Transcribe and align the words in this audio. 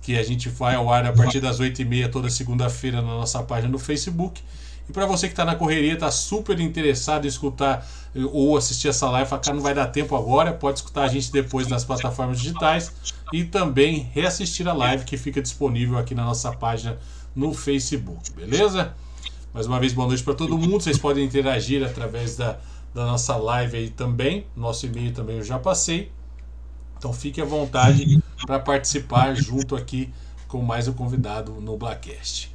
que 0.01 0.17
a 0.17 0.23
gente 0.23 0.49
vai 0.49 0.77
ao 0.77 0.93
ar 0.93 1.07
a 1.07 1.13
partir 1.13 1.41
das 1.41 1.59
8h30 1.59 2.09
toda 2.09 2.31
segunda-feira 2.31 3.03
na 3.03 3.17
nossa 3.17 3.43
página 3.43 3.73
no 3.73 3.81
Facebook. 3.81 4.41
E 4.91 4.93
para 4.93 5.07
você 5.07 5.29
que 5.29 5.35
está 5.35 5.45
na 5.45 5.55
correria, 5.55 5.93
está 5.93 6.11
super 6.11 6.59
interessado 6.59 7.25
em 7.25 7.29
escutar 7.29 7.87
eh, 8.13 8.23
ou 8.33 8.57
assistir 8.57 8.89
essa 8.89 9.09
live, 9.09 9.31
fala, 9.31 9.41
não 9.55 9.61
vai 9.61 9.73
dar 9.73 9.87
tempo 9.87 10.17
agora, 10.17 10.53
pode 10.53 10.81
escutar 10.81 11.05
a 11.05 11.07
gente 11.07 11.31
depois 11.31 11.69
nas 11.69 11.85
plataformas 11.85 12.41
digitais 12.41 12.93
e 13.33 13.45
também 13.45 14.11
reassistir 14.13 14.67
a 14.67 14.73
live 14.73 15.05
que 15.05 15.17
fica 15.17 15.41
disponível 15.41 15.97
aqui 15.97 16.13
na 16.13 16.25
nossa 16.25 16.51
página 16.51 16.99
no 17.37 17.55
Facebook, 17.55 18.33
beleza? 18.33 18.93
Mais 19.55 19.69
uma 19.69 19.79
vez, 19.79 19.93
boa 19.93 20.09
noite 20.09 20.25
para 20.25 20.35
todo 20.35 20.59
mundo. 20.59 20.83
Vocês 20.83 20.99
podem 20.99 21.25
interagir 21.25 21.87
através 21.87 22.35
da, 22.35 22.59
da 22.93 23.07
nossa 23.07 23.37
live 23.37 23.77
aí 23.77 23.91
também. 23.91 24.45
Nosso 24.57 24.87
e-mail 24.87 25.13
também 25.13 25.37
eu 25.37 25.45
já 25.45 25.57
passei. 25.61 26.11
Então 26.99 27.13
fique 27.13 27.41
à 27.41 27.45
vontade 27.45 28.21
para 28.45 28.59
participar 28.59 29.37
junto 29.37 29.77
aqui 29.77 30.13
com 30.49 30.61
mais 30.61 30.89
um 30.89 30.93
convidado 30.93 31.53
no 31.61 31.77
Blackcast. 31.77 32.53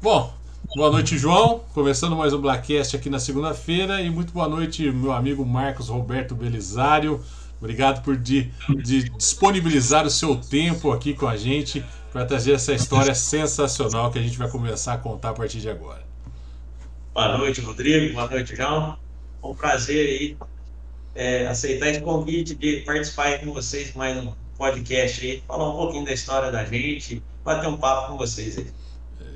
Bom, 0.00 0.32
Boa 0.66 0.90
noite, 0.90 1.16
João. 1.16 1.60
Começando 1.72 2.14
mais 2.14 2.32
um 2.32 2.40
Blackcast 2.40 2.96
aqui 2.96 3.08
na 3.08 3.18
segunda-feira. 3.18 4.00
E 4.00 4.10
muito 4.10 4.32
boa 4.32 4.48
noite, 4.48 4.90
meu 4.90 5.12
amigo 5.12 5.44
Marcos 5.44 5.88
Roberto 5.88 6.34
Belisário. 6.34 7.24
Obrigado 7.58 8.02
por 8.02 8.16
de, 8.16 8.50
de 8.84 9.08
disponibilizar 9.08 10.06
o 10.06 10.10
seu 10.10 10.36
tempo 10.36 10.92
aqui 10.92 11.14
com 11.14 11.26
a 11.26 11.36
gente 11.36 11.84
para 12.12 12.24
trazer 12.24 12.52
essa 12.52 12.72
história 12.72 13.14
sensacional 13.14 14.10
que 14.10 14.18
a 14.18 14.22
gente 14.22 14.36
vai 14.36 14.48
começar 14.48 14.94
a 14.94 14.98
contar 14.98 15.30
a 15.30 15.34
partir 15.34 15.60
de 15.60 15.70
agora. 15.70 16.06
Boa 17.14 17.38
noite, 17.38 17.60
Rodrigo. 17.60 18.14
Boa 18.14 18.28
noite, 18.28 18.54
João. 18.54 18.98
Um 19.42 19.54
prazer 19.54 20.06
aí 20.06 20.36
é, 21.14 21.46
aceitar 21.46 21.88
esse 21.88 22.00
convite 22.00 22.54
de 22.54 22.82
participar 22.82 23.40
com 23.40 23.52
vocês 23.52 23.92
mais 23.94 24.16
um 24.16 24.32
podcast 24.56 25.24
aí, 25.24 25.42
falar 25.46 25.68
um 25.70 25.76
pouquinho 25.76 26.04
da 26.04 26.12
história 26.12 26.52
da 26.52 26.64
gente, 26.64 27.22
bater 27.44 27.68
um 27.68 27.76
papo 27.76 28.12
com 28.12 28.18
vocês 28.18 28.58
aí. 28.58 28.66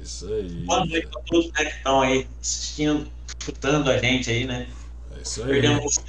Isso 0.02 0.26
aí. 0.26 0.64
Boa 0.64 0.84
noite 0.84 1.06
a 1.06 1.20
todos 1.20 1.52
né, 1.52 1.64
que 1.64 1.76
estão 1.76 2.00
aí 2.00 2.26
assistindo, 2.40 3.08
escutando 3.38 3.88
a 3.88 3.98
gente 3.98 4.28
aí, 4.28 4.44
né? 4.44 4.66
É 5.16 5.22
isso 5.22 5.44
aí. 5.44 5.48
Perdemos 5.48 6.00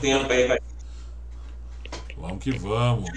tempo 0.00 0.32
aí 0.32 0.46
pra... 0.46 0.58
Vamos 2.16 2.44
que 2.44 2.56
vamos. 2.56 3.10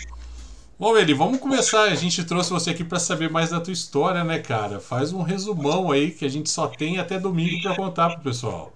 Bom, 0.77 0.97
Eli, 0.97 1.13
vamos 1.13 1.39
começar. 1.39 1.83
A 1.83 1.95
gente 1.95 2.23
trouxe 2.23 2.49
você 2.49 2.71
aqui 2.71 2.83
para 2.83 2.99
saber 2.99 3.29
mais 3.29 3.51
da 3.51 3.61
tua 3.61 3.71
história, 3.71 4.23
né, 4.23 4.39
cara? 4.39 4.79
Faz 4.79 5.13
um 5.13 5.21
resumão 5.21 5.91
aí 5.91 6.09
que 6.09 6.25
a 6.25 6.29
gente 6.29 6.49
só 6.49 6.67
tem 6.67 6.97
até 6.97 7.19
domingo 7.19 7.61
para 7.61 7.75
contar 7.75 8.09
pro 8.09 8.21
pessoal. 8.21 8.73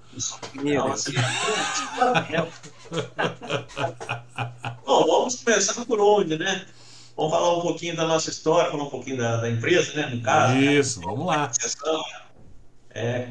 Nossa. 0.54 1.12
Bom, 4.86 5.08
vamos 5.08 5.36
começar 5.44 5.86
por 5.86 6.00
onde, 6.00 6.38
né? 6.38 6.68
Vamos 7.16 7.32
falar 7.32 7.58
um 7.58 7.62
pouquinho 7.62 7.96
da 7.96 8.08
nossa 8.08 8.30
história, 8.30 8.72
falar 8.72 8.84
um 8.84 8.90
pouquinho 8.90 9.18
da, 9.18 9.38
da 9.38 9.50
empresa, 9.50 9.94
né? 9.94 10.08
No 10.08 10.22
caso. 10.22 10.58
Isso, 10.58 11.00
né? 11.00 11.06
vamos 11.06 11.26
lá. 11.28 11.52
É. 12.90 13.30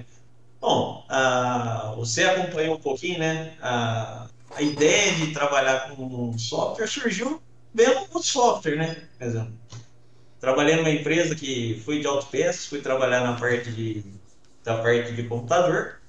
Bom, 0.60 1.04
a, 1.08 1.92
você 1.96 2.22
acompanhou 2.22 2.76
um 2.76 2.80
pouquinho, 2.80 3.18
né? 3.18 3.54
A, 3.60 4.28
a 4.54 4.62
ideia 4.62 5.12
de 5.16 5.32
trabalhar 5.32 5.90
com 5.90 6.38
software 6.38 6.86
surgiu 6.86 7.42
vendo 7.74 8.06
o 8.12 8.22
software, 8.22 8.76
né? 8.76 8.96
Por 9.18 9.26
exemplo, 9.26 9.52
trabalhei 10.40 10.76
numa 10.76 10.90
empresa 10.90 11.34
que 11.34 11.80
fui 11.84 12.00
de 12.00 12.06
autopeças, 12.06 12.66
fui 12.66 12.80
trabalhar 12.80 13.22
na 13.24 13.34
parte 13.34 13.72
de, 13.72 14.04
da 14.62 14.78
parte 14.78 15.12
de 15.12 15.24
computador 15.24 16.00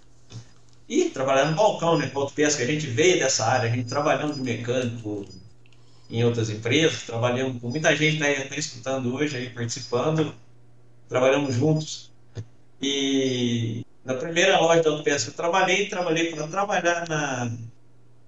e 0.87 1.09
trabalhar 1.09 1.45
no 1.49 1.55
balcão, 1.55 1.97
né? 1.97 2.07
Com 2.07 2.19
autopeças, 2.19 2.55
que 2.55 2.63
a 2.63 2.67
gente 2.67 2.85
veio 2.85 3.17
dessa 3.17 3.45
área, 3.45 3.71
a 3.71 3.75
gente 3.75 3.89
trabalhando 3.89 4.35
de 4.35 4.41
mecânico, 4.41 5.25
em 6.13 6.23
outras 6.23 6.51
empresas, 6.51 7.01
trabalhamos 7.01 7.59
com 7.59 7.69
muita 7.69 7.95
gente 7.95 8.19
né, 8.19 8.43
está 8.43 8.55
escutando 8.55 9.15
hoje, 9.15 9.35
aí, 9.35 9.49
participando, 9.49 10.31
trabalhamos 11.09 11.55
juntos. 11.55 12.11
E 12.79 13.83
na 14.05 14.13
primeira 14.13 14.59
loja 14.59 14.83
da 14.83 14.91
autopeça 14.91 15.25
que 15.25 15.31
eu 15.31 15.35
trabalhei, 15.35 15.89
trabalhei 15.89 16.31
para 16.31 16.47
trabalhar 16.47 17.09
na, 17.09 17.51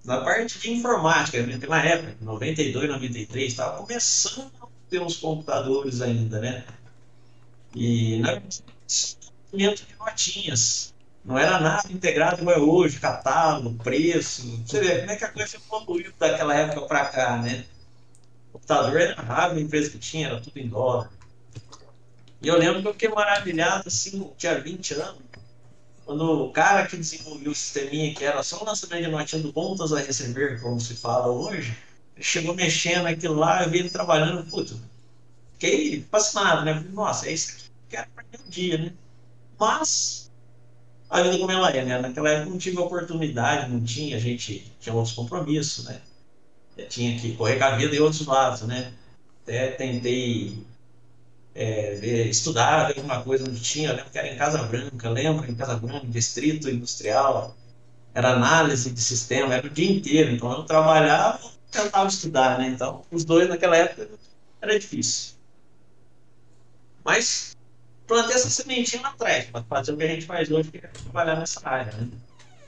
na 0.04 0.20
parte 0.20 0.58
de 0.58 0.72
informática, 0.72 1.40
né? 1.46 1.54
naquela 1.54 1.78
época, 1.84 2.16
92, 2.22 2.88
93, 2.88 3.46
estava 3.46 3.76
começando 3.76 4.50
a 4.60 4.66
ter 4.90 5.00
uns 5.00 5.18
computadores 5.18 6.02
ainda, 6.02 6.40
né? 6.40 6.64
E 7.72 8.18
na 8.18 8.34
de 9.52 9.76
notinhas. 9.96 10.92
Não 11.24 11.38
era 11.38 11.60
nada 11.60 11.92
integrado 11.92 12.38
como 12.38 12.50
é 12.50 12.58
hoje, 12.58 12.98
catálogo, 12.98 13.74
preço. 13.82 14.62
Você 14.64 14.80
vê 14.80 14.98
como 15.00 15.10
é 15.10 15.16
que 15.16 15.24
a 15.24 15.28
coisa 15.28 15.56
evoluiu 15.56 16.12
daquela 16.18 16.54
época 16.54 16.82
para 16.82 17.04
cá, 17.06 17.36
né? 17.38 17.64
Computador 18.56 19.00
era 19.00 19.20
raro, 19.20 19.56
a 19.56 19.60
empresa 19.60 19.90
que 19.90 19.98
tinha, 19.98 20.28
era 20.28 20.40
tudo 20.40 20.58
em 20.58 20.68
dólar. 20.68 21.10
E 22.40 22.48
eu 22.48 22.58
lembro 22.58 22.80
que 22.82 22.88
eu 22.88 22.92
fiquei 22.92 23.08
maravilhado, 23.08 23.84
assim, 23.86 24.30
tinha 24.36 24.60
20 24.60 24.94
anos, 24.94 25.22
quando 26.04 26.44
o 26.44 26.52
cara 26.52 26.86
que 26.86 26.96
desenvolveu 26.96 27.52
o 27.52 27.54
sisteminha, 27.54 28.14
que 28.14 28.24
era 28.24 28.42
só 28.42 28.62
o 28.62 28.64
lançamento 28.64 29.04
de 29.04 29.10
notinha 29.10 29.42
do 29.42 29.52
contas 29.52 29.92
a 29.92 30.00
receber, 30.00 30.60
como 30.60 30.80
se 30.80 30.94
fala 30.94 31.28
hoje, 31.28 31.76
chegou 32.18 32.54
mexendo 32.54 33.04
naquilo 33.04 33.34
lá, 33.34 33.64
eu 33.64 33.70
vi 33.70 33.78
ele 33.78 33.90
trabalhando, 33.90 34.48
puto, 34.48 34.80
fiquei 35.54 36.06
fascinado, 36.10 36.64
né? 36.64 36.74
Falei, 36.74 36.90
nossa, 36.92 37.28
é 37.28 37.32
isso 37.32 37.56
que 37.56 37.62
eu 37.64 37.70
quero 37.90 38.08
para 38.14 38.24
um 38.24 38.48
dia, 38.48 38.78
né? 38.78 38.92
Mas, 39.58 40.30
a 41.10 41.22
vida 41.22 41.38
como 41.38 41.50
ela 41.50 41.70
é, 41.70 41.84
né? 41.84 41.98
Naquela 41.98 42.30
época 42.30 42.50
não 42.50 42.58
tive 42.58 42.78
oportunidade, 42.78 43.72
não 43.72 43.82
tinha, 43.82 44.16
a 44.16 44.20
gente 44.20 44.72
tinha 44.78 44.94
outros 44.94 45.14
compromissos, 45.14 45.86
né? 45.86 46.00
Tinha 46.84 47.18
que 47.18 47.36
correr 47.36 47.58
com 47.58 47.64
a 47.64 47.76
vida 47.76 47.94
em 47.94 48.00
outros 48.00 48.26
lados, 48.26 48.62
né? 48.62 48.92
Até 49.42 49.68
tentei 49.72 50.64
é, 51.54 51.94
ver, 51.94 52.28
estudar 52.28 52.88
alguma 52.88 53.22
coisa 53.22 53.44
onde 53.48 53.60
tinha, 53.60 53.88
eu 53.88 53.96
lembro 53.96 54.10
que 54.10 54.18
era 54.18 54.32
em 54.32 54.36
Casa 54.36 54.62
Branca, 54.64 55.08
lembro, 55.08 55.50
em 55.50 55.54
Casa 55.54 55.76
Branca, 55.76 56.06
distrito 56.06 56.68
industrial, 56.68 57.56
era 58.14 58.32
análise 58.32 58.90
de 58.90 59.00
sistema, 59.00 59.54
era 59.54 59.66
o 59.66 59.70
dia 59.70 59.90
inteiro, 59.90 60.30
então 60.32 60.52
eu 60.52 60.64
trabalhava 60.64 61.40
e 61.44 61.72
tentava 61.72 62.08
estudar, 62.08 62.58
né? 62.58 62.68
Então, 62.68 63.04
os 63.10 63.24
dois 63.24 63.48
naquela 63.48 63.76
época 63.76 64.08
era 64.60 64.78
difícil. 64.78 65.34
Mas 67.04 67.56
plantei 68.06 68.34
essa 68.34 68.50
sementinha 68.50 69.02
lá 69.02 69.10
atrás, 69.10 69.46
para 69.46 69.62
fazer 69.62 69.92
o 69.92 69.96
que 69.96 70.04
a 70.04 70.08
gente 70.08 70.26
faz 70.26 70.50
hoje, 70.50 70.70
que 70.70 70.78
é 70.78 70.88
trabalhar 70.88 71.36
nessa 71.36 71.66
área, 71.66 71.92
né? 71.92 72.08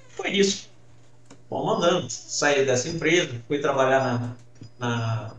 Foi 0.09 0.31
isso. 0.31 0.69
Bom, 1.51 1.65
mandando. 1.65 2.11
Saí 2.11 2.65
dessa 2.65 2.89
empresa, 2.89 3.41
fui 3.47 3.59
trabalhar 3.59 4.01
na. 4.01 4.37
na 4.79 5.35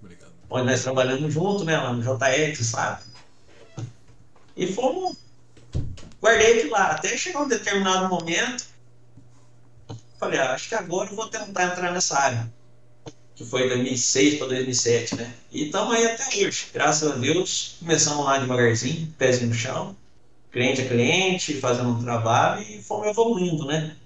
Obrigado. 0.00 0.32
onde 0.48 0.66
nós 0.66 0.82
trabalhamos 0.82 1.32
junto, 1.32 1.64
né? 1.64 1.76
Lá 1.76 1.92
no 1.92 2.02
JX, 2.02 2.66
sabe? 2.66 3.02
E 4.56 4.66
fomos. 4.72 5.16
Guardei 6.20 6.62
de 6.62 6.68
lá. 6.68 6.92
Até 6.92 7.16
chegar 7.16 7.42
um 7.42 7.48
determinado 7.48 8.08
momento. 8.08 8.64
Falei, 10.18 10.38
ah, 10.38 10.52
acho 10.52 10.68
que 10.68 10.74
agora 10.74 11.10
eu 11.10 11.16
vou 11.16 11.28
tentar 11.28 11.64
entrar 11.64 11.92
nessa 11.92 12.18
área. 12.18 12.52
Que 13.34 13.42
foi 13.42 13.68
2006 13.68 14.38
para 14.38 14.48
2007, 14.48 15.16
né? 15.16 15.32
E 15.50 15.64
estamos 15.64 15.94
aí 15.94 16.04
até 16.04 16.26
hoje. 16.46 16.66
Graças 16.74 17.10
a 17.10 17.14
Deus, 17.14 17.76
começamos 17.80 18.26
lá 18.26 18.36
devagarzinho, 18.36 19.12
pezinho 19.16 19.48
no 19.48 19.54
chão, 19.54 19.96
cliente 20.52 20.82
a 20.82 20.88
cliente, 20.88 21.58
fazendo 21.58 21.88
um 21.88 22.02
trabalho 22.02 22.60
e 22.60 22.82
fomos 22.82 23.06
evoluindo, 23.06 23.64
né? 23.64 23.96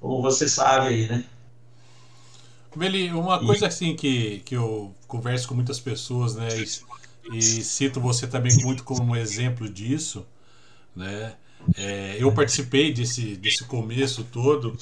Como 0.00 0.22
você 0.22 0.48
sabe 0.48 0.88
aí, 0.88 1.08
né? 1.08 1.24
Beli, 2.74 3.10
uma 3.12 3.38
coisa 3.38 3.66
assim 3.66 3.96
que, 3.96 4.40
que 4.40 4.54
eu 4.54 4.94
converso 5.06 5.48
com 5.48 5.54
muitas 5.54 5.80
pessoas, 5.80 6.36
né, 6.36 6.48
e, 7.32 7.36
e 7.36 7.42
cito 7.42 8.00
você 8.00 8.28
também 8.28 8.56
muito 8.62 8.84
como 8.84 9.16
exemplo 9.16 9.68
disso, 9.68 10.24
né? 10.94 11.34
É, 11.76 12.16
eu 12.18 12.32
participei 12.32 12.92
desse, 12.92 13.36
desse 13.36 13.64
começo 13.64 14.24
todo, 14.24 14.76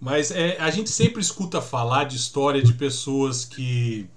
mas 0.00 0.30
é, 0.30 0.56
a 0.60 0.70
gente 0.70 0.90
sempre 0.90 1.20
escuta 1.20 1.60
falar 1.60 2.04
de 2.04 2.16
história 2.16 2.62
de 2.62 2.72
pessoas 2.74 3.44
que. 3.44 4.08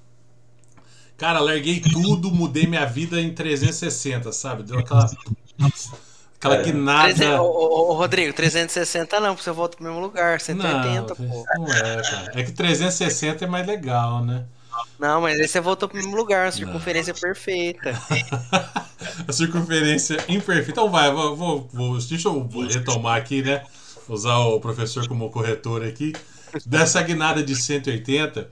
Cara, 1.18 1.40
larguei 1.40 1.80
tudo, 1.80 2.32
mudei 2.32 2.66
minha 2.66 2.86
vida 2.86 3.22
em 3.22 3.34
360, 3.34 4.32
sabe? 4.32 4.64
Deu 4.64 4.80
aquela 4.80 5.10
Aquela 6.42 6.56
é. 6.56 6.64
que 6.64 6.74
nada. 6.74 7.40
Ô, 7.40 7.94
Rodrigo, 7.94 8.34
360 8.34 9.20
não, 9.20 9.36
porque 9.36 9.44
você 9.44 9.52
volta 9.52 9.78
pro 9.78 9.86
mesmo 9.86 10.00
lugar. 10.00 10.42
180, 10.42 11.00
não, 11.00 11.06
pô. 11.06 11.46
Não 11.56 11.68
é, 11.68 12.02
cara. 12.02 12.32
É 12.34 12.44
que 12.44 12.52
360 12.52 13.46
é 13.46 13.48
mais 13.48 13.68
legal, 13.68 14.26
né? 14.26 14.44
Não, 14.98 15.22
mas 15.22 15.40
aí 15.40 15.48
você 15.48 15.62
voltou 15.62 15.88
pro 15.88 16.00
mesmo 16.00 16.16
lugar, 16.16 16.48
uma 16.48 16.52
circunferência 16.52 17.14
perfeita. 17.14 17.92
a 19.28 19.32
circunferência 19.32 20.18
imperfeita. 20.28 20.72
Então 20.72 20.90
vai, 20.90 21.12
vou, 21.12 21.36
vou, 21.36 21.70
vou, 21.72 21.98
deixa 22.00 22.28
eu 22.28 22.50
retomar 22.68 23.18
aqui, 23.18 23.44
né? 23.44 23.64
Usar 24.10 24.40
o 24.40 24.60
professor 24.60 25.08
como 25.08 25.30
corretor 25.30 25.86
aqui. 25.86 26.12
Dessa 26.66 27.04
guinada 27.04 27.44
de 27.44 27.56
180, 27.56 28.50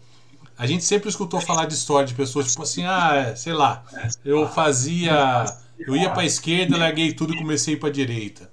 a 0.56 0.68
gente 0.68 0.84
sempre 0.84 1.10
escutou 1.10 1.42
falar 1.42 1.66
de 1.66 1.74
história 1.74 2.06
de 2.06 2.14
pessoas, 2.14 2.52
tipo 2.52 2.62
assim, 2.62 2.86
ah, 2.86 3.34
sei 3.36 3.54
lá, 3.54 3.84
eu 4.24 4.48
fazia. 4.48 5.44
Eu 5.80 5.96
ia 5.96 6.10
pra 6.10 6.26
esquerda, 6.26 6.78
larguei 6.78 7.14
tudo 7.14 7.34
e 7.34 7.38
comecei 7.38 7.76
pra 7.76 7.90
direita. 7.90 8.50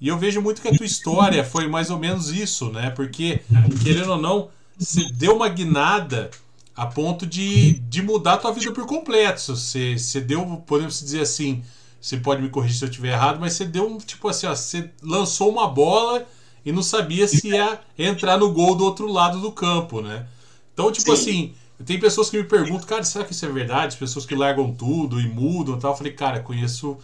E 0.00 0.08
eu 0.08 0.18
vejo 0.18 0.42
muito 0.42 0.60
que 0.60 0.68
a 0.68 0.76
tua 0.76 0.84
história 0.84 1.42
foi 1.44 1.68
mais 1.68 1.90
ou 1.90 1.98
menos 1.98 2.30
isso, 2.30 2.70
né? 2.70 2.90
Porque, 2.90 3.40
querendo 3.82 4.12
ou 4.12 4.20
não, 4.20 4.50
você 4.78 5.06
deu 5.12 5.36
uma 5.36 5.48
guinada 5.48 6.30
a 6.74 6.86
ponto 6.86 7.26
de, 7.26 7.72
de 7.88 8.02
mudar 8.02 8.34
a 8.34 8.38
tua 8.38 8.52
vida 8.52 8.72
por 8.72 8.86
completo. 8.86 9.56
Você, 9.56 9.98
você 9.98 10.20
deu, 10.20 10.44
podemos 10.66 11.00
dizer 11.00 11.22
assim, 11.22 11.62
você 12.00 12.18
pode 12.18 12.42
me 12.42 12.50
corrigir 12.50 12.76
se 12.76 12.84
eu 12.84 12.88
estiver 12.90 13.12
errado, 13.12 13.40
mas 13.40 13.54
você 13.54 13.64
deu 13.64 13.88
um, 13.88 13.98
tipo 13.98 14.28
assim, 14.28 14.46
ó, 14.46 14.54
você 14.54 14.90
lançou 15.02 15.50
uma 15.50 15.66
bola 15.66 16.26
e 16.64 16.70
não 16.70 16.82
sabia 16.82 17.26
se 17.26 17.48
ia 17.48 17.80
entrar 17.98 18.36
no 18.36 18.52
gol 18.52 18.74
do 18.74 18.84
outro 18.84 19.10
lado 19.10 19.40
do 19.40 19.50
campo, 19.50 20.02
né? 20.02 20.26
Então, 20.74 20.92
tipo 20.92 21.16
Sim. 21.16 21.22
assim, 21.22 21.54
tem 21.84 21.98
pessoas 22.00 22.30
que 22.30 22.38
me 22.38 22.44
perguntam, 22.44 22.86
cara, 22.86 23.04
será 23.04 23.24
que 23.24 23.32
isso 23.32 23.44
é 23.44 23.48
verdade? 23.50 23.88
As 23.88 23.96
pessoas 23.96 24.24
que 24.24 24.34
largam 24.34 24.72
tudo 24.72 25.20
e 25.20 25.28
mudam 25.28 25.76
e 25.76 25.80
tal. 25.80 25.92
Eu 25.92 25.96
falei, 25.96 26.12
cara, 26.12 26.40
conheço, 26.40 26.96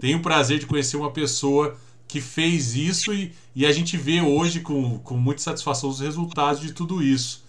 tenho 0.00 0.18
o 0.18 0.22
prazer 0.22 0.58
de 0.58 0.66
conhecer 0.66 0.96
uma 0.96 1.10
pessoa 1.10 1.76
que 2.08 2.20
fez 2.20 2.74
isso 2.74 3.12
e, 3.12 3.32
e 3.54 3.66
a 3.66 3.72
gente 3.72 3.96
vê 3.96 4.20
hoje 4.20 4.60
com, 4.60 4.98
com 5.00 5.16
muita 5.16 5.42
satisfação 5.42 5.90
os 5.90 6.00
resultados 6.00 6.60
de 6.60 6.72
tudo 6.72 7.02
isso. 7.02 7.44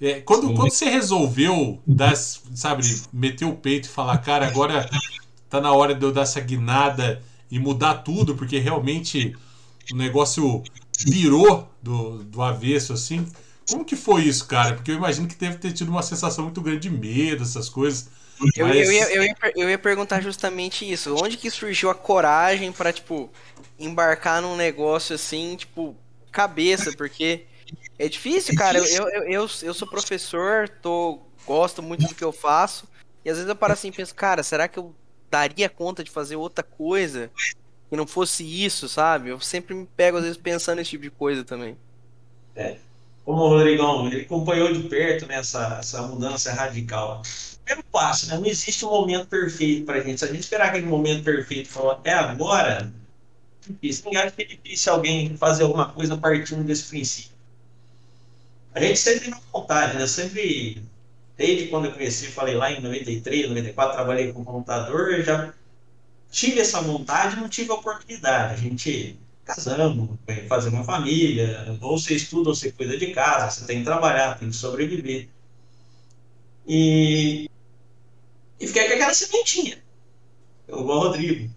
É, 0.00 0.20
quando, 0.20 0.52
quando 0.54 0.70
você 0.70 0.86
resolveu 0.86 1.80
dar, 1.86 2.16
sabe, 2.16 2.82
meter 3.12 3.44
o 3.44 3.54
peito 3.54 3.86
e 3.86 3.90
falar, 3.90 4.18
cara, 4.18 4.46
agora 4.46 4.88
tá 5.48 5.60
na 5.60 5.72
hora 5.72 5.94
de 5.94 6.04
eu 6.04 6.12
dar 6.12 6.22
essa 6.22 6.40
guinada 6.40 7.22
e 7.50 7.58
mudar 7.58 7.94
tudo, 7.96 8.34
porque 8.34 8.58
realmente 8.58 9.36
o 9.92 9.96
negócio 9.96 10.62
virou 11.06 11.68
do, 11.82 12.24
do 12.24 12.42
avesso, 12.42 12.92
assim. 12.92 13.26
Como 13.68 13.84
que 13.84 13.96
foi 13.96 14.22
isso, 14.22 14.46
cara? 14.46 14.74
Porque 14.74 14.90
eu 14.90 14.96
imagino 14.96 15.26
que 15.26 15.34
deve 15.34 15.58
ter 15.58 15.72
tido 15.72 15.88
uma 15.88 16.02
sensação 16.02 16.44
muito 16.44 16.60
grande 16.60 16.88
de 16.88 16.90
medo, 16.90 17.42
essas 17.42 17.68
coisas. 17.68 18.08
Eu, 18.56 18.66
mas... 18.66 18.86
eu, 18.86 18.92
ia, 18.92 19.14
eu, 19.14 19.22
ia, 19.22 19.36
eu 19.56 19.70
ia 19.70 19.78
perguntar 19.78 20.20
justamente 20.20 20.90
isso. 20.90 21.14
Onde 21.14 21.36
que 21.36 21.50
surgiu 21.50 21.90
a 21.90 21.94
coragem 21.94 22.72
para 22.72 22.92
tipo, 22.92 23.30
embarcar 23.78 24.42
num 24.42 24.56
negócio 24.56 25.14
assim, 25.14 25.56
tipo, 25.56 25.96
cabeça? 26.30 26.92
Porque 26.96 27.46
é 27.98 28.08
difícil, 28.08 28.54
cara. 28.56 28.78
Eu, 28.78 29.08
eu, 29.08 29.22
eu, 29.22 29.50
eu 29.62 29.74
sou 29.74 29.88
professor, 29.88 30.68
tô, 30.68 31.20
gosto 31.46 31.82
muito 31.82 32.06
do 32.06 32.14
que 32.14 32.24
eu 32.24 32.32
faço. 32.32 32.88
E 33.24 33.30
às 33.30 33.36
vezes 33.36 33.48
eu 33.48 33.56
paro 33.56 33.72
assim 33.72 33.88
e 33.88 33.92
penso, 33.92 34.14
cara, 34.14 34.42
será 34.42 34.68
que 34.68 34.78
eu 34.78 34.94
daria 35.30 35.68
conta 35.68 36.04
de 36.04 36.10
fazer 36.10 36.36
outra 36.36 36.62
coisa 36.62 37.30
que 37.88 37.96
não 37.96 38.06
fosse 38.06 38.44
isso, 38.44 38.88
sabe? 38.88 39.30
Eu 39.30 39.40
sempre 39.40 39.74
me 39.74 39.86
pego, 39.96 40.18
às 40.18 40.24
vezes, 40.24 40.38
pensando 40.38 40.78
nesse 40.78 40.90
tipo 40.90 41.04
de 41.04 41.10
coisa 41.10 41.44
também. 41.44 41.76
É. 42.54 42.76
Como 43.24 43.42
o 43.42 43.48
Rodrigão, 43.48 44.06
ele 44.06 44.22
acompanhou 44.22 44.72
de 44.72 44.88
perto 44.88 45.26
né, 45.26 45.36
essa 45.36 46.02
mudança 46.02 46.52
radical. 46.52 47.22
Primeiro 47.64 47.88
passo, 47.90 48.28
né? 48.28 48.36
Não 48.36 48.46
existe 48.46 48.84
um 48.84 48.90
momento 48.90 49.26
perfeito 49.26 49.86
para 49.86 49.98
a 49.98 50.00
gente. 50.00 50.18
Se 50.18 50.24
a 50.26 50.28
gente 50.28 50.40
esperar 50.40 50.68
aquele 50.68 50.86
momento 50.86 51.24
perfeito 51.24 51.66
e 51.66 51.72
falar 51.72 51.94
até 51.94 52.12
agora, 52.12 52.92
difícil. 53.66 54.04
Ninguém 54.04 54.20
acha 54.20 54.30
que 54.32 54.42
é 54.42 54.46
difícil 54.46 54.92
alguém 54.92 55.36
fazer 55.36 55.62
alguma 55.62 55.88
coisa 55.88 56.16
partindo 56.18 56.62
desse 56.64 56.84
princípio 56.84 57.34
a 58.74 58.80
gente 58.80 58.98
sempre 58.98 59.30
tem 59.30 59.40
vontade, 59.52 59.96
né? 59.96 60.06
Sempre, 60.06 60.82
desde 61.36 61.68
quando 61.68 61.86
eu 61.86 61.92
conheci, 61.92 62.26
falei 62.26 62.56
lá 62.56 62.72
em 62.72 62.80
93, 62.80 63.48
94, 63.48 63.94
trabalhei 63.94 64.32
com 64.32 64.44
computador, 64.44 65.12
eu 65.12 65.22
já 65.22 65.54
tive 66.30 66.60
essa 66.60 66.80
vontade 66.80 67.36
não 67.36 67.48
tive 67.48 67.70
a 67.70 67.74
oportunidade. 67.74 68.54
A 68.54 68.56
gente 68.56 69.16
casamos, 69.44 70.10
fazer 70.48 70.70
uma 70.70 70.84
família, 70.84 71.76
ou 71.80 71.98
você 71.98 72.14
estuda 72.14 72.48
ou 72.48 72.54
você 72.54 72.72
cuida 72.72 72.96
de 72.96 73.08
casa, 73.08 73.50
você 73.50 73.66
tem 73.66 73.78
que 73.78 73.84
trabalhar, 73.84 74.38
tem 74.38 74.48
que 74.50 74.56
sobreviver. 74.56 75.28
E, 76.66 77.48
e 78.58 78.66
fiquei 78.66 78.86
com 78.88 78.94
aquela 78.94 79.14
sementinha. 79.14 79.78
Igual 80.68 80.98
o 80.98 81.00
Rodrigo. 81.00 81.50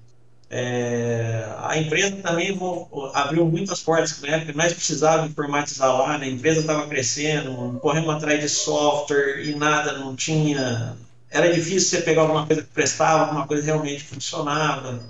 É, 0.49 1.45
a 1.57 1.77
empresa 1.77 2.15
também 2.17 2.53
vou, 2.53 3.11
abriu 3.13 3.45
muitas 3.45 3.81
portas 3.81 4.21
na 4.21 4.29
época, 4.29 4.53
nós 4.53 4.71
precisávamos 4.71 5.31
informatizar 5.31 5.93
lá, 5.93 6.17
né? 6.17 6.25
a 6.25 6.29
empresa 6.29 6.61
estava 6.61 6.87
crescendo, 6.87 7.77
corremos 7.81 8.15
atrás 8.15 8.39
de 8.39 8.47
software 8.47 9.45
e 9.45 9.55
nada, 9.55 9.97
não 9.97 10.15
tinha. 10.15 10.97
Era 11.29 11.53
difícil 11.53 11.89
você 11.89 12.01
pegar 12.01 12.21
alguma 12.21 12.45
coisa 12.45 12.61
que 12.61 12.69
prestava, 12.69 13.25
alguma 13.25 13.45
coisa 13.45 13.63
que 13.63 13.67
realmente 13.67 14.03
funcionava. 14.05 15.03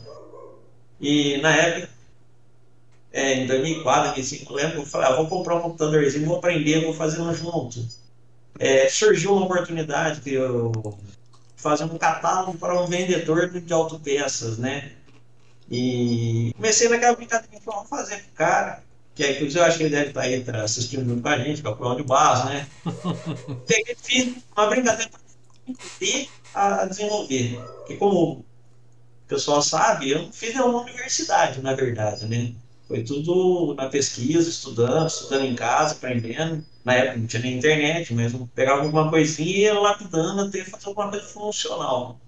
E 1.00 1.38
na 1.38 1.56
época, 1.56 1.90
é, 3.18 3.34
em 3.34 3.48
2004, 3.48 4.14
2005, 4.14 4.54
lembro, 4.54 4.82
eu 4.82 4.86
falei, 4.86 5.08
ah, 5.08 5.16
vou 5.16 5.28
comprar 5.28 5.56
um 5.56 5.62
computadorzinho, 5.62 6.28
vou 6.28 6.38
aprender, 6.38 6.86
vou 6.86 6.94
fazer 6.94 7.20
um 7.20 7.34
junto. 7.34 7.84
É, 8.60 8.88
surgiu 8.90 9.34
uma 9.34 9.46
oportunidade 9.46 10.22
que 10.22 10.34
eu 10.34 10.72
fazer 11.56 11.86
um 11.86 11.98
catálogo 11.98 12.60
para 12.60 12.80
um 12.80 12.86
vendedor 12.86 13.50
de 13.50 13.74
autopeças, 13.74 14.60
né? 14.60 14.92
E 15.68 16.54
comecei 16.56 16.88
naquela 16.90 17.16
brincadeira, 17.16 17.60
vamos 17.66 17.90
fazer 17.90 18.18
com 18.18 18.30
o 18.30 18.36
cara, 18.36 18.84
que 19.16 19.24
é, 19.24 19.32
inclusive 19.32 19.60
eu 19.62 19.66
acho 19.66 19.78
que 19.80 19.84
ele 19.86 19.96
deve 19.96 20.10
estar 20.10 20.22
aí 20.22 20.46
assistindo 20.64 21.10
junto 21.10 21.24
com 21.24 21.30
a 21.30 21.40
gente, 21.40 21.62
que 21.64 21.68
é 21.68 21.72
o 21.72 21.76
Cláudio 21.76 22.06
Barros, 22.06 22.46
né? 22.46 22.68
Peguei, 23.66 23.98
fiz 24.00 24.36
uma 24.56 24.68
brincadeira 24.68 25.10
para 25.10 25.22
entender 25.68 26.30
a 26.54 26.86
desenvolver. 26.86 27.60
Porque 27.78 27.98
como 27.98 28.32
o 28.32 28.46
pessoal 29.28 29.64
sabe, 29.64 30.12
eu 30.12 30.22
não 30.22 30.32
fiz 30.32 30.54
nenhuma 30.54 30.84
universidade, 30.84 31.64
na 31.64 31.74
verdade, 31.74 32.28
né? 32.28 32.54
Foi 32.88 33.04
tudo 33.04 33.74
na 33.76 33.90
pesquisa, 33.90 34.50
estudando, 34.50 35.08
estudando 35.08 35.46
em 35.46 35.56
casa, 35.56 35.96
aprendendo. 35.96 36.64
Na 36.86 36.94
época 36.94 37.18
não 37.18 37.28
tinha 37.28 37.42
nem 37.42 37.58
internet, 37.58 38.14
mas 38.14 38.34
pegava 38.56 38.84
alguma 38.84 39.10
coisinha 39.10 39.50
e 39.50 39.62
ia 39.62 39.80
lapidando 39.80 40.42
até 40.42 40.64
fazer 40.64 40.88
alguma 40.88 41.10
coisa 41.10 41.26
funcional. 41.26 42.20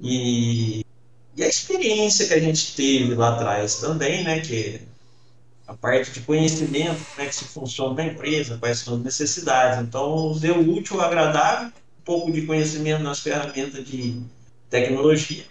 E 0.00 0.84
e 1.36 1.42
a 1.42 1.48
experiência 1.48 2.26
que 2.28 2.34
a 2.34 2.38
gente 2.38 2.74
teve 2.76 3.14
lá 3.14 3.34
atrás 3.34 3.76
também, 3.80 4.22
né, 4.22 4.40
que 4.40 4.82
a 5.66 5.74
parte 5.74 6.10
de 6.12 6.20
conhecimento, 6.20 7.02
como 7.04 7.26
é 7.26 7.26
que 7.26 7.34
se 7.34 7.44
funciona 7.44 7.94
na 7.94 8.06
empresa, 8.06 8.58
quais 8.58 8.80
são 8.80 8.96
as 8.96 9.02
necessidades. 9.02 9.80
Então, 9.80 10.36
deu 10.38 10.60
útil, 10.60 11.00
agradável, 11.00 11.68
um 11.68 12.02
pouco 12.04 12.32
de 12.32 12.42
conhecimento 12.42 13.02
nas 13.02 13.20
ferramentas 13.20 13.84
de 13.84 14.20
tecnologia. 14.68 15.44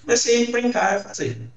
Comecei 0.00 0.48
a 0.48 0.50
brincar 0.50 1.00
e 1.00 1.02
fazer. 1.02 1.50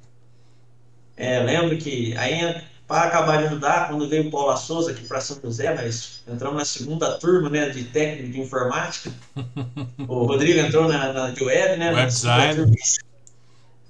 É, 1.19 1.43
lembro 1.43 1.77
que 1.77 2.15
aí, 2.15 2.63
para 2.87 3.09
acabar 3.09 3.39
de 3.39 3.47
ajudar, 3.47 3.89
quando 3.89 4.07
veio 4.07 4.29
o 4.29 4.31
Paulo 4.31 4.55
Souza 4.55 4.91
aqui 4.91 5.03
para 5.03 5.19
São 5.19 5.37
José, 5.43 5.75
nós 5.75 6.23
entramos 6.25 6.57
na 6.57 6.63
segunda 6.63 7.19
turma 7.19 7.49
né, 7.49 7.67
de 7.67 7.83
técnico 7.83 8.31
de 8.31 8.39
informática. 8.39 9.11
o 10.07 10.23
Rodrigo 10.23 10.59
entrou 10.59 10.87
na, 10.87 11.11
na 11.11 11.31
de 11.31 11.43
web, 11.43 11.77
né? 11.77 11.93
Web 11.93 12.07
design. 12.07 12.73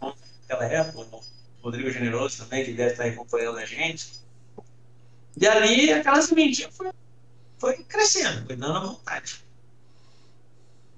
Naquela 0.01 0.65
época, 0.65 0.99
o 0.99 1.23
Rodrigo 1.61 1.91
Generoso 1.91 2.39
também, 2.39 2.65
que 2.65 2.73
deve 2.73 2.93
estar 2.93 3.05
acompanhando 3.05 3.59
a 3.59 3.65
gente. 3.65 4.07
E 5.39 5.47
ali 5.47 5.93
aquela 5.93 6.23
sementinha 6.23 6.69
foi, 6.71 6.89
foi 7.59 7.77
crescendo, 7.83 8.47
foi 8.47 8.55
dando 8.55 8.75
a 8.75 8.79
vontade. 8.79 9.43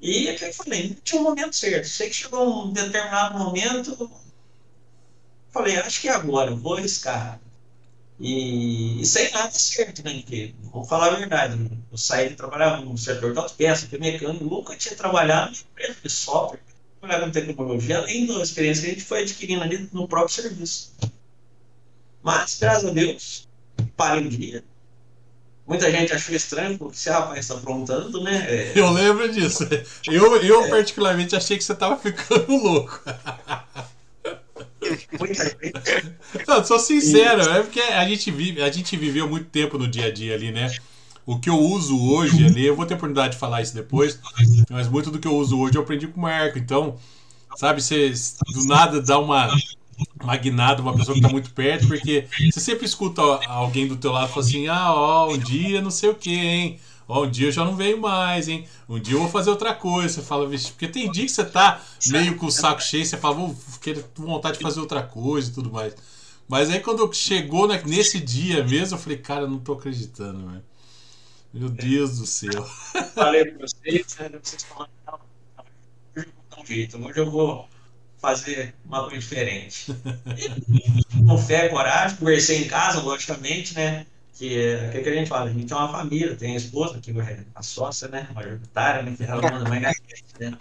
E 0.01 0.29
é 0.29 0.35
que 0.35 0.45
eu 0.45 0.53
falei, 0.53 0.91
não 0.91 0.95
tinha 1.03 1.21
um 1.21 1.25
momento 1.25 1.53
certo. 1.57 1.85
Sei 1.89 2.07
que 2.07 2.15
chegou 2.15 2.67
um 2.67 2.71
determinado 2.71 3.37
momento, 3.37 4.09
falei, 5.51 5.77
acho 5.77 6.01
que 6.01 6.07
é 6.07 6.11
agora, 6.11 6.55
vou 6.55 6.77
arriscar. 6.77 7.39
E, 8.19 9.01
e 9.01 9.05
sem 9.05 9.31
nada 9.31 9.51
certo, 9.51 10.03
né? 10.03 10.13
Porque, 10.13 10.53
vamos 10.71 10.87
falar 10.87 11.07
a 11.07 11.15
verdade, 11.17 11.55
né? 11.55 11.69
eu 11.91 11.97
saí 11.97 12.29
de 12.29 12.35
trabalhar 12.35 12.79
no 12.79 12.95
setor 12.95 13.33
de 13.33 13.39
autopeça, 13.39 13.87
fui 13.87 13.97
mecânico, 13.97 14.43
nunca 14.43 14.75
tinha 14.75 14.95
trabalhado 14.95 15.51
em 15.51 15.59
empresa 15.71 15.97
de 16.03 16.09
software, 16.09 16.59
trabalhava 16.99 17.25
com 17.25 17.31
tecnologia, 17.31 17.97
além 17.97 18.27
da 18.27 18.35
experiência 18.41 18.83
que 18.83 18.91
a 18.91 18.93
gente 18.93 19.03
foi 19.03 19.21
adquirindo 19.21 19.63
ali 19.63 19.89
no 19.91 20.07
próprio 20.07 20.35
serviço. 20.35 20.93
Mas, 22.21 22.59
graças 22.59 22.85
a 22.85 22.93
Deus, 22.93 23.47
parei 23.97 24.23
um 24.23 24.29
dia. 24.29 24.63
Muita 25.65 25.89
gente 25.89 26.13
achou 26.13 26.35
estranho, 26.35 26.77
porque 26.77 26.95
esse 26.95 27.09
rapaz 27.09 27.39
está 27.39 27.55
aprontando, 27.55 28.21
né? 28.21 28.45
É... 28.47 28.73
Eu 28.77 28.91
lembro 28.91 29.31
disso. 29.31 29.67
Eu, 30.05 30.35
eu 30.43 30.65
é... 30.65 30.69
particularmente, 30.69 31.35
achei 31.35 31.57
que 31.57 31.63
você 31.63 31.73
estava 31.73 31.97
ficando 31.97 32.55
louco. 32.55 33.01
Não, 36.47 36.63
sou 36.63 36.79
sincero, 36.79 37.41
é 37.41 37.61
porque 37.61 37.79
a 37.79 38.07
gente, 38.07 38.31
vive, 38.31 38.61
a 38.61 38.71
gente 38.71 38.95
viveu 38.95 39.27
muito 39.27 39.45
tempo 39.45 39.77
no 39.77 39.87
dia 39.87 40.05
a 40.05 40.11
dia 40.11 40.35
ali, 40.35 40.51
né? 40.51 40.71
O 41.25 41.39
que 41.39 41.49
eu 41.49 41.59
uso 41.59 41.99
hoje 41.99 42.45
ali, 42.45 42.65
eu 42.65 42.75
vou 42.75 42.85
ter 42.85 42.95
oportunidade 42.95 43.33
de 43.33 43.39
falar 43.39 43.61
isso 43.61 43.75
depois, 43.75 44.19
mas 44.69 44.87
muito 44.87 45.11
do 45.11 45.19
que 45.19 45.27
eu 45.27 45.35
uso 45.35 45.57
hoje 45.59 45.77
eu 45.77 45.81
aprendi 45.81 46.07
com 46.07 46.19
o 46.19 46.23
Marco. 46.23 46.57
Então, 46.57 46.97
sabe, 47.55 47.81
você 47.81 48.11
do 48.53 48.65
nada 48.65 49.01
dá 49.01 49.19
uma 49.19 49.49
magnada, 50.23 50.81
uma 50.81 50.95
pessoa 50.95 51.13
que 51.13 51.19
está 51.19 51.29
muito 51.29 51.51
perto, 51.51 51.87
porque 51.87 52.27
você 52.51 52.59
sempre 52.59 52.85
escuta 52.85 53.21
alguém 53.47 53.87
do 53.87 53.95
teu 53.97 54.11
lado 54.11 54.29
falar 54.29 54.45
assim, 54.45 54.67
ah, 54.67 54.93
ó, 54.93 55.31
um 55.31 55.37
dia 55.37 55.81
não 55.81 55.91
sei 55.91 56.09
o 56.09 56.15
que, 56.15 56.33
hein? 56.33 56.79
Ó, 57.11 57.25
um 57.25 57.29
dia 57.29 57.47
eu 57.47 57.51
já 57.51 57.65
não 57.65 57.75
venho 57.75 57.99
mais, 57.99 58.47
hein? 58.47 58.65
Um 58.87 58.97
dia 58.97 59.15
eu 59.15 59.19
vou 59.19 59.27
fazer 59.27 59.49
outra 59.49 59.73
coisa. 59.73 60.07
Você 60.07 60.21
fala, 60.21 60.47
vixe, 60.47 60.71
porque 60.71 60.87
tem 60.87 61.11
dia 61.11 61.25
que 61.25 61.31
você 61.31 61.43
tá 61.43 61.83
meio 62.07 62.37
com 62.37 62.45
o 62.45 62.51
saco 62.51 62.81
cheio, 62.81 63.05
você 63.05 63.17
fala, 63.17 63.35
vou 63.35 63.55
querer 63.81 64.05
vontade 64.15 64.57
de 64.57 64.63
fazer 64.63 64.79
outra 64.79 65.03
coisa 65.03 65.49
e 65.49 65.53
tudo 65.53 65.69
mais. 65.69 65.93
Mas 66.47 66.69
aí 66.69 66.79
quando 66.79 67.13
chegou 67.13 67.67
nesse 67.67 68.17
dia 68.17 68.63
mesmo, 68.63 68.95
eu 68.95 69.01
falei, 69.01 69.17
cara, 69.17 69.41
eu 69.41 69.49
não 69.49 69.59
tô 69.59 69.73
acreditando, 69.73 70.47
velho. 70.47 70.63
Meu 71.53 71.67
Deus 71.67 72.17
do 72.17 72.25
céu. 72.25 72.63
Falei 73.13 73.43
pra 73.43 73.67
vocês, 73.67 74.15
né? 74.17 74.31
Vocês 74.41 74.63
falaram, 74.63 74.91
não, 75.05 76.65
jeito, 76.65 76.97
hoje 76.97 77.19
eu 77.19 77.29
vou 77.29 77.67
fazer 78.19 78.73
uma 78.85 79.01
coisa 79.03 79.17
diferente. 79.17 79.93
Com 81.27 81.37
fé, 81.37 81.67
coragem, 81.67 82.15
conversei 82.15 82.63
em 82.63 82.67
casa, 82.69 83.01
logicamente, 83.01 83.75
né? 83.75 84.05
Que 84.41 84.57
o 84.87 85.03
que, 85.03 85.07
a 85.07 85.13
gente 85.13 85.29
fala? 85.29 85.51
A 85.51 85.53
gente 85.53 85.71
é 85.71 85.75
uma 85.75 85.91
família, 85.91 86.35
tem 86.35 86.53
a 86.53 86.57
esposa, 86.57 86.99
que 86.99 87.11
é 87.11 87.45
a 87.53 87.61
sócia, 87.61 88.07
né? 88.07 88.27
Majoritária, 88.33 89.03
né? 89.03 89.13
Que 89.15 89.23
ela 89.23 89.39
manda 89.39 89.69
mais 89.69 89.83
na 89.83 89.91
gente, 89.91 90.23
né? 90.39 90.57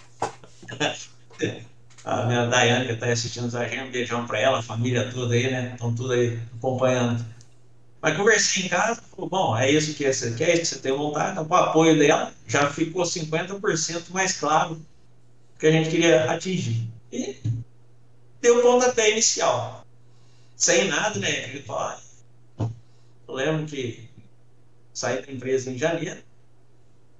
A 2.04 2.26
minha 2.26 2.46
Daiane, 2.46 2.86
que 2.86 2.92
está 2.92 3.06
assistindo 3.06 3.54
a 3.56 3.68
gente, 3.68 3.82
um 3.82 3.90
beijão 3.90 4.26
para 4.26 4.38
ela, 4.38 4.58
a 4.58 4.62
família 4.62 5.10
toda 5.12 5.34
aí, 5.34 5.50
né? 5.50 5.72
Estão 5.74 5.94
tudo 5.94 6.12
aí 6.12 6.38
acompanhando. 6.58 7.24
Mas 8.00 8.16
conversei 8.16 8.64
em 8.64 8.68
casa, 8.68 9.02
falou, 9.14 9.28
bom, 9.28 9.56
é 9.56 9.70
isso 9.70 9.92
que 9.94 10.10
você 10.10 10.32
quer, 10.32 10.48
é 10.48 10.52
isso 10.54 10.60
que 10.60 10.66
você 10.68 10.78
tem 10.78 10.92
vontade, 10.92 11.32
então 11.32 11.44
com 11.44 11.54
o 11.54 11.56
apoio 11.58 11.98
dela 11.98 12.32
já 12.46 12.70
ficou 12.70 13.02
50% 13.02 14.10
mais 14.10 14.38
claro 14.38 14.80
que 15.58 15.66
a 15.66 15.70
gente 15.70 15.90
queria 15.90 16.30
atingir. 16.30 16.88
E 17.12 17.36
deu 18.40 18.58
o 18.58 18.62
pontapé 18.62 19.10
inicial. 19.10 19.86
Sem 20.56 20.88
nada, 20.88 21.18
né? 21.18 21.62
Eu 23.30 23.36
lembro 23.36 23.66
que 23.66 24.10
saí 24.92 25.24
da 25.24 25.32
empresa 25.32 25.70
em 25.70 25.78
janeiro, 25.78 26.20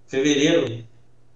fevereiro 0.08 0.84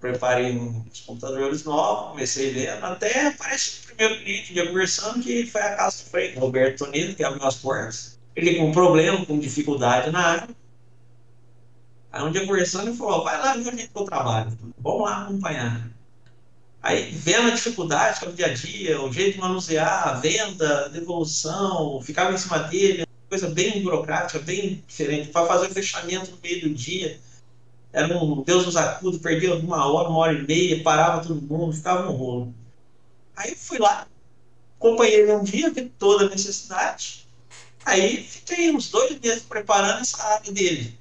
preparei 0.01 0.59
uns 0.59 1.01
computadores 1.03 1.63
novos, 1.63 2.11
comecei 2.11 2.53
vendo, 2.53 2.85
até 2.85 3.29
aparece 3.29 3.79
o 3.79 3.87
primeiro 3.87 4.23
cliente 4.23 4.53
dia 4.53 4.67
conversando 4.67 5.23
que 5.23 5.47
foi 5.47 5.63
a 5.63 5.77
casa 5.77 6.03
do 6.03 6.11
Frei, 6.11 6.35
Roberto 6.35 6.85
Tonedo, 6.85 7.15
que 7.15 7.23
abriu 7.23 7.47
as 7.47 7.55
portas. 7.55 8.19
Ele 8.35 8.57
com 8.57 8.73
problema, 8.73 9.25
com 9.25 9.39
dificuldade 9.39 10.11
na 10.11 10.21
área. 10.21 10.49
Aí 12.11 12.23
um 12.23 12.33
dia 12.33 12.45
conversando, 12.45 12.89
ele 12.89 12.97
falou, 12.97 13.23
vai 13.23 13.39
lá 13.39 13.57
ver 13.57 13.69
onde 13.69 13.83
é 13.83 13.87
que 13.87 13.97
eu 13.97 14.05
trabalho. 14.05 14.59
Vamos 14.79 15.03
lá 15.03 15.23
acompanhar. 15.23 15.89
Aí, 16.83 17.13
vendo 17.13 17.49
a 17.49 17.55
dificuldade 17.55 18.19
que 18.19 18.27
é 18.27 18.29
o 18.29 18.33
dia 18.33 18.47
a 18.47 18.53
dia, 18.53 19.01
o 19.01 19.13
jeito 19.13 19.35
de 19.35 19.41
manusear, 19.41 20.09
a 20.09 20.13
venda, 20.15 20.87
a 20.87 20.89
devolução, 20.89 22.03
ficava 22.03 22.35
em 22.35 22.37
cima 22.37 22.59
dele, 22.59 23.04
coisa 23.35 23.51
bem 23.51 23.83
burocrática, 23.83 24.39
bem 24.39 24.83
diferente. 24.87 25.31
Para 25.31 25.47
fazer 25.47 25.67
o 25.67 25.75
fechamento 25.75 26.31
no 26.31 26.39
meio 26.41 26.69
do 26.69 26.75
dia, 26.75 27.19
era 27.93 28.17
um 28.17 28.43
Deus 28.43 28.65
nos 28.65 28.77
acuda, 28.77 29.19
perdia 29.19 29.57
uma 29.57 29.91
hora, 29.93 30.09
uma 30.09 30.19
hora 30.19 30.33
e 30.33 30.47
meia, 30.47 30.83
parava 30.83 31.23
todo 31.23 31.43
mundo, 31.43 31.73
ficava 31.73 32.09
um 32.09 32.15
rolo. 32.15 32.55
Aí 33.35 33.51
eu 33.51 33.57
fui 33.57 33.79
lá, 33.79 34.07
acompanhei 34.79 35.23
ele 35.23 35.33
um 35.33 35.43
dia, 35.43 35.71
vi 35.71 35.89
toda 35.99 36.27
a 36.27 36.29
necessidade. 36.29 37.27
Aí 37.85 38.23
fiquei 38.23 38.71
uns 38.71 38.89
dois 38.89 39.19
meses 39.19 39.43
preparando 39.43 40.01
essa 40.01 40.23
área 40.23 40.53
dele. 40.53 40.97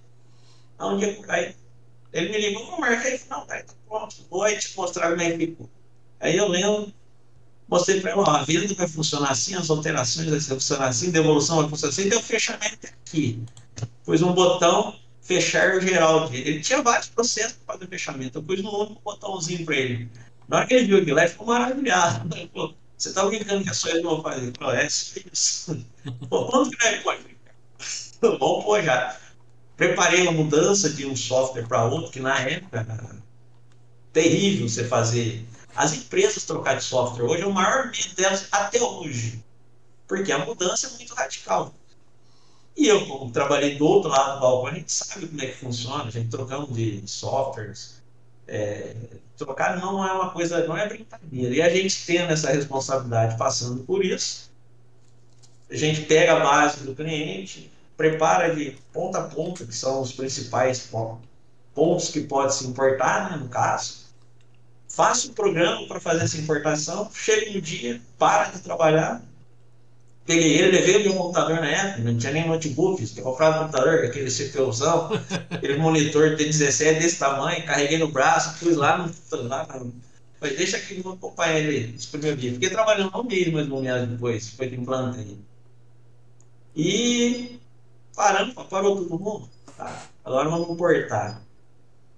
Onde, 0.79 1.05
aí 1.27 1.55
ele 2.11 2.29
me 2.29 2.37
ligou, 2.39 2.65
vou 2.65 2.79
marcar 2.79 3.09
e 3.09 3.17
falou, 3.19 3.41
não, 3.41 3.47
tá, 3.47 3.63
pronto, 3.87 4.15
vou 4.29 4.41
aí 4.41 4.57
te 4.57 4.75
mostrar 4.75 5.11
como 5.11 5.21
é 5.21 5.31
que 5.31 5.37
ficou. 5.37 5.69
Aí 6.19 6.35
eu 6.35 6.47
lembro, 6.47 6.91
mostrei 7.67 8.01
para 8.01 8.11
ele, 8.11 8.19
ó, 8.19 8.23
a 8.29 8.43
venda 8.43 8.73
vai 8.73 8.87
funcionar 8.87 9.31
assim, 9.31 9.55
as 9.55 9.69
alterações 9.69 10.29
vai 10.29 10.39
funcionar 10.39 10.87
assim, 10.87 11.11
devolução 11.11 11.57
vai 11.57 11.69
funcionar 11.69 11.91
assim, 11.91 12.09
deu 12.09 12.21
fechamento 12.21 12.87
aqui. 12.87 13.43
Pus 14.03 14.21
um 14.21 14.33
botão, 14.33 14.95
fechar 15.21 15.79
geral. 15.81 16.31
Ele 16.33 16.61
tinha 16.61 16.81
vários 16.81 17.09
processos 17.09 17.57
para 17.65 17.75
fazer 17.75 17.87
fechamento. 17.87 18.37
Eu 18.37 18.43
pus 18.43 18.61
no 18.61 18.75
único 18.77 19.01
botãozinho 19.03 19.65
para 19.65 19.75
ele. 19.75 20.09
Na 20.47 20.57
hora 20.57 20.67
que 20.67 20.73
ele 20.73 20.85
viu 20.85 20.97
aquilo, 20.97 21.19
ele 21.19 21.27
ficou 21.29 21.47
maravilhado. 21.47 22.35
Ele 22.35 22.49
falou, 22.53 22.75
você 22.97 23.09
está 23.09 23.25
brincando 23.25 23.63
que 23.63 23.69
é 23.69 23.73
só 23.73 23.89
ele 23.89 24.01
não 24.01 24.21
fazer? 24.21 24.43
Ele 24.43 24.53
falou, 24.57 24.73
é 24.73 24.87
isso. 24.87 25.85
Pô, 26.29 26.45
quanto 26.45 26.69
que 26.77 26.87
é? 26.87 27.01
Vamos 28.21 28.63
pôr 28.63 28.83
já. 28.83 29.17
Preparei 29.75 30.21
uma 30.21 30.31
mudança 30.31 30.89
de 30.89 31.05
um 31.05 31.15
software 31.15 31.67
para 31.67 31.85
outro, 31.85 32.11
que 32.11 32.19
na 32.19 32.39
época 32.39 32.79
era 32.79 33.15
terrível 34.11 34.69
você 34.69 34.85
fazer. 34.85 35.45
As 35.75 35.93
empresas 35.93 36.43
trocar 36.45 36.75
de 36.75 36.83
software 36.83 37.25
hoje 37.25 37.43
é 37.43 37.45
o 37.45 37.53
maior 37.53 37.91
medo 37.91 38.15
delas 38.15 38.47
até 38.51 38.81
hoje. 38.81 39.43
Porque 40.07 40.31
a 40.31 40.45
mudança 40.45 40.87
é 40.87 40.89
muito 40.91 41.13
radical. 41.13 41.73
E 42.75 42.87
eu, 42.87 43.05
como 43.05 43.31
trabalhei 43.31 43.75
do 43.77 43.85
outro 43.85 44.09
lado 44.09 44.35
do 44.35 44.41
balcão, 44.41 44.67
a 44.67 44.73
gente 44.73 44.91
sabe 44.91 45.27
como 45.27 45.41
é 45.41 45.47
que 45.47 45.57
funciona, 45.57 46.05
a 46.05 46.09
gente 46.09 46.29
trocando 46.29 46.73
de 46.73 47.07
softwares. 47.07 48.01
É, 48.47 48.95
trocar 49.37 49.77
não 49.79 50.05
é 50.05 50.11
uma 50.11 50.31
coisa, 50.31 50.65
não 50.67 50.75
é 50.75 50.87
brincadeira. 50.87 51.55
E 51.55 51.61
a 51.61 51.69
gente 51.69 52.05
tendo 52.05 52.31
essa 52.31 52.51
responsabilidade 52.51 53.37
passando 53.37 53.83
por 53.83 54.03
isso, 54.03 54.51
a 55.69 55.75
gente 55.75 56.01
pega 56.01 56.37
a 56.37 56.39
base 56.39 56.83
do 56.83 56.95
cliente, 56.95 57.71
prepara 57.95 58.53
de 58.53 58.77
ponta 58.91 59.19
a 59.19 59.23
ponta, 59.23 59.65
que 59.65 59.75
são 59.75 60.01
os 60.01 60.11
principais 60.11 60.89
pontos 61.73 62.09
que 62.09 62.21
pode 62.21 62.55
se 62.55 62.65
importar, 62.65 63.31
né, 63.31 63.37
no 63.37 63.49
caso. 63.49 64.02
Faça 64.95 65.27
um 65.27 65.33
programa 65.33 65.87
para 65.87 65.99
fazer 65.99 66.23
essa 66.23 66.37
importação, 66.37 67.09
chega 67.13 67.51
no 67.51 67.59
dia, 67.59 67.99
para 68.17 68.51
de 68.51 68.59
trabalhar, 68.59 69.23
Peguei 70.25 70.57
ele, 70.57 70.77
levei 70.77 70.97
o 70.97 71.03
meu 71.03 71.13
computador 71.15 71.57
na 71.57 71.67
época, 71.67 72.01
não 72.01 72.17
tinha 72.17 72.31
nem 72.31 72.47
notebook, 72.47 73.05
eu 73.17 73.23
comprava 73.23 73.57
um 73.57 73.59
computador, 73.63 74.05
aquele 74.05 74.31
CPUzão, 74.31 75.09
aquele 75.49 75.77
monitor 75.77 76.37
T17 76.37 76.99
desse 76.99 77.19
tamanho, 77.19 77.65
carreguei 77.65 77.97
no 77.97 78.07
braço, 78.07 78.57
fui 78.57 78.73
lá 78.73 78.97
no. 78.97 79.13
Lá 79.49 79.65
falei, 80.39 80.55
deixa 80.55 80.77
aqui, 80.77 81.01
vou 81.01 81.13
acompanhar 81.13 81.59
ele 81.59 81.87
nos 81.91 82.05
primeiros 82.05 82.39
dias. 82.39 82.53
Fiquei 82.53 82.69
trabalhando 82.69 83.11
no 83.11 83.23
meio, 83.25 83.51
mas 83.51 83.67
no 83.67 83.81
mês 83.81 84.07
depois, 84.07 84.49
foi 84.49 84.69
de 84.69 84.79
implante 84.79 85.19
aí. 85.19 85.37
E 86.73 87.59
parando, 88.15 88.53
parou 88.53 88.95
todo 88.95 89.19
mundo. 89.19 89.49
Tá, 89.77 90.07
agora 90.23 90.47
vamos 90.47 90.69
importar. 90.69 91.41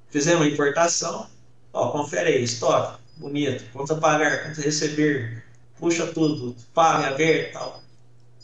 Fizemos 0.10 0.46
a 0.46 0.50
importação, 0.50 1.28
ó, 1.76 1.92
confere 1.92 2.30
aí, 2.30 2.44
estoque, 2.44 3.00
bonito, 3.18 3.64
quanto 3.74 3.98
pagar, 3.98 4.44
quanto 4.44 4.62
receber, 4.62 5.44
puxa 5.78 6.08
tudo, 6.08 6.56
paga, 6.74 7.16
ver 7.16 7.52
tal. 7.52 7.84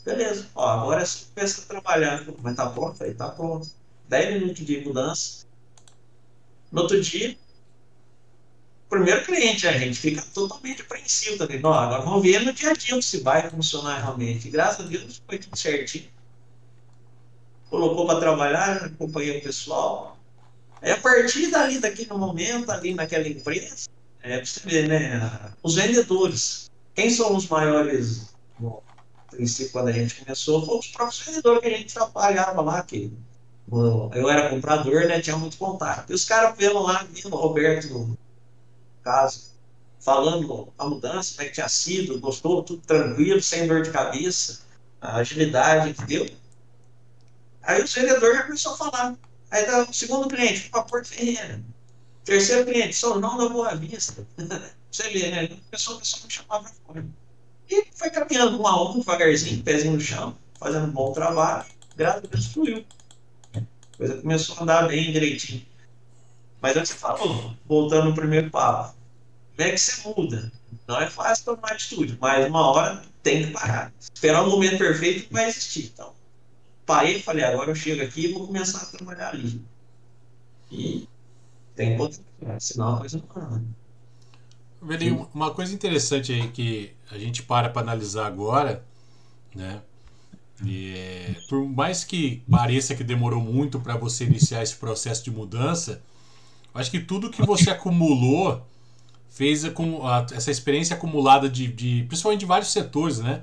Beleza, 0.04 0.48
ó, 0.54 0.68
agora 0.68 1.04
você 1.04 1.26
começa 1.34 1.62
a 1.62 1.64
trabalhar. 1.66 2.24
Mas 2.42 2.56
tá 2.56 2.68
pronto? 2.68 2.98
Falei, 2.98 3.14
tá 3.14 3.28
pronto. 3.28 3.70
10 4.08 4.34
minutos 4.34 4.66
de 4.66 4.80
mudança. 4.80 5.46
No 6.72 6.82
outro 6.82 7.00
dia, 7.00 7.36
primeiro 8.88 9.24
cliente, 9.24 9.66
a 9.66 9.78
gente 9.78 9.98
fica 9.98 10.22
totalmente 10.34 10.82
apreensivo 10.82 11.38
também. 11.38 11.60
Não, 11.60 11.72
agora 11.72 12.02
vamos 12.02 12.22
ver 12.22 12.40
no 12.40 12.52
dia 12.52 12.70
a 12.70 12.74
dia 12.74 13.00
se 13.00 13.20
vai 13.20 13.48
funcionar 13.48 14.00
realmente. 14.00 14.50
Graças 14.50 14.86
a 14.86 14.88
Deus 14.88 15.22
foi 15.26 15.38
tudo 15.38 15.56
certinho. 15.56 16.10
Colocou 17.70 18.06
para 18.06 18.20
trabalhar, 18.20 18.84
acompanhei 18.84 19.38
o 19.38 19.42
pessoal. 19.42 20.11
Aí 20.82 20.90
a 20.90 21.00
partir 21.00 21.50
dali, 21.50 21.78
daquele 21.78 22.12
momento, 22.12 22.70
ali 22.70 22.92
naquela 22.92 23.26
empresa, 23.26 23.88
é 24.20 24.36
pra 24.36 24.46
você 24.46 24.60
ver, 24.64 24.88
né? 24.88 25.52
Os 25.62 25.76
vendedores. 25.76 26.70
Quem 26.94 27.08
são 27.08 27.34
os 27.36 27.48
maiores 27.48 28.32
princípio, 29.30 29.72
quando 29.72 29.88
a 29.88 29.92
gente 29.92 30.16
começou, 30.16 30.64
foi 30.64 30.78
os 30.78 30.88
próprios 30.88 31.20
vendedores 31.20 31.60
que 31.60 31.66
a 31.66 31.78
gente 31.78 31.94
trabalhava 31.94 32.60
lá, 32.60 32.82
que 32.82 33.12
eu 33.70 34.28
era 34.28 34.50
comprador, 34.50 35.06
né? 35.06 35.20
Tinha 35.20 35.36
muito 35.36 35.56
contato. 35.56 36.10
E 36.10 36.14
os 36.14 36.24
caras 36.24 36.54
vendo 36.56 36.80
lá, 36.82 37.04
vindo 37.04 37.34
o 37.34 37.38
Roberto, 37.38 37.88
no 37.88 38.18
caso, 39.02 39.52
falando 39.98 40.72
a 40.76 40.86
mudança, 40.86 41.34
como 41.34 41.46
é 41.46 41.48
que 41.48 41.54
tinha 41.54 41.68
sido, 41.68 42.20
gostou, 42.20 42.62
tudo 42.62 42.82
tranquilo, 42.82 43.40
sem 43.40 43.66
dor 43.66 43.82
de 43.82 43.90
cabeça, 43.90 44.60
a 45.00 45.16
agilidade 45.16 45.94
que 45.94 46.04
deu. 46.04 46.28
Aí 47.62 47.82
o 47.82 47.86
vendedor 47.86 48.34
já 48.34 48.42
começou 48.42 48.74
a 48.74 48.76
falar. 48.76 49.16
Aí 49.52 49.64
tá 49.64 49.82
o 49.82 49.92
segundo 49.92 50.28
cliente, 50.28 50.70
para 50.70 50.82
Porto 50.82 51.08
Ferreira. 51.08 51.62
Terceiro 52.24 52.64
cliente, 52.64 52.96
São 52.96 53.20
João 53.20 53.36
da 53.36 53.50
Boa 53.50 53.74
Vista. 53.76 54.26
Você 54.90 55.10
vê, 55.10 55.30
né? 55.30 55.44
A 55.44 55.70
pessoa, 55.70 55.98
a 55.98 56.00
pessoa 56.00 56.22
me 56.24 56.32
chamava 56.32 56.70
fora. 56.86 57.04
E 57.68 57.84
foi 57.94 58.08
caminhando 58.08 58.60
um 58.60 58.66
a 58.66 58.90
um, 58.90 58.98
devagarzinho, 58.98 59.62
pezinho 59.62 59.92
no 59.92 60.00
chão, 60.00 60.36
fazendo 60.58 60.86
um 60.86 60.90
bom 60.90 61.12
trabalho. 61.12 61.66
Graças 61.94 62.24
a 62.24 62.26
Deus 62.26 62.46
fluiu. 62.46 62.84
A 63.54 63.96
coisa 63.98 64.22
começou 64.22 64.56
a 64.56 64.62
andar 64.62 64.88
bem 64.88 65.12
direitinho. 65.12 65.66
Mas 66.60 66.74
antes 66.74 66.92
você 66.92 66.98
falou, 66.98 67.54
voltando 67.66 68.08
no 68.08 68.14
primeiro 68.14 68.50
papo, 68.50 68.94
como 69.54 69.68
é 69.68 69.72
que 69.72 69.78
você 69.78 70.08
muda? 70.08 70.50
Não 70.88 70.98
é 70.98 71.10
fácil 71.10 71.44
tomar 71.44 71.72
atitude, 71.72 72.16
mas 72.18 72.46
uma 72.46 72.70
hora 72.70 73.02
tem 73.22 73.44
que 73.44 73.50
parar. 73.52 73.92
Esperar 74.00 74.44
o 74.44 74.50
momento 74.50 74.78
perfeito 74.78 75.26
que 75.26 75.32
vai 75.32 75.48
existir. 75.48 75.90
Então, 75.92 76.14
parei 76.86 77.16
e 77.16 77.22
falei, 77.22 77.44
agora 77.44 77.70
eu 77.70 77.74
chego 77.74 78.02
aqui 78.02 78.26
e 78.26 78.32
vou 78.32 78.46
começar 78.46 78.82
a 78.82 78.86
trabalhar 78.86 79.30
ali. 79.30 79.62
E 80.70 81.08
tem 81.74 81.92
que 81.92 81.96
botar, 81.96 82.20
senão 82.58 82.96
a 82.96 83.00
coisa 83.00 83.22
não 83.34 83.42
anda. 83.42 83.64
Velinho, 84.80 85.28
uma 85.32 85.52
coisa 85.52 85.72
interessante 85.72 86.32
aí 86.32 86.48
que 86.48 86.92
a 87.10 87.16
gente 87.16 87.42
para 87.42 87.68
para 87.68 87.82
analisar 87.82 88.26
agora, 88.26 88.84
né? 89.54 89.80
E, 90.64 91.36
por 91.48 91.66
mais 91.66 92.04
que 92.04 92.42
pareça 92.50 92.94
que 92.94 93.04
demorou 93.04 93.40
muito 93.40 93.80
para 93.80 93.96
você 93.96 94.24
iniciar 94.24 94.62
esse 94.62 94.76
processo 94.76 95.24
de 95.24 95.30
mudança, 95.30 96.02
acho 96.74 96.90
que 96.90 97.00
tudo 97.00 97.30
que 97.30 97.44
você 97.44 97.70
acumulou 97.70 98.64
fez 99.28 99.68
com 99.70 100.02
essa 100.32 100.50
experiência 100.50 100.94
acumulada 100.94 101.48
de, 101.48 101.66
de 101.66 102.04
principalmente 102.04 102.40
de 102.40 102.46
vários 102.46 102.70
setores, 102.70 103.18
né? 103.18 103.42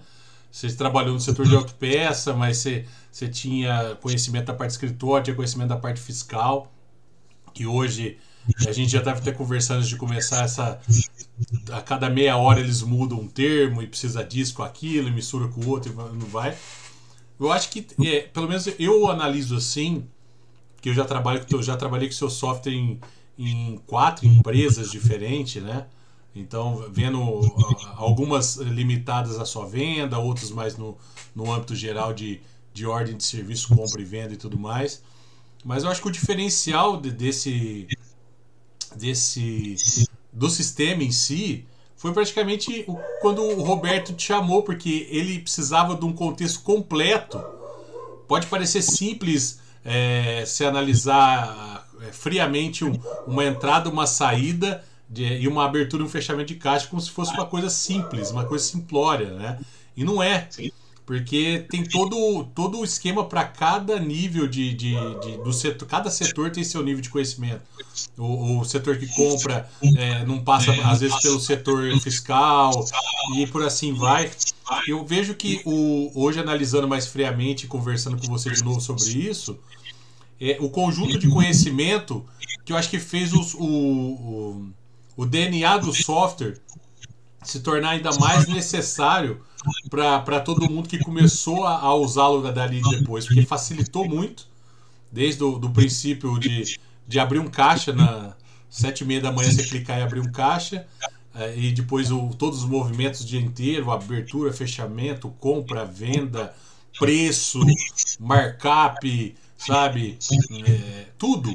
Você 0.51 0.71
trabalhou 0.73 1.13
no 1.13 1.19
setor 1.19 1.47
de 1.47 1.55
autopeça, 1.55 2.33
mas 2.33 2.57
você, 2.57 2.85
você 3.11 3.27
tinha 3.27 3.95
conhecimento 4.01 4.45
da 4.47 4.53
parte 4.53 4.71
escritório, 4.71 5.25
tinha 5.25 5.35
conhecimento 5.35 5.69
da 5.69 5.77
parte 5.77 5.99
fiscal, 6.01 6.71
que 7.53 7.65
hoje 7.67 8.17
a 8.67 8.71
gente 8.71 8.91
já 8.91 9.01
deve 9.01 9.21
ter 9.21 9.35
conversando 9.35 9.77
antes 9.77 9.89
de 9.89 9.95
começar 9.95 10.43
essa. 10.43 10.79
A 11.71 11.81
cada 11.81 12.09
meia 12.09 12.35
hora 12.37 12.59
eles 12.59 12.81
mudam 12.81 13.19
um 13.19 13.27
termo 13.27 13.81
e 13.81 13.87
precisa 13.87 14.23
disso 14.23 14.55
com 14.55 14.63
aquilo, 14.63 15.07
e 15.07 15.11
mistura 15.11 15.47
com 15.47 15.61
o 15.61 15.69
outro 15.69 15.91
e 15.91 15.95
não 15.95 16.27
vai. 16.27 16.57
Eu 17.39 17.51
acho 17.51 17.69
que, 17.69 17.85
é, 18.05 18.21
pelo 18.21 18.47
menos 18.47 18.67
eu 18.79 19.07
analiso 19.09 19.55
assim, 19.55 20.05
que 20.81 20.89
eu 20.89 20.93
já 20.93 21.05
trabalho, 21.05 21.45
eu 21.49 21.61
já 21.61 21.77
trabalhei 21.77 22.07
com 22.07 22.13
seu 22.13 22.29
software 22.29 22.73
em, 22.73 22.99
em 23.37 23.79
quatro 23.85 24.25
empresas 24.25 24.91
diferentes, 24.91 25.61
né? 25.61 25.85
Então, 26.35 26.85
vendo 26.91 27.19
algumas 27.95 28.55
limitadas 28.57 29.39
à 29.39 29.45
sua 29.45 29.65
venda, 29.65 30.19
outras 30.19 30.51
mais 30.51 30.77
no, 30.77 30.97
no 31.35 31.51
âmbito 31.51 31.75
geral 31.75 32.13
de, 32.13 32.39
de 32.73 32.85
ordem 32.85 33.17
de 33.17 33.23
serviço, 33.23 33.75
compra 33.75 34.01
e 34.01 34.05
venda 34.05 34.33
e 34.33 34.37
tudo 34.37 34.57
mais. 34.57 35.01
Mas 35.63 35.83
eu 35.83 35.89
acho 35.89 36.01
que 36.01 36.07
o 36.07 36.11
diferencial 36.11 36.97
de, 36.97 37.11
desse, 37.11 37.87
desse 38.95 40.07
do 40.31 40.49
sistema 40.49 41.03
em 41.03 41.11
si 41.11 41.65
foi 41.97 42.13
praticamente 42.13 42.85
quando 43.21 43.41
o 43.41 43.61
Roberto 43.61 44.13
te 44.13 44.23
chamou, 44.23 44.63
porque 44.63 45.07
ele 45.09 45.39
precisava 45.39 45.95
de 45.95 46.05
um 46.05 46.13
contexto 46.13 46.61
completo. 46.61 47.43
Pode 48.27 48.47
parecer 48.47 48.81
simples 48.81 49.59
é, 49.83 50.45
se 50.45 50.63
analisar 50.63 51.89
é, 52.01 52.11
friamente 52.13 52.85
um, 52.85 52.97
uma 53.27 53.43
entrada, 53.43 53.89
uma 53.89 54.07
saída 54.07 54.85
de, 55.09 55.23
e 55.23 55.47
uma 55.47 55.65
abertura 55.65 56.03
e 56.03 56.05
um 56.05 56.09
fechamento 56.09 56.47
de 56.47 56.55
caixa 56.55 56.87
como 56.87 57.01
se 57.01 57.09
fosse 57.09 57.33
uma 57.33 57.45
coisa 57.45 57.69
simples, 57.69 58.29
uma 58.31 58.45
coisa 58.45 58.63
simplória, 58.63 59.31
né? 59.31 59.59
E 59.97 60.03
não 60.03 60.21
é. 60.21 60.47
Sim. 60.49 60.71
Porque 61.09 61.65
tem 61.71 61.83
todo, 61.83 62.43
todo 62.53 62.79
o 62.79 62.83
esquema 62.83 63.25
para 63.25 63.43
cada 63.43 63.99
nível 63.99 64.47
de, 64.47 64.71
de, 64.75 64.93
de, 64.93 65.37
do 65.43 65.51
setor. 65.51 65.87
Cada 65.87 66.11
setor 66.11 66.51
tem 66.51 66.63
seu 66.63 66.83
nível 66.83 67.01
de 67.01 67.09
conhecimento. 67.09 67.63
O, 68.15 68.59
o 68.59 68.63
setor 68.63 68.95
que 68.95 69.07
compra 69.07 69.67
é, 69.97 70.23
não 70.23 70.43
passa, 70.43 70.71
às 70.83 70.99
vezes, 70.99 71.19
pelo 71.19 71.39
setor 71.39 71.99
fiscal 71.99 72.85
e 73.35 73.47
por 73.47 73.63
assim 73.63 73.91
vai. 73.91 74.29
Eu 74.87 75.03
vejo 75.03 75.33
que 75.33 75.63
o, 75.65 76.11
hoje, 76.13 76.39
analisando 76.39 76.87
mais 76.87 77.07
friamente, 77.07 77.65
conversando 77.65 78.15
com 78.15 78.27
você 78.27 78.51
de 78.51 78.63
novo 78.63 78.79
sobre 78.79 79.09
isso, 79.11 79.57
é, 80.39 80.57
o 80.59 80.69
conjunto 80.69 81.17
de 81.17 81.27
conhecimento 81.27 82.23
que 82.63 82.71
eu 82.71 82.77
acho 82.77 82.87
que 82.87 82.99
fez 82.99 83.33
os, 83.33 83.55
o, 83.55 83.65
o, 83.65 84.69
o 85.19 85.25
DNA 85.25 85.79
do 85.79 85.93
software 85.93 86.61
se 87.43 87.59
tornar 87.59 87.89
ainda 87.89 88.09
mais 88.17 88.47
necessário 88.47 89.41
para 89.89 90.39
todo 90.39 90.71
mundo 90.71 90.87
que 90.87 90.97
começou 90.99 91.65
a, 91.65 91.77
a 91.77 91.93
usá-lo 91.93 92.41
dali 92.53 92.81
depois, 92.89 93.25
porque 93.25 93.45
facilitou 93.45 94.07
muito, 94.07 94.47
desde 95.11 95.43
o 95.43 95.59
do 95.59 95.69
princípio 95.71 96.39
de, 96.39 96.79
de 97.05 97.19
abrir 97.19 97.39
um 97.39 97.49
caixa 97.49 97.91
na 97.91 98.33
sete 98.69 99.01
e 99.01 99.07
meia 99.07 99.19
da 99.19 99.29
manhã 99.29 99.51
você 99.51 99.63
clicar 99.63 99.99
e 99.99 100.03
abrir 100.03 100.21
um 100.21 100.31
caixa, 100.31 100.87
é, 101.35 101.53
e 101.57 101.73
depois 101.73 102.09
o, 102.11 102.29
todos 102.29 102.59
os 102.63 102.69
movimentos 102.69 103.19
o 103.19 103.25
dia 103.25 103.41
inteiro, 103.41 103.91
abertura, 103.91 104.53
fechamento, 104.53 105.27
compra, 105.37 105.83
venda, 105.83 106.55
preço, 106.97 107.59
markup, 108.17 109.35
sabe, 109.57 110.17
é, 110.65 111.07
tudo. 111.17 111.53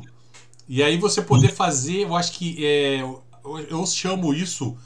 E 0.68 0.82
aí 0.82 0.98
você 0.98 1.20
poder 1.22 1.52
fazer, 1.52 2.02
eu 2.02 2.16
acho 2.16 2.32
que 2.32 2.64
é, 2.64 3.02
eu 3.68 3.86
chamo 3.86 4.32
isso 4.32 4.76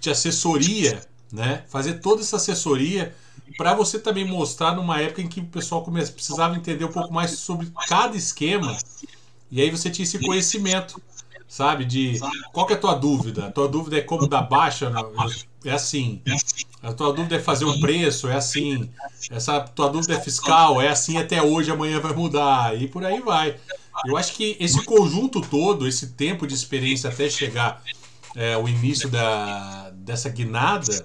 de 0.00 0.10
assessoria 0.10 1.06
né? 1.32 1.64
Fazer 1.68 1.94
toda 1.94 2.20
essa 2.20 2.36
assessoria 2.36 3.14
para 3.56 3.74
você 3.74 3.98
também 3.98 4.24
mostrar 4.24 4.76
numa 4.76 5.00
época 5.00 5.22
em 5.22 5.28
que 5.28 5.40
o 5.40 5.46
pessoal 5.46 5.82
precisava 5.82 6.54
entender 6.54 6.84
um 6.84 6.92
pouco 6.92 7.12
mais 7.12 7.30
sobre 7.38 7.72
cada 7.88 8.16
esquema 8.16 8.76
e 9.50 9.60
aí 9.60 9.70
você 9.70 9.90
tinha 9.90 10.04
esse 10.04 10.18
conhecimento, 10.18 11.00
sabe? 11.48 11.84
De 11.84 12.20
qual 12.52 12.68
é 12.68 12.74
a 12.74 12.78
tua 12.78 12.94
dúvida? 12.94 13.46
A 13.46 13.50
tua 13.50 13.66
dúvida 13.66 13.96
é 13.96 14.02
como 14.02 14.26
dar 14.26 14.42
baixa? 14.42 14.92
É 15.64 15.70
assim. 15.70 16.20
A 16.82 16.92
tua 16.92 17.12
dúvida 17.12 17.36
é 17.36 17.38
fazer 17.38 17.64
um 17.64 17.80
preço? 17.80 18.28
É 18.28 18.36
assim. 18.36 18.90
Essa 19.30 19.60
tua 19.60 19.88
dúvida 19.88 20.14
é 20.14 20.20
fiscal? 20.20 20.80
É 20.80 20.88
assim 20.88 21.16
até 21.16 21.42
hoje, 21.42 21.70
amanhã 21.70 22.00
vai 22.00 22.14
mudar 22.14 22.80
e 22.80 22.88
por 22.88 23.04
aí 23.04 23.20
vai. 23.20 23.56
Eu 24.06 24.16
acho 24.16 24.34
que 24.34 24.56
esse 24.58 24.82
conjunto 24.84 25.40
todo, 25.40 25.86
esse 25.86 26.08
tempo 26.08 26.46
de 26.46 26.54
experiência 26.54 27.10
até 27.10 27.28
chegar 27.28 27.82
é, 28.34 28.56
o 28.56 28.68
início 28.68 29.08
da, 29.08 29.90
dessa 29.90 30.28
guinada, 30.28 31.04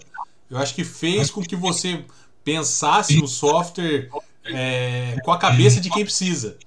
eu 0.50 0.58
acho 0.58 0.74
que 0.74 0.84
fez 0.84 1.30
com 1.30 1.42
que 1.42 1.56
você 1.56 2.06
pensasse 2.44 3.20
no 3.20 3.28
software 3.28 4.10
é, 4.46 5.18
com 5.24 5.32
a 5.32 5.38
cabeça 5.38 5.82
de 5.82 5.90
quem 5.90 6.04
precisa. 6.04 6.58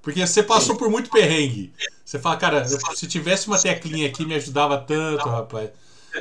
Porque 0.00 0.26
você 0.26 0.42
passou 0.42 0.76
por 0.76 0.88
muito 0.88 1.10
perrengue. 1.10 1.72
Você 2.04 2.18
fala, 2.18 2.36
cara, 2.36 2.66
se 2.66 3.06
tivesse 3.06 3.46
uma 3.46 3.58
teclinha 3.58 4.08
aqui 4.08 4.24
me 4.24 4.34
ajudava 4.34 4.78
tanto, 4.78 5.28
rapaz. 5.28 5.70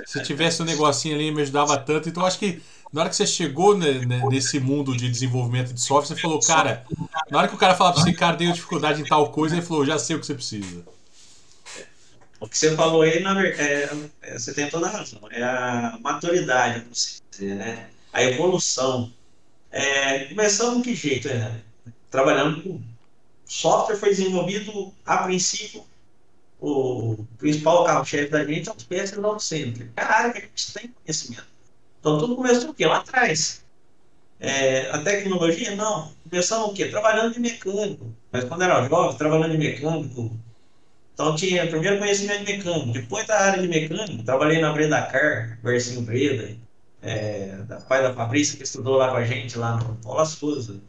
Se 0.05 0.21
tivesse 0.23 0.61
um 0.61 0.65
negocinho 0.65 1.15
ali 1.15 1.31
me 1.31 1.41
ajudava 1.41 1.77
tanto. 1.77 2.09
Então 2.09 2.25
acho 2.25 2.37
que 2.37 2.61
na 2.91 3.01
hora 3.01 3.09
que 3.09 3.15
você 3.15 3.25
chegou 3.25 3.77
né, 3.77 4.01
nesse 4.29 4.59
mundo 4.59 4.95
de 4.95 5.09
desenvolvimento 5.09 5.73
de 5.73 5.79
software, 5.79 6.15
você 6.15 6.21
falou, 6.21 6.41
cara, 6.41 6.85
na 7.29 7.37
hora 7.37 7.47
que 7.47 7.55
o 7.55 7.57
cara 7.57 7.75
fala 7.75 7.93
pra 7.93 8.01
você, 8.01 8.11
cara, 8.13 8.35
deu 8.35 8.51
dificuldade 8.51 9.01
em 9.01 9.05
tal 9.05 9.29
coisa, 9.31 9.55
ele 9.55 9.65
falou, 9.65 9.85
já 9.85 9.97
sei 9.97 10.15
o 10.15 10.19
que 10.19 10.25
você 10.25 10.33
precisa. 10.33 10.83
O 12.39 12.47
que 12.47 12.57
você 12.57 12.75
falou 12.75 13.01
aí, 13.01 13.19
na, 13.19 13.45
é, 13.45 13.89
é, 14.21 14.37
você 14.37 14.53
tem 14.53 14.69
toda 14.69 14.87
a 14.87 14.91
razão. 14.91 15.21
É 15.31 15.43
a 15.43 15.97
maturidade, 16.01 16.81
como 16.81 16.95
se 16.95 17.21
dizer, 17.31 17.55
né? 17.55 17.89
A 18.13 18.23
evolução. 18.23 19.11
É, 19.71 20.25
começando 20.25 20.83
que 20.83 20.95
jeito, 20.95 21.27
né? 21.27 21.61
Trabalhando 22.11 22.61
com 22.61 22.81
software 23.45 23.97
foi 23.97 24.09
desenvolvido 24.09 24.93
a 25.05 25.17
princípio 25.17 25.85
o 26.59 27.25
principal 27.37 27.83
carro-chefe 27.83 28.31
da 28.31 28.43
gente 28.43 28.69
é 28.69 28.71
o 28.71 28.75
PS 28.75 29.17
Auto 29.17 29.43
Center. 29.43 29.89
É 29.95 30.01
a 30.01 30.11
área 30.11 30.31
que 30.31 30.37
a 30.39 30.41
gente 30.41 30.73
tem 30.73 30.93
conhecimento. 31.03 31.47
Então 31.99 32.17
tudo 32.17 32.35
começou 32.35 32.71
o 32.71 32.73
quê? 32.73 32.85
Lá 32.85 32.97
atrás. 32.97 33.63
É, 34.39 34.89
a 34.91 34.99
tecnologia, 34.99 35.75
não. 35.75 36.11
Começamos 36.29 36.69
o 36.69 36.73
quê? 36.73 36.87
Trabalhando 36.87 37.33
de 37.33 37.39
mecânico. 37.39 38.11
Mas 38.31 38.43
quando 38.43 38.63
era 38.63 38.87
jovem, 38.87 39.17
trabalhando 39.17 39.51
de 39.51 39.57
mecânico, 39.57 40.31
então 41.17 41.35
tinha 41.35 41.65
primeiro 41.65 41.97
conhecimento 41.97 42.45
de 42.45 42.57
mecânico, 42.57 42.91
depois 42.91 43.25
da 43.25 43.39
área 43.39 43.59
de 43.59 43.67
mecânico, 43.67 44.23
trabalhei 44.23 44.61
na 44.61 44.71
Breda 44.71 45.01
Car, 45.01 45.57
Versinho 45.63 46.03
Breda, 46.03 46.55
é, 47.01 47.55
da 47.63 47.77
pai 47.77 48.03
da 48.03 48.13
Fabrícia, 48.13 48.55
que 48.55 48.63
estudou 48.63 48.97
lá 48.97 49.09
com 49.09 49.17
a 49.17 49.25
gente, 49.25 49.57
lá 49.57 49.77
no 49.77 49.95
Paulo 49.95 50.23
Souza. 50.27 50.79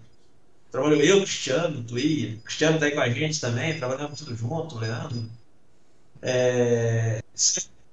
Trabalhou 0.70 1.00
eu, 1.00 1.22
Cristiano, 1.22 1.82
Tui, 1.82 2.36
o 2.40 2.44
Cristiano 2.44 2.74
está 2.74 2.84
aí 2.84 2.92
com 2.92 3.00
a 3.00 3.08
gente 3.08 3.40
também, 3.40 3.78
trabalhamos 3.78 4.20
tudo 4.20 4.36
junto, 4.36 4.78
Leandro. 4.78 5.30
É, 6.20 7.22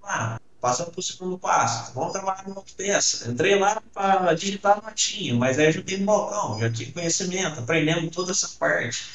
ah, 0.03 0.37
passando 0.59 1.01
segundo 1.01 1.39
passo, 1.39 1.93
vamos 1.93 2.11
trabalhar 2.11 2.49
no 2.49 2.65
peça. 2.75 3.31
Entrei 3.31 3.57
lá 3.57 3.81
para 3.93 4.33
digitar 4.33 4.83
notinha, 4.83 5.33
mas 5.35 5.57
aí 5.57 5.67
ajudei 5.67 5.99
no 5.99 6.05
balcão, 6.05 6.59
já 6.59 6.69
tinha 6.69 6.91
conhecimento, 6.91 7.61
aprendendo 7.61 8.11
toda 8.11 8.33
essa 8.33 8.49
parte. 8.59 9.05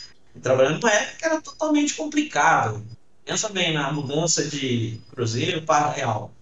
Trabalhando 0.40 0.80
numa 0.80 0.90
época 0.90 1.16
que 1.18 1.24
era 1.26 1.42
totalmente 1.42 1.92
complicado. 1.94 2.82
Pensa 3.30 3.48
bem 3.48 3.72
na 3.72 3.92
mudança 3.92 4.44
de 4.44 5.00
cruzeiro 5.08 5.62
para 5.62 5.88
real. 5.92 6.32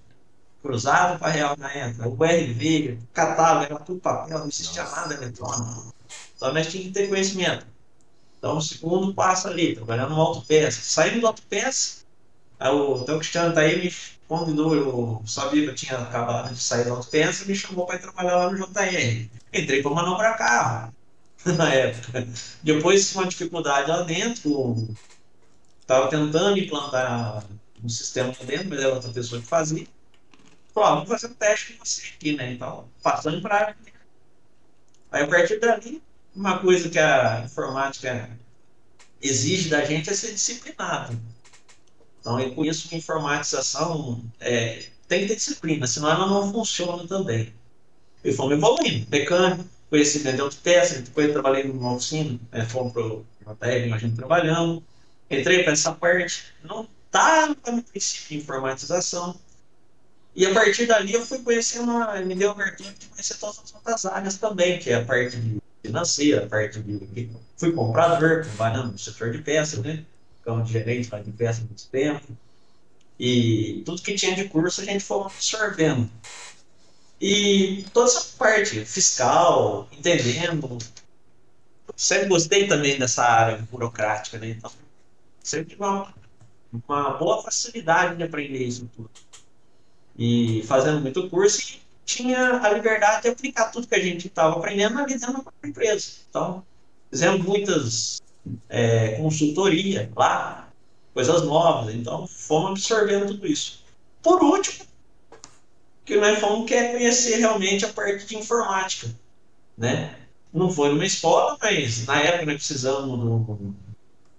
Cruzado 0.63 1.19
para 1.19 1.31
real 1.31 1.55
na 1.59 1.71
época. 1.71 2.09
O 2.09 2.15
RV, 2.25 2.99
catálogo, 3.13 3.67
era 3.67 3.79
tudo 3.79 4.01
papel, 4.01 4.39
não 4.39 4.49
existia 4.49 4.85
nada 4.85 5.13
eletrônico. 5.13 5.95
Então 6.35 6.51
nós 6.51 6.67
tínhamos 6.67 6.89
que 6.89 6.95
ter 6.95 7.09
conhecimento. 7.11 7.67
Então 8.39 8.57
o 8.57 8.63
segundo 8.63 9.13
passo 9.13 9.49
ali, 9.49 9.75
trabalhando 9.75 10.15
no 10.15 10.21
autopeça. 10.23 10.81
Saindo 10.81 11.21
do 11.21 11.27
autopeça, 11.27 12.07
o, 12.59 13.03
então 13.03 13.19
Cristiano 13.19 13.53
tá 13.53 13.61
aí 13.61 13.85
me 13.85 13.95
convidou, 14.27 14.75
eu 14.75 15.23
sabia 15.27 15.65
que 15.65 15.69
eu 15.69 15.75
tinha 15.75 15.99
acabado 15.99 16.55
de 16.55 16.59
sair 16.59 16.85
do 16.85 16.95
autopeça, 16.95 17.45
me 17.45 17.55
chamou 17.55 17.85
para 17.85 17.97
ir 17.97 18.01
trabalhar 18.01 18.37
lá 18.37 18.51
no 18.51 18.57
JR. 18.67 19.29
Entrei 19.53 19.83
para 19.83 19.91
manobrar 19.91 20.39
carro 20.39 20.95
na 21.45 21.71
época. 21.71 22.27
Depois, 22.63 23.15
uma 23.15 23.27
dificuldade 23.27 23.91
lá 23.91 24.05
dentro, 24.05 24.89
Estava 25.89 26.11
tentando 26.11 26.59
implantar 26.59 27.43
um 27.83 27.89
sistema 27.89 28.29
lá 28.39 28.45
dentro, 28.45 28.69
mas 28.69 28.81
era 28.81 28.93
outra 28.93 29.11
pessoa 29.11 29.41
que 29.41 29.47
fazia. 29.47 29.87
Falou, 30.75 30.97
vamos 30.97 31.09
fazer 31.09 31.29
um 31.29 31.35
teste 31.35 31.73
com 31.73 31.83
você 31.83 32.03
aqui, 32.15 32.37
né? 32.37 32.53
Então, 32.53 32.87
passando 33.03 33.41
para 33.41 33.75
Aí, 35.11 35.23
a 35.23 35.27
partir 35.27 35.59
dali, 35.59 36.03
uma 36.37 36.59
coisa 36.59 36.91
que 36.91 36.99
a 36.99 37.41
informática 37.43 38.29
exige 39.23 39.71
da 39.71 39.83
gente 39.83 40.11
é 40.11 40.13
ser 40.13 40.35
disciplinado. 40.35 41.19
Então, 42.21 42.39
eu 42.39 42.55
conheço 42.55 42.91
que 42.91 42.97
informatização 42.97 44.23
é, 44.41 44.85
tem 45.09 45.23
que 45.23 45.29
ter 45.29 45.37
disciplina, 45.37 45.87
senão 45.87 46.11
ela 46.11 46.27
não 46.27 46.53
funciona 46.53 47.09
também. 47.09 47.55
E 48.23 48.31
fomos 48.31 48.53
evoluindo. 48.53 49.07
Mecânico, 49.09 49.65
conhecimento 49.89 50.35
de 50.35 50.43
autopeça, 50.43 51.01
depois 51.01 51.33
trabalhei 51.33 51.65
numa 51.65 51.95
oficina, 51.95 52.39
né, 52.53 52.67
fomos 52.67 52.93
para 52.93 53.07
o 53.07 53.25
JR, 53.41 53.87
imagino, 53.87 54.15
trabalhando. 54.15 54.85
Entrei 55.31 55.63
para 55.63 55.73
essa 55.73 55.93
parte, 55.93 56.45
não 56.65 56.89
estava 57.07 57.57
no 57.71 57.83
princípio 57.83 58.29
de 58.29 58.37
informatização. 58.39 59.39
E 60.35 60.47
a 60.47 60.55
partir 60.55 60.87
dali 60.87 61.13
eu 61.13 61.27
fui 61.27 61.39
conhecendo, 61.41 61.93
me 62.25 62.35
deu 62.35 62.51
a 62.51 62.53
abertura 62.53 62.91
de 62.93 63.07
conhecer 63.07 63.35
todas 63.39 63.59
as 63.59 63.75
outras 63.75 64.07
áreas 64.07 64.37
também, 64.39 64.79
que 64.79 64.91
é 64.91 64.95
a 64.95 65.05
parte 65.05 65.39
financeira, 65.83 66.45
a 66.45 66.49
parte 66.49 66.81
de. 66.81 67.31
Fui 67.57 67.73
comprador, 67.73 68.45
trabalhando 68.45 68.93
no 68.93 68.99
setor 68.99 69.33
de 69.33 69.39
peças, 69.39 69.81
né? 69.81 70.05
Como 70.45 70.65
gerente 70.65 71.11
de 71.11 71.33
peças 71.33 71.65
há 71.65 71.67
muito 71.67 71.87
tempo. 71.89 72.25
E 73.19 73.83
tudo 73.85 74.01
que 74.01 74.15
tinha 74.15 74.35
de 74.35 74.45
curso 74.49 74.81
a 74.81 74.85
gente 74.85 75.03
foi 75.03 75.23
absorvendo. 75.23 76.09
E 77.21 77.85
toda 77.93 78.09
essa 78.09 78.37
parte 78.39 78.85
fiscal, 78.85 79.89
entendendo. 79.93 80.79
Sempre 81.97 82.29
gostei 82.29 82.69
também 82.69 82.97
dessa 82.97 83.25
área 83.25 83.59
burocrática, 83.71 84.39
né? 84.39 84.51
Então, 84.51 84.71
sempre 85.49 85.71
tive 85.71 85.83
uma, 85.83 86.15
uma 86.73 87.11
boa 87.11 87.43
facilidade 87.43 88.17
de 88.17 88.23
aprender 88.23 88.65
isso 88.65 88.89
tudo. 88.95 89.11
E 90.17 90.63
fazendo 90.67 91.01
muito 91.01 91.29
curso, 91.29 91.61
e 91.61 91.81
tinha 92.05 92.61
a 92.61 92.71
liberdade 92.71 93.23
de 93.23 93.29
aplicar 93.29 93.71
tudo 93.71 93.87
que 93.87 93.95
a 93.95 94.03
gente 94.03 94.27
estava 94.27 94.57
aprendendo 94.57 94.99
ali 94.99 95.19
dentro 95.19 95.45
da 95.45 95.69
empresa. 95.69 96.13
Então, 96.29 96.65
fizemos 97.11 97.45
muitas 97.45 98.23
é, 98.69 99.11
consultoria 99.17 100.11
lá, 100.17 100.69
coisas 101.15 101.43
novas. 101.43 101.95
Então, 101.95 102.27
fomos 102.27 102.71
absorvendo 102.71 103.27
tudo 103.29 103.47
isso. 103.47 103.85
Por 104.23 104.43
último, 104.43 104.87
que 106.05 106.17
nós 106.17 106.39
fomos 106.39 106.67
quer 106.67 106.93
conhecer 106.93 107.37
realmente 107.37 107.85
a 107.85 107.93
parte 107.93 108.25
de 108.25 108.37
informática, 108.37 109.15
né? 109.77 110.17
Não 110.53 110.71
foi 110.71 110.89
numa 110.89 111.05
escola, 111.05 111.59
mas 111.61 112.07
na 112.07 112.21
época 112.21 112.47
nós 112.47 112.57
precisamos 112.57 113.77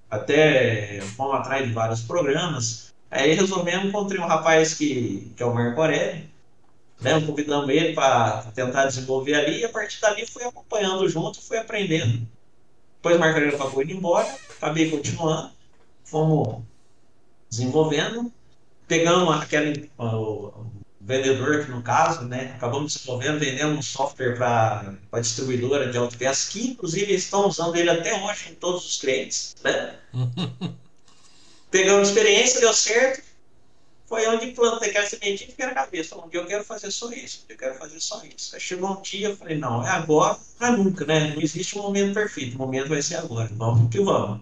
até 0.09 1.01
fomos 1.15 1.35
atrás 1.35 1.67
de 1.67 1.73
vários 1.73 2.01
programas. 2.01 2.93
Aí 3.11 3.33
resolvemos, 3.33 3.85
encontrei 3.85 4.19
um 4.19 4.27
rapaz 4.27 4.73
que, 4.73 5.31
que 5.35 5.43
é 5.43 5.45
o 5.45 5.53
Marco 5.53 5.81
Aurélio, 5.81 6.23
né? 7.01 7.19
Convidamos 7.21 7.69
ele 7.69 7.93
para 7.93 8.43
tentar 8.53 8.85
desenvolver 8.85 9.35
ali 9.35 9.59
e 9.59 9.65
a 9.65 9.69
partir 9.69 9.99
dali 10.01 10.25
fui 10.25 10.43
acompanhando 10.43 11.07
junto, 11.07 11.41
fui 11.41 11.57
aprendendo. 11.57 12.27
Depois 12.97 13.15
o 13.15 13.19
Marco 13.19 13.35
Aurélio 13.35 13.55
acabou 13.55 13.81
indo 13.81 13.93
embora, 13.93 14.27
acabei 14.57 14.89
continuando, 14.89 15.51
fomos 16.03 16.61
desenvolvendo, 17.49 18.31
pegamos 18.87 19.41
aquele 19.41 19.89
o, 19.97 20.51
vendedor 21.09 21.65
que 21.65 21.71
no 21.71 21.81
caso, 21.81 22.21
né, 22.25 22.53
acabamos 22.55 22.93
desenvolvendo, 22.93 23.39
vendendo 23.39 23.75
um 23.75 23.81
software 23.81 24.37
para 24.37 24.93
a 25.11 25.19
distribuidora 25.19 25.91
de 25.91 25.97
autopeças, 25.97 26.47
que 26.47 26.69
inclusive 26.69 27.11
estão 27.11 27.47
usando 27.47 27.75
ele 27.75 27.89
até 27.89 28.13
hoje 28.23 28.51
em 28.51 28.53
todos 28.53 28.85
os 28.85 28.97
clientes, 28.97 29.55
né? 29.63 29.97
Pegamos 31.71 32.09
experiência, 32.09 32.59
deu 32.59 32.73
certo, 32.73 33.23
foi 34.05 34.27
onde 34.27 34.51
plantei 34.51 34.89
aquela 34.89 35.07
sementinha 35.07 35.51
que 35.51 35.61
era 35.61 35.71
a 35.71 35.75
cabeça. 35.75 36.15
Um 36.15 36.29
dia 36.29 36.41
eu 36.41 36.45
quero 36.45 36.63
fazer 36.63 36.91
só 36.91 37.11
isso, 37.11 37.45
eu 37.49 37.57
quero 37.57 37.75
fazer 37.75 37.99
só 37.99 38.23
isso. 38.23 38.55
Aí 38.55 38.61
chegou 38.61 38.91
um 38.91 39.01
dia, 39.01 39.29
eu 39.29 39.37
falei, 39.37 39.57
não, 39.57 39.85
é 39.85 39.89
agora, 39.89 40.37
não 40.59 40.67
é 40.67 40.71
nunca, 40.77 41.05
né? 41.05 41.33
Não 41.33 41.41
existe 41.41 41.77
um 41.77 41.81
momento 41.81 42.13
perfeito, 42.13 42.55
o 42.55 42.59
momento 42.59 42.89
vai 42.89 43.01
ser 43.01 43.15
agora, 43.15 43.49
vamos 43.51 43.89
que 43.89 43.99
vamos. 43.99 44.41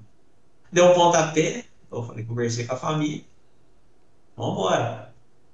Deu 0.70 0.86
um 0.86 0.94
pontapé, 0.94 1.64
eu 1.90 2.04
falei, 2.04 2.26
conversei 2.26 2.66
com 2.66 2.74
a 2.74 2.78
família, 2.78 3.24
vamos 4.36 4.54
embora. 4.54 5.07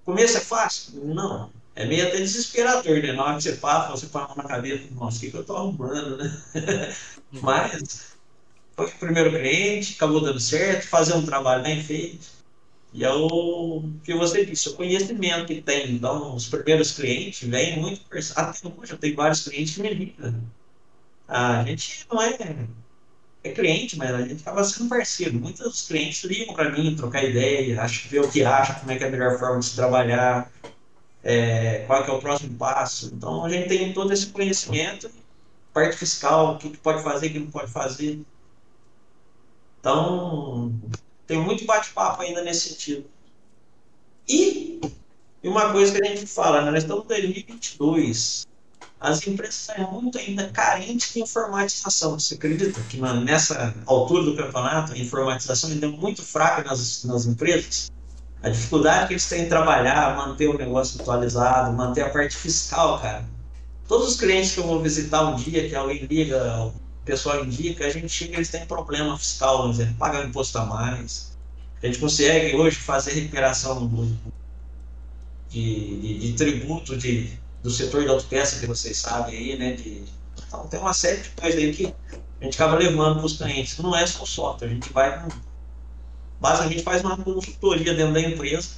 Começo 0.05 0.37
é 0.37 0.41
fácil? 0.41 1.05
Não. 1.05 1.51
É 1.75 1.85
meio 1.85 2.07
até 2.07 2.17
desesperador, 2.17 3.01
né? 3.01 3.13
Na 3.13 3.23
hora 3.25 3.37
que 3.37 3.43
você 3.43 3.53
passa, 3.53 3.91
você 3.91 4.07
põe 4.07 4.21
a 4.23 4.27
mão 4.27 4.37
na 4.37 4.43
cabeça, 4.43 4.87
nossa, 4.93 5.17
o 5.17 5.19
que, 5.21 5.31
que 5.31 5.37
eu 5.37 5.45
tô 5.45 5.55
arrumando, 5.55 6.17
né? 6.17 6.43
Mas 7.31 8.15
foi 8.75 8.87
o 8.87 8.99
primeiro 8.99 9.31
cliente, 9.31 9.95
acabou 9.95 10.21
dando 10.21 10.39
certo, 10.39 10.87
fazer 10.87 11.13
um 11.15 11.25
trabalho 11.25 11.63
bem 11.63 11.83
feito 11.83 12.27
e 12.93 13.03
é 13.03 13.11
o 13.11 13.83
que 14.03 14.13
você 14.15 14.45
disse, 14.45 14.69
o 14.69 14.75
conhecimento 14.75 15.47
que 15.47 15.61
tem. 15.61 15.93
Então, 15.93 16.35
os 16.35 16.47
primeiros 16.47 16.91
clientes 16.93 17.47
vêm 17.49 17.79
muito. 17.79 18.01
Até 18.35 18.67
hoje 18.67 18.93
eu 18.93 18.97
tenho 18.99 19.15
vários 19.15 19.43
clientes 19.47 19.75
que 19.75 19.81
me 19.81 19.93
ligam. 19.93 20.43
A 21.27 21.63
gente 21.65 22.05
não 22.11 22.21
é, 22.21 22.67
é 23.43 23.51
cliente, 23.51 23.97
mas 23.97 24.11
a 24.11 24.21
gente 24.21 24.41
acaba 24.41 24.63
sendo 24.63 24.89
parceiro. 24.89 25.33
Muitos 25.33 25.87
clientes 25.87 26.23
ligam 26.23 26.53
para 26.53 26.71
mim, 26.71 26.95
trocar 26.95 27.23
ideia, 27.23 27.81
acho, 27.81 28.07
ver 28.07 28.21
o 28.21 28.31
que 28.31 28.43
acha, 28.43 28.75
como 28.75 28.91
é 28.91 28.97
que 28.97 29.03
é 29.03 29.07
a 29.07 29.11
melhor 29.11 29.37
forma 29.37 29.59
de 29.59 29.65
se 29.65 29.75
trabalhar, 29.75 30.49
é, 31.23 31.83
qual 31.85 32.03
é, 32.03 32.07
é 32.07 32.11
o 32.11 32.19
próximo 32.19 32.57
passo. 32.57 33.11
Então, 33.13 33.43
a 33.43 33.49
gente 33.49 33.67
tem 33.67 33.93
todo 33.93 34.13
esse 34.13 34.27
conhecimento, 34.27 35.11
parte 35.73 35.97
fiscal, 35.97 36.55
o 36.55 36.57
que 36.57 36.77
pode 36.77 37.03
fazer, 37.03 37.27
o 37.27 37.31
que 37.31 37.39
não 37.39 37.51
pode 37.51 37.71
fazer. 37.71 38.21
Então, 39.79 40.73
tem 41.27 41.37
muito 41.37 41.65
bate-papo 41.65 42.21
ainda 42.21 42.41
nesse 42.41 42.69
sentido. 42.69 43.05
E, 44.27 44.79
e 45.43 45.47
uma 45.49 45.73
coisa 45.73 45.93
que 45.93 46.05
a 46.05 46.09
gente 46.09 46.25
fala, 46.25 46.61
né? 46.61 46.71
nós 46.71 46.83
estamos 46.83 47.03
em 47.03 47.07
2022, 47.07 48.47
as 49.03 49.27
empresas 49.27 49.55
são 49.55 49.91
muito 49.91 50.17
ainda 50.17 50.47
carentes 50.49 51.13
de 51.13 51.19
informatização. 51.19 52.17
Você 52.17 52.35
acredita 52.35 52.79
que 52.83 52.97
nessa 53.01 53.75
altura 53.85 54.23
do 54.23 54.37
campeonato 54.37 54.93
a 54.93 54.97
informatização 54.97 55.69
ainda 55.69 55.87
é 55.87 55.89
muito 55.89 56.23
fraca 56.23 56.63
nas, 56.63 57.03
nas 57.03 57.25
empresas? 57.25 57.91
A 58.41 58.47
dificuldade 58.47 59.07
que 59.07 59.13
eles 59.13 59.27
têm 59.27 59.43
em 59.43 59.49
trabalhar, 59.49 60.15
manter 60.15 60.47
o 60.47 60.57
negócio 60.57 61.01
atualizado, 61.01 61.75
manter 61.75 62.01
a 62.01 62.09
parte 62.09 62.37
fiscal, 62.37 62.99
cara. 63.01 63.25
Todos 63.89 64.13
os 64.13 64.19
clientes 64.19 64.53
que 64.53 64.61
eu 64.61 64.67
vou 64.67 64.81
visitar 64.81 65.21
um 65.23 65.35
dia, 65.35 65.67
que 65.67 65.75
alguém 65.75 66.05
liga, 66.05 66.67
o 66.67 66.73
pessoal 67.03 67.43
indica, 67.43 67.85
a 67.85 67.89
gente 67.89 68.07
chega 68.07 68.37
eles 68.37 68.49
têm 68.49 68.65
problema 68.65 69.17
fiscal, 69.17 69.63
vamos 69.63 69.77
dizer, 69.77 69.93
pagar 69.95 70.25
imposto 70.25 70.57
a 70.57 70.65
mais. 70.65 71.37
A 71.81 71.87
gente 71.87 71.99
consegue 71.99 72.55
hoje 72.55 72.77
fazer 72.77 73.11
recuperação 73.11 73.89
de, 75.49 75.99
de, 75.99 76.19
de 76.19 76.33
tributo 76.33 76.97
de, 76.97 77.37
do 77.63 77.71
setor 77.71 78.03
de 78.03 78.09
autopeça, 78.09 78.59
que 78.59 78.67
vocês 78.67 78.97
sabem 78.97 79.35
aí, 79.35 79.57
né? 79.57 79.73
De, 79.73 80.03
então 80.45 80.67
tem 80.67 80.79
uma 80.79 80.93
série 80.93 81.21
de 81.21 81.29
coisas 81.29 81.59
aí 81.59 81.73
que 81.73 81.93
a 82.41 82.43
gente 82.43 82.61
acaba 82.61 82.77
levando 82.77 83.17
para 83.17 83.25
os 83.25 83.37
clientes. 83.37 83.77
Não 83.79 83.95
é 83.95 84.05
só 84.05 84.25
software, 84.25 84.67
a 84.67 84.73
gente 84.73 84.91
vai. 84.91 85.25
Basicamente 86.39 86.83
faz 86.83 87.01
uma 87.01 87.17
consultoria 87.17 87.93
dentro 87.93 88.13
da 88.13 88.19
empresa, 88.19 88.71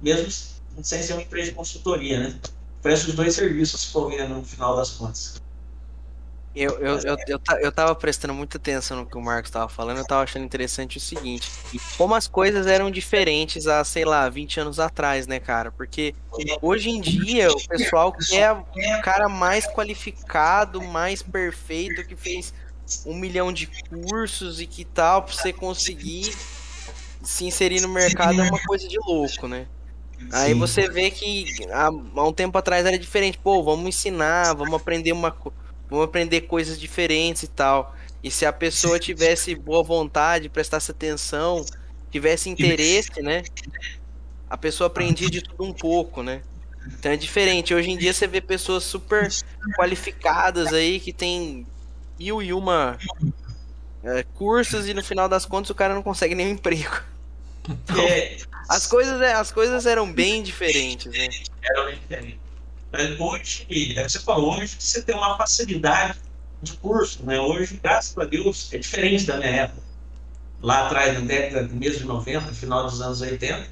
mesmo 0.00 0.30
sem 0.82 1.02
ser 1.02 1.14
uma 1.14 1.22
empresa 1.22 1.50
de 1.50 1.56
consultoria, 1.56 2.20
né? 2.20 2.38
Presta 2.80 3.08
os 3.08 3.14
dois 3.14 3.34
serviços, 3.34 3.92
ver 4.08 4.28
no 4.28 4.44
final 4.44 4.76
das 4.76 4.90
contas. 4.90 5.40
Eu, 6.60 6.72
eu, 6.80 6.98
eu, 6.98 7.16
eu, 7.28 7.40
eu 7.60 7.70
tava 7.70 7.94
prestando 7.94 8.34
muita 8.34 8.56
atenção 8.56 8.96
no 8.96 9.06
que 9.06 9.16
o 9.16 9.20
Marcos 9.20 9.48
tava 9.48 9.68
falando, 9.68 9.98
eu 9.98 10.04
tava 10.04 10.24
achando 10.24 10.44
interessante 10.44 10.96
o 10.96 11.00
seguinte: 11.00 11.48
como 11.96 12.16
as 12.16 12.26
coisas 12.26 12.66
eram 12.66 12.90
diferentes 12.90 13.68
há, 13.68 13.84
sei 13.84 14.04
lá, 14.04 14.28
20 14.28 14.58
anos 14.58 14.80
atrás, 14.80 15.28
né, 15.28 15.38
cara? 15.38 15.70
Porque 15.70 16.16
hoje 16.60 16.90
em 16.90 17.00
dia 17.00 17.48
o 17.48 17.68
pessoal 17.68 18.12
quer 18.12 18.50
o 18.50 18.64
cara 19.02 19.28
mais 19.28 19.68
qualificado, 19.68 20.82
mais 20.82 21.22
perfeito, 21.22 22.04
que 22.04 22.16
fez 22.16 22.52
um 23.06 23.14
milhão 23.14 23.52
de 23.52 23.68
cursos 23.88 24.60
e 24.60 24.66
que 24.66 24.84
tal, 24.84 25.22
pra 25.22 25.32
você 25.32 25.52
conseguir 25.52 26.36
se 27.22 27.44
inserir 27.44 27.80
no 27.82 27.88
mercado 27.88 28.40
é 28.40 28.42
uma 28.42 28.60
coisa 28.64 28.88
de 28.88 28.98
louco, 28.98 29.46
né? 29.46 29.68
Aí 30.32 30.54
você 30.54 30.88
vê 30.88 31.12
que 31.12 31.46
há, 31.70 31.86
há 31.86 32.24
um 32.26 32.32
tempo 32.32 32.58
atrás 32.58 32.84
era 32.84 32.98
diferente. 32.98 33.38
Pô, 33.38 33.62
vamos 33.62 33.86
ensinar, 33.86 34.54
vamos 34.54 34.74
aprender 34.74 35.12
uma 35.12 35.30
coisa 35.30 35.57
vamos 35.88 36.04
aprender 36.04 36.42
coisas 36.42 36.78
diferentes 36.78 37.44
e 37.44 37.48
tal. 37.48 37.94
E 38.22 38.30
se 38.30 38.44
a 38.44 38.52
pessoa 38.52 38.98
tivesse 38.98 39.54
boa 39.54 39.82
vontade, 39.82 40.48
prestasse 40.48 40.90
atenção, 40.90 41.64
tivesse 42.10 42.48
interesse, 42.50 43.22
né? 43.22 43.42
A 44.50 44.56
pessoa 44.56 44.88
aprendia 44.88 45.30
de 45.30 45.42
tudo 45.42 45.64
um 45.64 45.72
pouco, 45.72 46.22
né? 46.22 46.42
Então 46.86 47.12
é 47.12 47.16
diferente. 47.16 47.74
Hoje 47.74 47.90
em 47.90 47.96
dia 47.96 48.12
você 48.12 48.26
vê 48.26 48.40
pessoas 48.40 48.84
super 48.84 49.28
qualificadas 49.76 50.72
aí 50.72 50.98
que 50.98 51.12
tem 51.12 51.66
mil 52.18 52.42
e 52.42 52.52
uma 52.52 52.98
é, 54.02 54.24
cursos 54.34 54.88
e 54.88 54.94
no 54.94 55.02
final 55.02 55.28
das 55.28 55.44
contas 55.44 55.70
o 55.70 55.74
cara 55.74 55.94
não 55.94 56.02
consegue 56.02 56.34
nenhum 56.34 56.50
emprego. 56.50 57.02
Então, 57.68 58.00
é. 58.00 58.38
as, 58.68 58.86
coisas, 58.86 59.20
é, 59.20 59.34
as 59.34 59.52
coisas 59.52 59.84
eram 59.84 60.10
bem 60.10 60.42
diferentes, 60.42 61.12
né? 61.12 61.28
Eram 61.62 61.86
bem 61.86 61.98
diferentes. 62.00 62.47
Hoje, 63.18 63.66
é 63.96 64.08
você 64.08 64.18
falou, 64.18 64.58
hoje 64.58 64.76
você 64.78 65.02
tem 65.02 65.14
uma 65.14 65.36
facilidade 65.36 66.18
de 66.62 66.72
curso, 66.74 67.22
né? 67.24 67.38
Hoje, 67.38 67.78
graças 67.82 68.16
a 68.16 68.24
Deus, 68.24 68.72
é 68.72 68.78
diferente 68.78 69.26
da 69.26 69.36
minha 69.36 69.50
época. 69.50 69.82
Lá 70.62 70.86
atrás, 70.86 71.14
na 71.14 71.20
década 71.20 71.68
mês 71.68 71.98
de 71.98 72.04
90, 72.04 72.52
final 72.54 72.84
dos 72.84 73.00
anos 73.00 73.20
80, 73.20 73.68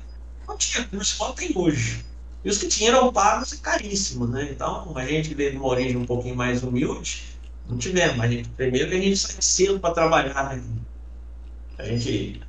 não 0.47 0.57
tinha 0.59 0.85
curso 0.85 1.15
igual 1.15 1.33
tem 1.33 1.51
hoje. 1.55 2.05
E 2.45 2.51
os 2.51 2.59
que 2.59 2.69
tinham 2.69 2.97
eram 2.97 3.13
pagos 3.13 3.53
e 3.53 3.59
caríssimos, 3.59 4.31
né? 4.31 4.49
Então, 4.53 4.97
a 4.97 5.05
gente 5.07 5.35
veio 5.35 5.53
de 5.53 5.57
uma 5.57 5.67
origem 5.67 5.97
um 5.97 6.07
pouquinho 6.07 6.37
mais 6.37 6.63
humilde, 6.63 7.25
não 7.69 7.79
tivemos. 7.79 8.21
A 8.21 8.29
gente, 8.29 8.49
primeiro 8.51 8.91
que 8.91 8.97
a 8.97 9.01
gente 9.01 9.17
sai 9.17 9.37
cedo 9.41 9.81
para 9.81 9.95
trabalhar, 9.95 10.55
né? 10.55 10.63
A 11.79 11.85
gente 11.85 12.41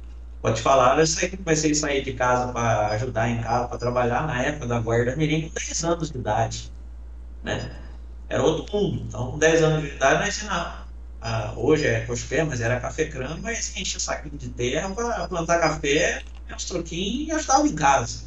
Pode 0.48 0.62
falar, 0.62 0.98
eu 0.98 1.06
sei 1.06 1.28
que 1.28 1.36
comecei 1.36 1.72
a 1.72 1.76
sair 1.76 2.02
de 2.06 2.14
casa 2.14 2.54
para 2.54 2.88
ajudar 2.92 3.30
em 3.30 3.42
casa, 3.42 3.68
para 3.68 3.78
trabalhar 3.78 4.26
na 4.26 4.42
época 4.42 4.66
da 4.66 4.80
guarda 4.80 5.14
mirim 5.18 5.50
com 5.50 5.54
10 5.54 5.84
anos 5.84 6.10
de 6.10 6.18
idade. 6.18 6.72
Né? 7.44 7.70
Era 8.30 8.42
outro 8.42 8.66
mundo. 8.74 9.04
Então, 9.06 9.32
com 9.32 9.38
10 9.38 9.62
anos 9.62 9.84
de 9.84 9.96
idade, 9.96 10.22
nós 10.22 10.38
ensinávamos. 10.38 10.88
Ah, 11.20 11.54
hoje 11.58 11.86
é 11.86 12.06
coxpé, 12.06 12.46
mas 12.46 12.62
era 12.62 12.80
café 12.80 13.10
crânio, 13.10 13.44
mas 13.44 13.76
enche 13.76 13.98
o 13.98 14.00
saquinho 14.00 14.38
de 14.38 14.48
terra 14.48 14.90
para 14.96 15.28
plantar 15.28 15.60
café 15.60 16.24
meus 16.48 16.64
troquinhos 16.64 17.28
e 17.28 17.32
ajudava 17.34 17.68
em 17.68 17.76
casa. 17.76 18.24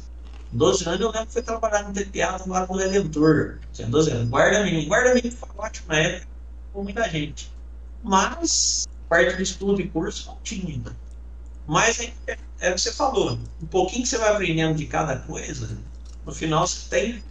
12 0.51 0.87
anos 0.87 1.01
eu 1.01 1.07
lembro 1.07 1.25
que 1.25 1.33
foi 1.33 1.41
trabalhar 1.41 1.87
no 1.87 1.93
TPA 1.93 2.37
lá 2.45 2.67
no 2.67 2.77
Redentor. 2.77 3.57
Tinha 3.73 3.87
12 3.87 4.11
anos. 4.11 4.29
Guarda-menino. 4.29 4.87
Guarda-menino 4.87 5.35
foi 5.35 5.49
ótimo 5.57 5.87
na 5.87 5.97
época 5.97 6.27
com 6.71 6.83
muita 6.83 7.09
gente. 7.09 7.51
Mas, 8.03 8.87
parte 9.09 9.37
de 9.37 9.41
estudo 9.41 9.81
e 9.81 9.89
curso 9.89 10.27
não 10.27 10.37
tinha. 10.43 11.00
Mas 11.71 12.01
é, 12.01 12.37
é, 12.59 12.71
o 12.71 12.75
que 12.75 12.81
você 12.81 12.91
falou. 12.91 13.39
Um 13.63 13.65
pouquinho 13.65 14.03
que 14.03 14.09
você 14.09 14.17
vai 14.17 14.33
aprendendo 14.33 14.75
de 14.75 14.85
cada 14.87 15.15
coisa, 15.15 15.77
no 16.25 16.33
final 16.33 16.67
você 16.67 16.89
tem. 16.89 17.23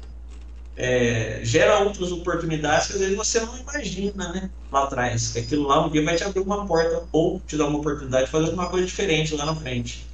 É, 0.79 1.41
gera 1.43 1.81
outras 1.81 2.11
oportunidades 2.11 2.87
que 2.87 2.95
às 2.95 3.01
vezes 3.01 3.15
você 3.15 3.39
não 3.41 3.59
imagina, 3.59 4.33
né? 4.33 4.51
Lá 4.73 4.85
atrás. 4.85 5.33
Que 5.33 5.41
aquilo 5.41 5.69
lá 5.69 5.85
um 5.85 5.91
dia 5.91 6.03
vai 6.03 6.17
te 6.17 6.25
abrir 6.25 6.41
uma 6.41 6.67
porta 6.67 7.03
ou 7.13 7.39
te 7.47 7.55
dar 7.55 7.67
uma 7.67 7.81
oportunidade 7.81 8.25
de 8.25 8.31
fazer 8.31 8.47
alguma 8.47 8.71
coisa 8.71 8.87
diferente 8.87 9.35
lá 9.35 9.45
na 9.45 9.55
frente. 9.55 10.07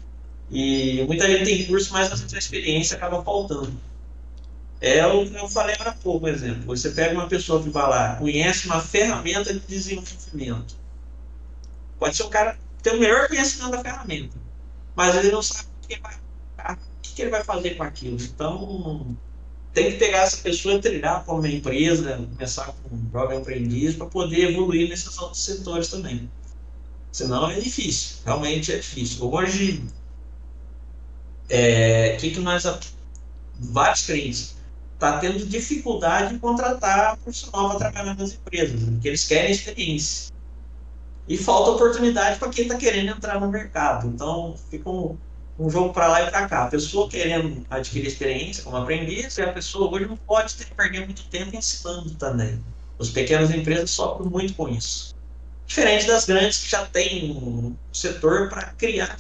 E 0.51 1.05
muita 1.07 1.29
gente 1.29 1.45
tem 1.45 1.65
curso, 1.67 1.93
mas 1.93 2.11
essa 2.11 2.37
experiência 2.37 2.97
acaba 2.97 3.23
faltando. 3.23 3.73
É 4.81 5.07
o 5.07 5.25
que 5.25 5.37
eu 5.37 5.49
falei 5.49 5.77
agora 5.77 5.91
há 5.91 5.95
pouco, 5.95 6.23
por 6.23 6.31
exemplo. 6.31 6.65
Você 6.67 6.91
pega 6.91 7.15
uma 7.15 7.29
pessoa 7.29 7.63
que 7.63 7.71
vai 7.71 7.89
lá, 7.89 8.17
conhece 8.17 8.67
uma 8.67 8.81
ferramenta 8.81 9.55
de 9.55 9.61
desenvolvimento. 9.61 10.75
Pode 11.97 12.17
ser 12.17 12.25
um 12.25 12.29
cara 12.29 12.59
tem 12.87 12.97
o 12.97 13.01
melhor 13.01 13.27
conhecimento 13.27 13.73
da 13.73 13.83
ferramenta, 13.83 14.37
mas 14.95 15.17
ele 15.17 15.33
não 15.33 15.43
sabe 15.43 15.69
o 15.83 15.89
que, 15.89 15.99
vai, 15.99 16.15
o 16.15 16.77
que 17.03 17.21
ele 17.21 17.33
vai 17.33 17.43
fazer 17.43 17.75
com 17.75 17.83
aquilo. 17.83 18.17
Então, 18.23 19.17
tem 19.75 19.91
que 19.91 19.99
pegar 19.99 20.19
essa 20.19 20.37
pessoa 20.37 20.79
trilhar 20.79 21.25
para 21.25 21.35
uma 21.35 21.49
empresa, 21.49 22.17
começar 22.17 22.67
com 22.67 22.95
um 22.95 23.11
jovem 23.11 23.39
aprendiz 23.39 23.97
para 23.97 24.07
poder 24.07 24.51
evoluir 24.53 24.89
nesses 24.89 25.19
outros 25.19 25.45
setores 25.45 25.89
também. 25.89 26.31
Senão 27.11 27.51
é 27.51 27.59
difícil, 27.59 28.19
realmente 28.25 28.73
é 28.73 28.77
difícil. 28.77 29.29
Hoje, 29.33 29.83
é, 31.49 32.17
que, 32.21 32.31
que 32.31 32.41
nós 32.41 32.65
vários 33.59 34.07
clientes 34.07 34.55
está 34.95 35.19
tendo 35.19 35.45
dificuldade 35.45 36.35
em 36.35 36.39
contratar 36.39 37.17
profissional 37.17 37.71
para 37.71 37.91
trabalhar 37.91 38.15
nas 38.15 38.35
empresas, 38.35 38.81
né? 38.81 38.93
porque 38.93 39.09
eles 39.09 39.27
querem 39.27 39.51
experiência. 39.51 40.36
E 41.29 41.37
falta 41.37 41.73
oportunidade 41.73 42.39
para 42.39 42.49
quem 42.49 42.65
está 42.65 42.77
querendo 42.77 43.11
entrar 43.11 43.41
no 43.41 43.51
mercado. 43.51 44.07
Então 44.07 44.55
fica 44.71 44.89
um, 44.89 45.17
um 45.59 45.69
jogo 45.69 45.93
para 45.93 46.09
lá 46.09 46.23
e 46.23 46.31
para 46.31 46.49
cá. 46.49 46.65
A 46.65 46.69
pessoa 46.69 47.09
querendo 47.09 47.67
adquirir 47.69 48.07
experiência 48.07 48.63
como 48.63 48.77
aprendiz, 48.77 49.37
e 49.37 49.43
a 49.43 49.53
pessoa 49.53 49.91
hoje 49.93 50.07
não 50.07 50.17
pode 50.17 50.55
ter 50.55 50.67
perder 50.75 51.05
muito 51.05 51.25
tempo 51.29 51.57
ensinando 51.57 52.15
também. 52.15 52.63
As 52.99 53.11
pequenas 53.11 53.51
empresas 53.51 53.91
sofrem 53.91 54.31
muito 54.31 54.55
com 54.55 54.69
isso. 54.69 55.15
Diferente 55.67 56.07
das 56.07 56.25
grandes 56.25 56.63
que 56.63 56.71
já 56.71 56.87
têm 56.87 57.33
um 57.33 57.75
setor 57.93 58.49
para 58.49 58.67
criar 58.79 59.17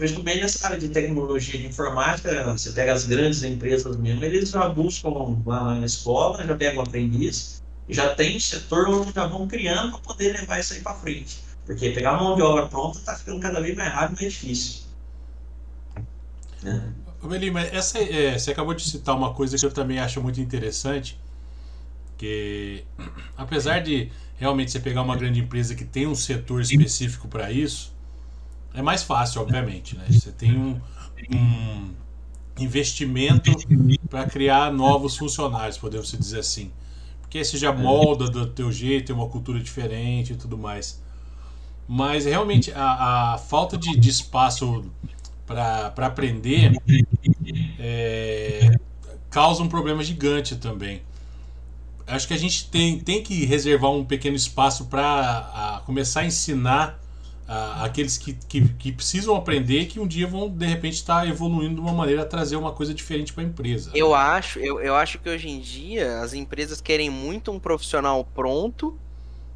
principalmente 0.00 0.40
nessa 0.40 0.66
área 0.66 0.78
de 0.78 0.88
tecnologia 0.88 1.60
de 1.60 1.66
informática, 1.66 2.42
você 2.44 2.72
pega 2.72 2.94
as 2.94 3.04
grandes 3.04 3.42
empresas 3.42 3.98
mesmo, 3.98 4.24
eles 4.24 4.48
já 4.48 4.66
buscam 4.66 5.10
lá 5.44 5.74
na 5.74 5.84
escola, 5.84 6.42
já 6.42 6.56
pegam 6.56 6.82
aprendiz, 6.82 7.59
já 7.92 8.14
tem 8.14 8.38
setor 8.38 8.88
onde 8.88 9.12
já 9.12 9.26
vão 9.26 9.46
criando 9.46 9.92
para 9.92 10.00
poder 10.00 10.32
levar 10.32 10.58
isso 10.58 10.74
aí 10.74 10.80
para 10.80 10.94
frente. 10.94 11.40
Porque 11.66 11.90
pegar 11.90 12.18
mão 12.18 12.34
de 12.34 12.42
obra 12.42 12.66
pronta 12.66 12.98
está 12.98 13.14
ficando 13.14 13.40
cada 13.40 13.60
vez 13.60 13.76
mais 13.76 13.92
rápido 13.92 14.18
e 14.18 14.22
mais 14.22 14.32
difícil. 14.32 14.82
Né? 16.62 16.92
Belima, 17.22 17.60
essa, 17.60 17.98
é, 17.98 18.38
você 18.38 18.50
acabou 18.50 18.74
de 18.74 18.82
citar 18.82 19.16
uma 19.16 19.34
coisa 19.34 19.56
que 19.56 19.64
eu 19.64 19.70
também 19.70 19.98
acho 19.98 20.22
muito 20.22 20.40
interessante, 20.40 21.18
que 22.16 22.84
apesar 23.36 23.80
de 23.80 24.10
realmente 24.36 24.72
você 24.72 24.80
pegar 24.80 25.02
uma 25.02 25.16
grande 25.16 25.40
empresa 25.40 25.74
que 25.74 25.84
tem 25.84 26.06
um 26.06 26.14
setor 26.14 26.62
específico 26.62 27.28
para 27.28 27.52
isso, 27.52 27.94
é 28.72 28.80
mais 28.80 29.02
fácil, 29.02 29.42
obviamente, 29.42 29.96
né? 29.96 30.06
Você 30.08 30.30
tem 30.30 30.56
um, 30.56 30.80
um 31.34 31.90
investimento 32.58 33.50
para 34.08 34.26
criar 34.26 34.72
novos 34.72 35.16
funcionários, 35.16 35.76
podemos 35.76 36.10
dizer 36.10 36.38
assim. 36.38 36.72
Porque 37.30 37.44
você 37.44 37.56
já 37.56 37.72
molda 37.72 38.28
do 38.28 38.44
teu 38.44 38.72
jeito, 38.72 39.06
tem 39.06 39.14
uma 39.14 39.28
cultura 39.28 39.60
diferente 39.60 40.32
e 40.32 40.36
tudo 40.36 40.58
mais. 40.58 41.00
Mas 41.86 42.24
realmente 42.24 42.72
a, 42.72 43.34
a 43.34 43.38
falta 43.38 43.78
de, 43.78 43.96
de 43.96 44.10
espaço 44.10 44.84
para 45.46 45.92
aprender 45.96 46.72
é, 47.78 48.76
causa 49.30 49.62
um 49.62 49.68
problema 49.68 50.02
gigante 50.02 50.56
também. 50.56 51.02
Acho 52.04 52.26
que 52.26 52.34
a 52.34 52.36
gente 52.36 52.68
tem, 52.68 52.98
tem 52.98 53.22
que 53.22 53.44
reservar 53.44 53.92
um 53.92 54.04
pequeno 54.04 54.34
espaço 54.34 54.86
para 54.86 55.84
começar 55.86 56.22
a 56.22 56.26
ensinar 56.26 56.99
uh, 57.50 57.82
aqueles 57.82 58.16
que, 58.16 58.32
que, 58.32 58.68
que, 58.74 58.92
precisam 58.92 59.34
aprender 59.34 59.86
que 59.86 59.98
um 59.98 60.06
dia 60.06 60.26
vão 60.26 60.48
de 60.48 60.64
repente 60.64 60.94
estar 60.94 61.28
evoluindo 61.28 61.74
de 61.74 61.80
uma 61.80 61.92
maneira 61.92 62.22
a 62.22 62.24
trazer 62.24 62.54
uma 62.54 62.72
coisa 62.72 62.94
diferente 62.94 63.32
para 63.32 63.42
a 63.42 63.46
empresa. 63.46 63.90
Eu 63.92 64.14
acho, 64.14 64.60
eu, 64.60 64.80
eu 64.80 64.94
acho 64.94 65.18
que 65.18 65.28
hoje 65.28 65.48
em 65.48 65.58
dia 65.58 66.20
as 66.20 66.32
empresas 66.32 66.80
querem 66.80 67.10
muito 67.10 67.50
um 67.50 67.58
profissional 67.58 68.24
pronto, 68.24 68.96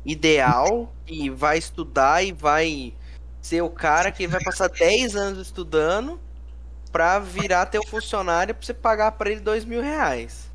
ideal, 0.04 0.92
e 1.06 1.30
vai 1.30 1.56
estudar 1.56 2.24
e 2.24 2.32
vai 2.32 2.92
ser 3.40 3.62
o 3.62 3.70
cara 3.70 4.10
que 4.10 4.26
vai 4.26 4.42
passar 4.42 4.68
10 4.68 5.14
anos 5.14 5.46
estudando 5.46 6.20
para 6.90 7.18
virar 7.20 7.66
teu 7.66 7.86
funcionário 7.86 8.54
para 8.54 8.66
você 8.66 8.74
pagar 8.74 9.12
para 9.12 9.30
ele 9.30 9.40
dois 9.40 9.64
mil 9.64 9.80
reais. 9.80 10.52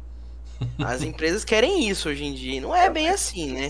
As 0.78 1.02
empresas 1.04 1.46
querem 1.46 1.88
isso 1.90 2.10
hoje 2.10 2.26
em 2.26 2.34
dia. 2.34 2.56
E 2.56 2.60
não 2.60 2.76
é 2.76 2.90
bem 2.90 3.10
assim, 3.10 3.54
né? 3.54 3.70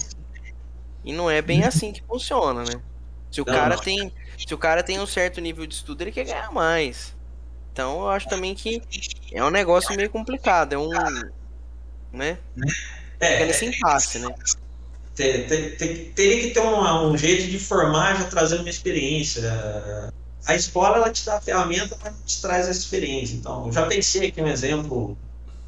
E 1.06 1.14
não 1.14 1.30
é 1.30 1.40
bem 1.40 1.64
assim 1.64 1.92
que 1.92 2.02
funciona, 2.04 2.64
né? 2.64 2.82
Se 3.32 3.42
o 3.42 3.46
não, 3.46 3.54
cara 3.54 3.76
não. 3.76 3.82
tem, 3.84 4.12
se 4.38 4.54
o 4.54 4.58
cara 4.58 4.84
tem 4.84 5.00
um 5.00 5.06
certo 5.06 5.39
nível 5.39 5.65
de 5.65 5.76
estudo, 5.76 6.02
ele 6.02 6.12
quer 6.12 6.26
ganhar 6.26 6.52
mais. 6.52 7.15
Então 7.72 8.02
eu 8.02 8.10
acho 8.10 8.28
também 8.28 8.56
que 8.56 8.82
é 9.32 9.44
um 9.44 9.50
negócio 9.50 9.96
meio 9.96 10.10
complicado, 10.10 10.74
é 10.74 10.78
um, 10.78 10.89
né? 12.12 12.38
É, 13.20 13.34
Fica 13.34 13.46
nesse 13.46 13.65
impasse, 13.65 14.20
né? 14.20 14.34
Tem, 15.15 15.46
tem, 15.48 15.72
tem, 15.72 16.06
teria 16.12 16.42
que 16.42 16.54
ter 16.54 16.62
um, 16.62 17.12
um, 17.12 17.18
jeito 17.18 17.50
de 17.50 17.60
formar 17.60 18.18
já 18.18 18.24
trazendo 18.26 18.62
uma 18.62 18.70
experiência. 18.70 19.44
A 20.46 20.56
escola 20.56 20.98
ela 20.98 21.12
te 21.12 21.26
dá 21.26 21.38
a 21.38 21.42
ferramenta, 21.42 21.98
mas 22.02 22.13
te 22.26 22.42
traz 22.42 22.68
a 22.68 22.72
experiência. 22.72 23.36
Então, 23.36 23.68
eu 23.68 23.72
já 23.72 23.86
pensei 23.86 24.30
aqui 24.30 24.42
um 24.42 24.48
exemplo 24.48 25.18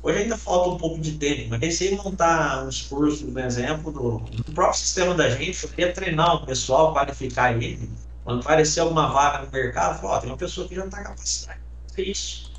Hoje 0.04 0.18
ainda 0.18 0.36
falta 0.36 0.70
um 0.70 0.78
pouco 0.78 1.00
de 1.00 1.12
tempo, 1.14 1.50
mas 1.50 1.60
pensei 1.60 1.94
em 1.94 1.98
montar 1.98 2.64
uns 2.66 2.82
cursos, 2.82 3.22
por 3.22 3.40
exemplo, 3.40 3.92
do, 3.92 4.54
próprio 4.54 4.80
sistema 4.80 5.14
da 5.14 5.30
gente. 5.30 5.64
Eu 5.64 5.70
queria 5.70 5.94
treinar 5.94 6.38
o 6.38 6.46
pessoal, 6.46 6.92
qualificar 6.92 7.54
ele. 7.62 7.88
Quando 8.24 8.40
aparecer 8.40 8.80
alguma 8.80 9.12
vaga 9.12 9.46
no 9.46 9.52
mercado, 9.52 10.02
falar, 10.02 10.18
oh, 10.18 10.22
tem 10.22 10.30
uma 10.32 10.38
pessoa 10.38 10.68
que 10.68 10.74
já 10.74 10.86
está 10.86 11.04
capacitada. 11.04 11.60
É 11.98 12.02
isso. 12.02 12.52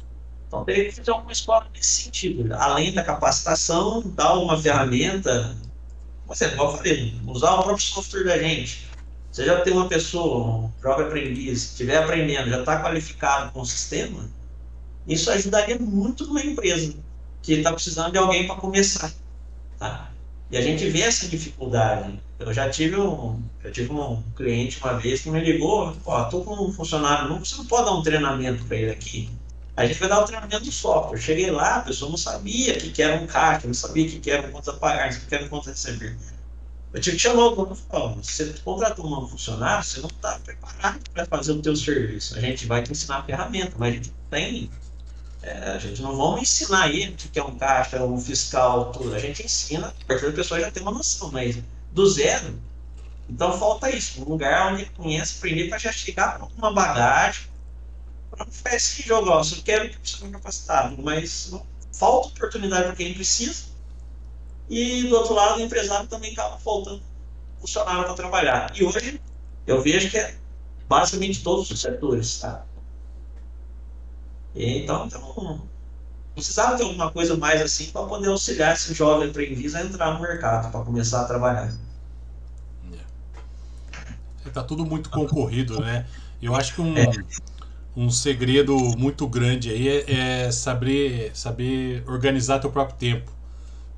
Então 0.46 0.64
teria 0.64 0.84
que 0.84 0.92
fazer 0.92 1.10
alguma 1.10 1.32
escola 1.32 1.66
nesse 1.74 2.02
sentido. 2.04 2.54
Além 2.54 2.92
da 2.92 3.02
capacitação, 3.02 4.02
dar 4.14 4.34
uma 4.34 4.60
ferramenta. 4.60 5.56
Você, 6.26 6.48
como 6.50 6.78
eu 6.84 7.32
usar 7.32 7.54
o 7.54 7.62
próprio 7.64 7.84
software 7.84 8.24
da 8.24 8.38
gente. 8.38 8.88
Você 9.32 9.46
já 9.46 9.62
tem 9.62 9.72
uma 9.72 9.88
pessoa, 9.88 10.46
um 10.46 10.72
jovem 10.80 11.06
aprendiz, 11.06 11.70
estiver 11.70 11.96
aprendendo, 11.96 12.50
já 12.50 12.60
está 12.60 12.82
qualificado 12.82 13.50
com 13.50 13.62
o 13.62 13.66
sistema, 13.66 14.28
isso 15.08 15.30
ajudaria 15.30 15.78
muito 15.78 16.26
numa 16.26 16.42
empresa 16.42 16.94
que 17.42 17.54
está 17.54 17.72
precisando 17.72 18.12
de 18.12 18.18
alguém 18.18 18.46
para 18.46 18.56
começar. 18.56 19.12
Tá? 19.78 20.10
E 20.50 20.56
a 20.56 20.60
gente 20.60 20.88
vê 20.88 21.00
essa 21.00 21.26
dificuldade. 21.26 22.20
Eu 22.38 22.52
já 22.52 22.68
tive 22.68 22.96
um, 22.96 23.42
eu 23.64 23.72
tive 23.72 23.92
um 23.92 24.22
cliente 24.36 24.78
uma 24.82 24.98
vez 24.98 25.22
que 25.22 25.30
me 25.30 25.40
ligou, 25.40 25.96
ó, 26.04 26.24
tô 26.24 26.42
com 26.42 26.54
um 26.54 26.72
funcionário 26.72 27.28
novo, 27.28 27.44
você 27.44 27.56
não 27.56 27.66
pode 27.66 27.86
dar 27.86 27.92
um 27.92 28.02
treinamento 28.02 28.64
para 28.64 28.76
ele 28.76 28.90
aqui? 28.90 29.30
A 29.74 29.86
gente 29.86 29.98
vai 29.98 30.08
dar 30.08 30.20
o 30.20 30.22
um 30.22 30.26
treinamento 30.26 30.70
software. 30.70 31.16
Eu 31.16 31.22
cheguei 31.22 31.50
lá, 31.50 31.76
a 31.76 31.80
pessoa 31.80 32.10
não 32.10 32.18
sabia 32.18 32.76
que, 32.76 32.90
que 32.90 33.02
era 33.02 33.20
um 33.20 33.26
caixa, 33.26 33.66
não 33.66 33.74
sabia 33.74 34.06
que, 34.06 34.20
que 34.20 34.30
era 34.30 34.46
um 34.46 34.50
conta 34.50 34.72
pagar, 34.74 35.18
que 35.18 35.34
era 35.34 35.44
um 35.44 35.48
conta 35.48 35.70
receber. 35.70 36.16
Eu 36.92 37.00
tive 37.00 37.16
que 37.16 37.22
chamar 37.22 37.46
o 37.46 37.56
dono 37.56 37.72
e 37.72 37.90
falar, 37.90 38.14
você 38.16 38.52
contratou 38.62 39.06
um 39.06 39.26
funcionário, 39.26 39.82
você 39.82 40.00
não 40.00 40.10
está 40.10 40.38
preparado 40.40 41.00
para 41.14 41.24
fazer 41.24 41.52
o 41.52 41.62
teu 41.62 41.74
serviço. 41.74 42.36
A 42.36 42.40
gente 42.40 42.66
vai 42.66 42.82
te 42.82 42.92
ensinar 42.92 43.18
a 43.18 43.22
ferramenta, 43.22 43.72
mas 43.78 43.88
a 43.88 43.96
gente 43.96 44.12
tem 44.28 44.70
é, 45.42 45.72
a 45.72 45.78
gente 45.78 46.00
não 46.00 46.16
vamos 46.16 46.42
ensinar 46.42 46.88
ele 46.88 47.12
o 47.12 47.16
que 47.16 47.38
é 47.38 47.42
um 47.42 47.56
caixa, 47.56 48.02
um 48.04 48.20
fiscal, 48.20 48.92
tudo. 48.92 49.14
A 49.14 49.18
gente 49.18 49.42
ensina, 49.42 49.88
a 49.88 50.06
partir 50.06 50.26
da 50.26 50.32
pessoa 50.32 50.60
já 50.60 50.70
tem 50.70 50.82
uma 50.82 50.92
noção, 50.92 51.30
mas 51.32 51.58
do 51.90 52.08
zero. 52.08 52.58
Então 53.28 53.58
falta 53.58 53.90
isso, 53.90 54.22
um 54.22 54.28
lugar 54.28 54.72
onde 54.72 54.84
conhece, 54.86 55.38
aprender 55.38 55.68
para 55.68 55.78
já 55.78 55.90
chegar 55.90 56.38
com 56.38 56.48
uma 56.56 56.72
bagagem, 56.72 57.46
para 58.30 58.44
não 58.44 58.52
ficar 58.52 58.76
esse 58.76 59.02
jogo, 59.02 59.30
ó, 59.30 59.42
só 59.42 59.60
quero 59.62 59.90
que 59.90 59.96
seja 60.08 60.28
capacitado, 60.28 61.02
mas 61.02 61.50
não, 61.50 61.66
falta 61.92 62.28
oportunidade 62.28 62.86
para 62.86 62.96
quem 62.96 63.14
precisa. 63.14 63.64
E 64.68 65.02
do 65.04 65.16
outro 65.16 65.34
lado, 65.34 65.58
o 65.58 65.62
empresário 65.62 66.06
também 66.08 66.32
acaba 66.32 66.58
faltando 66.58 67.02
funcionário 67.60 68.04
para 68.04 68.14
trabalhar. 68.14 68.72
E 68.74 68.84
hoje 68.84 69.20
eu 69.66 69.82
vejo 69.82 70.10
que 70.10 70.18
é 70.18 70.36
basicamente 70.88 71.42
todos 71.42 71.70
os 71.70 71.80
setores, 71.80 72.38
tá? 72.38 72.64
Então, 74.54 75.06
então 75.06 75.62
precisava 76.34 76.76
ter 76.76 76.84
alguma 76.84 77.10
coisa 77.10 77.36
mais 77.36 77.60
assim 77.60 77.90
para 77.90 78.06
poder 78.06 78.28
auxiliar 78.28 78.74
esse 78.74 78.94
jovem 78.94 79.28
aprendiz 79.28 79.74
a 79.74 79.82
entrar 79.82 80.14
no 80.14 80.20
mercado, 80.20 80.70
para 80.70 80.84
começar 80.84 81.22
a 81.22 81.24
trabalhar. 81.24 81.72
Está 84.44 84.60
é. 84.60 84.64
tudo 84.64 84.84
muito 84.84 85.10
concorrido, 85.10 85.80
né? 85.80 86.06
Eu 86.40 86.54
acho 86.54 86.74
que 86.74 86.80
um, 86.80 86.96
é. 86.96 87.10
um 87.96 88.10
segredo 88.10 88.76
muito 88.98 89.26
grande 89.26 89.70
aí 89.70 89.88
é, 89.88 90.44
é 90.46 90.50
saber, 90.50 91.30
saber 91.34 92.02
organizar 92.06 92.58
teu 92.58 92.70
próprio 92.70 92.96
tempo. 92.96 93.30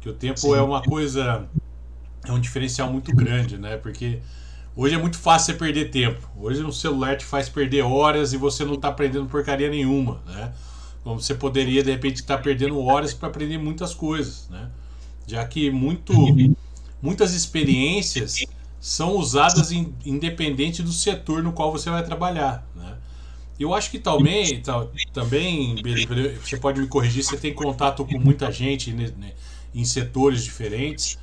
Que 0.01 0.09
o 0.09 0.13
tempo 0.13 0.41
Sim. 0.41 0.55
é 0.55 0.61
uma 0.61 0.83
coisa, 0.83 1.49
é 2.27 2.33
um 2.33 2.39
diferencial 2.39 2.93
muito 2.93 3.15
grande, 3.15 3.57
né? 3.57 3.79
Porque 3.79 4.21
hoje 4.77 4.95
é 4.95 4.99
muito 4.99 5.19
fácil 5.19 5.53
você 5.53 5.59
perder 5.59 5.91
tempo. 5.91 6.29
Hoje 6.37 6.63
no 6.63 6.73
celular 6.73 7.17
te 7.17 7.25
faz 7.25 7.49
perder 7.49 7.83
horas 7.83 8.33
e 8.33 8.37
você 8.37 8.65
não 8.65 8.75
está 8.75 8.89
aprendendo 8.89 9.27
porcaria 9.27 9.71
nenhuma, 9.71 10.23
né? 10.27 10.53
Como 11.03 11.21
você 11.21 11.35
poderia, 11.35 11.83
de 11.83 11.91
repente, 11.91 12.17
estar 12.17 12.39
tá 12.39 12.43
perdendo 12.43 12.81
horas 12.81 13.13
para 13.13 13.29
aprender 13.29 13.59
muitas 13.59 13.95
coisas, 13.95 14.49
né? 14.49 14.71
Já 15.27 15.45
que 15.47 15.71
muito, 15.71 16.13
muitas 17.01 17.35
experiências 17.35 18.45
são 18.81 19.17
usadas 19.17 19.73
in, 19.73 19.95
independente 20.05 20.83
do 20.83 20.93
setor 20.93 21.43
no 21.43 21.53
qual 21.53 21.73
você 21.73 21.91
vai 21.91 22.05
trabalhar, 22.05 22.67
né? 22.75 22.97
Eu 23.59 23.73
acho 23.73 23.91
que 23.91 23.99
também, 23.99 24.61
também, 25.13 25.77
você 26.43 26.57
pode 26.57 26.81
me 26.81 26.89
corrigir, 26.89 27.23
você 27.23 27.37
tem 27.37 27.55
contato 27.55 28.05
com 28.05 28.19
muita 28.19 28.51
gente 28.51 28.93
né, 28.93 29.13
né, 29.17 29.33
em 29.73 29.85
setores 29.85 30.43
diferentes, 30.43 31.17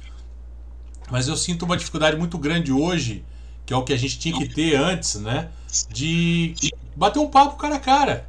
mas 1.10 1.28
eu 1.28 1.36
sinto 1.36 1.66
uma 1.66 1.76
dificuldade 1.76 2.16
muito 2.16 2.38
grande 2.38 2.72
hoje, 2.72 3.26
que 3.66 3.74
é 3.74 3.78
o 3.78 3.84
que 3.84 3.94
a 3.94 3.98
gente 3.98 4.20
tinha 4.20 4.38
que 4.38 4.48
ter 4.48 4.76
antes, 4.76 5.16
né? 5.16 5.50
De 5.90 6.56
bater 6.96 7.20
um 7.20 7.28
papo 7.28 7.56
cara 7.58 7.76
a 7.76 7.80
cara, 7.80 8.28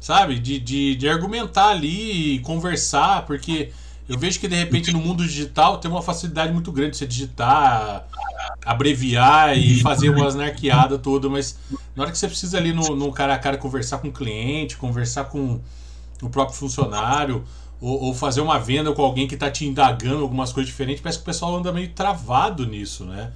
sabe? 0.00 0.38
De, 0.38 0.58
de, 0.60 0.94
de 0.96 1.08
argumentar 1.08 1.68
ali, 1.68 2.38
conversar, 2.40 3.26
porque 3.26 3.72
eu 4.08 4.18
vejo 4.18 4.38
que 4.38 4.46
de 4.46 4.54
repente 4.54 4.92
no 4.92 4.98
mundo 4.98 5.24
digital 5.24 5.78
tem 5.78 5.90
uma 5.90 6.02
facilidade 6.02 6.52
muito 6.52 6.70
grande 6.70 6.92
de 6.92 6.96
você 6.98 7.06
digitar, 7.06 8.06
abreviar 8.64 9.56
e 9.56 9.80
fazer 9.80 10.10
umas 10.10 10.34
narqueadas 10.34 11.00
todas, 11.00 11.30
mas 11.30 11.58
na 11.96 12.02
hora 12.02 12.12
que 12.12 12.18
você 12.18 12.28
precisa 12.28 12.58
ali 12.58 12.72
no, 12.72 12.94
no 12.94 13.12
cara 13.12 13.34
a 13.34 13.38
cara 13.38 13.56
conversar 13.56 13.98
com 13.98 14.08
o 14.08 14.12
cliente, 14.12 14.76
conversar 14.76 15.24
com 15.24 15.60
o 16.22 16.28
próprio 16.28 16.56
funcionário, 16.56 17.44
ou, 17.80 18.04
ou 18.04 18.14
fazer 18.14 18.40
uma 18.40 18.58
venda 18.58 18.92
com 18.92 19.02
alguém 19.02 19.26
que 19.26 19.34
está 19.34 19.50
te 19.50 19.66
indagando 19.66 20.22
algumas 20.22 20.52
coisas 20.52 20.70
diferentes, 20.70 21.02
parece 21.02 21.18
que 21.18 21.22
o 21.22 21.26
pessoal 21.26 21.56
anda 21.56 21.72
meio 21.72 21.90
travado 21.90 22.66
nisso, 22.66 23.04
né? 23.04 23.32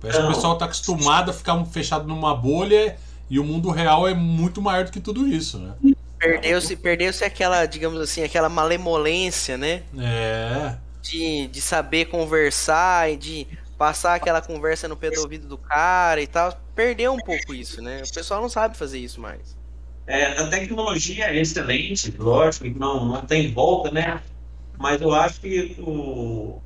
Parece 0.00 0.18
que 0.18 0.24
o 0.24 0.34
pessoal 0.34 0.54
está 0.54 0.64
acostumado 0.64 1.30
a 1.30 1.34
ficar 1.34 1.62
fechado 1.66 2.06
numa 2.06 2.34
bolha 2.34 2.96
e 3.28 3.38
o 3.38 3.44
mundo 3.44 3.70
real 3.70 4.08
é 4.08 4.14
muito 4.14 4.62
maior 4.62 4.84
do 4.84 4.90
que 4.90 5.00
tudo 5.00 5.26
isso, 5.26 5.58
né? 5.58 5.74
Perdeu-se 6.18 6.76
perdeu 6.76 7.10
aquela, 7.24 7.64
digamos 7.66 8.00
assim, 8.00 8.22
aquela 8.22 8.48
malemolência, 8.48 9.56
né? 9.56 9.82
É. 9.98 10.74
De, 11.02 11.46
de 11.48 11.60
saber 11.60 12.06
conversar 12.06 13.10
e 13.10 13.16
de 13.16 13.46
passar 13.78 14.14
aquela 14.14 14.42
conversa 14.42 14.86
no 14.86 14.96
pé 14.96 15.10
do 15.10 15.20
ouvido 15.20 15.46
do 15.46 15.56
cara 15.56 16.20
e 16.20 16.26
tal. 16.26 16.52
Perdeu 16.74 17.12
um 17.14 17.18
pouco 17.18 17.54
isso, 17.54 17.80
né? 17.80 18.02
O 18.04 18.12
pessoal 18.12 18.42
não 18.42 18.48
sabe 18.48 18.76
fazer 18.76 18.98
isso 18.98 19.20
mais. 19.20 19.56
É, 20.06 20.38
a 20.38 20.48
tecnologia 20.48 21.26
é 21.26 21.40
excelente, 21.40 22.14
lógico, 22.18 22.66
não, 22.78 23.06
não 23.06 23.22
tem 23.22 23.52
volta, 23.52 23.90
né? 23.90 24.20
Mas 24.78 25.00
eu 25.00 25.14
acho 25.14 25.40
que 25.40 25.76
o, 25.78 26.60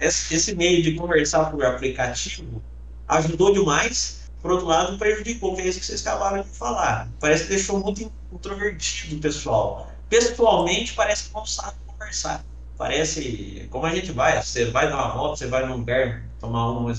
esse 0.00 0.54
meio 0.54 0.82
de 0.82 0.94
conversar 0.94 1.50
por 1.50 1.64
aplicativo 1.64 2.62
ajudou 3.08 3.52
demais 3.52 4.20
por 4.42 4.52
outro 4.52 4.66
lado, 4.66 4.96
prejudicou, 4.96 5.54
que 5.54 5.62
é 5.62 5.68
isso 5.68 5.80
que 5.80 5.86
vocês 5.86 6.06
acabaram 6.06 6.42
de 6.42 6.48
falar. 6.48 7.08
Parece 7.20 7.44
que 7.44 7.50
deixou 7.50 7.78
muito 7.78 8.10
introvertido 8.32 9.16
o 9.16 9.20
pessoal. 9.20 9.92
Pessoalmente, 10.08 10.94
parece 10.94 11.28
que 11.28 11.34
não 11.34 11.44
sabe 11.44 11.76
conversar. 11.86 12.44
Parece, 12.76 13.68
como 13.70 13.84
a 13.84 13.94
gente 13.94 14.12
vai, 14.12 14.42
você 14.42 14.64
vai 14.70 14.88
dar 14.88 14.96
uma 14.96 15.14
volta, 15.14 15.36
você 15.36 15.46
vai 15.46 15.66
num 15.66 15.76
lugar, 15.76 16.24
tomar 16.40 16.72
um, 16.72 16.90